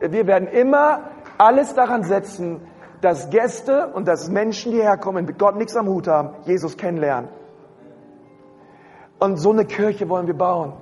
Wir 0.00 0.26
werden 0.26 0.48
immer 0.48 1.10
alles 1.38 1.74
daran 1.74 2.04
setzen, 2.04 2.60
dass 3.00 3.30
Gäste 3.30 3.88
und 3.88 4.08
dass 4.08 4.30
Menschen, 4.30 4.72
die 4.72 4.80
herkommen, 4.80 5.26
mit 5.26 5.38
Gott 5.38 5.56
nichts 5.56 5.76
am 5.76 5.88
Hut 5.88 6.08
haben, 6.08 6.30
Jesus 6.44 6.76
kennenlernen. 6.76 7.28
Und 9.18 9.36
so 9.36 9.50
eine 9.50 9.64
Kirche 9.64 10.08
wollen 10.08 10.26
wir 10.26 10.36
bauen. 10.36 10.74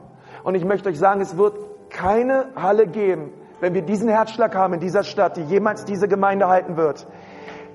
Und 0.43 0.55
ich 0.55 0.65
möchte 0.65 0.89
euch 0.89 0.99
sagen, 0.99 1.21
es 1.21 1.37
wird 1.37 1.55
keine 1.91 2.47
Halle 2.57 2.87
geben, 2.87 3.33
wenn 3.61 3.75
wir 3.75 3.83
diesen 3.83 4.09
Herzschlag 4.09 4.55
haben 4.55 4.75
in 4.75 4.81
dieser 4.81 5.05
Stadt, 5.05 5.37
die 5.37 5.43
jemals 5.43 5.85
diese 5.85 6.09
Gemeinde 6.09 6.49
halten 6.49 6.77
wird, 6.77 7.07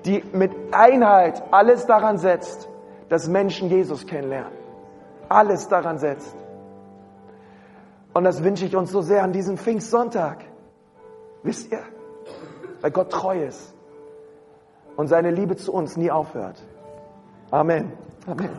die 0.04 0.22
mit 0.32 0.52
Einheit 0.72 1.42
alles 1.50 1.86
daran 1.86 2.18
setzt, 2.18 2.68
dass 3.08 3.28
Menschen 3.28 3.70
Jesus 3.70 4.06
kennenlernen. 4.06 4.52
Alles 5.28 5.68
daran 5.68 5.98
setzt. 5.98 6.36
Und 8.12 8.24
das 8.24 8.42
wünsche 8.42 8.64
ich 8.64 8.76
uns 8.76 8.90
so 8.90 9.00
sehr 9.00 9.22
an 9.22 9.32
diesem 9.32 9.56
Pfingstsonntag. 9.56 10.44
Wisst 11.42 11.70
ihr? 11.70 11.82
Weil 12.80 12.90
Gott 12.90 13.10
treu 13.10 13.44
ist 13.44 13.74
und 14.96 15.08
seine 15.08 15.30
Liebe 15.30 15.56
zu 15.56 15.72
uns 15.72 15.96
nie 15.96 16.10
aufhört. 16.10 16.62
Amen. 17.50 17.92
Amen. 18.26 18.50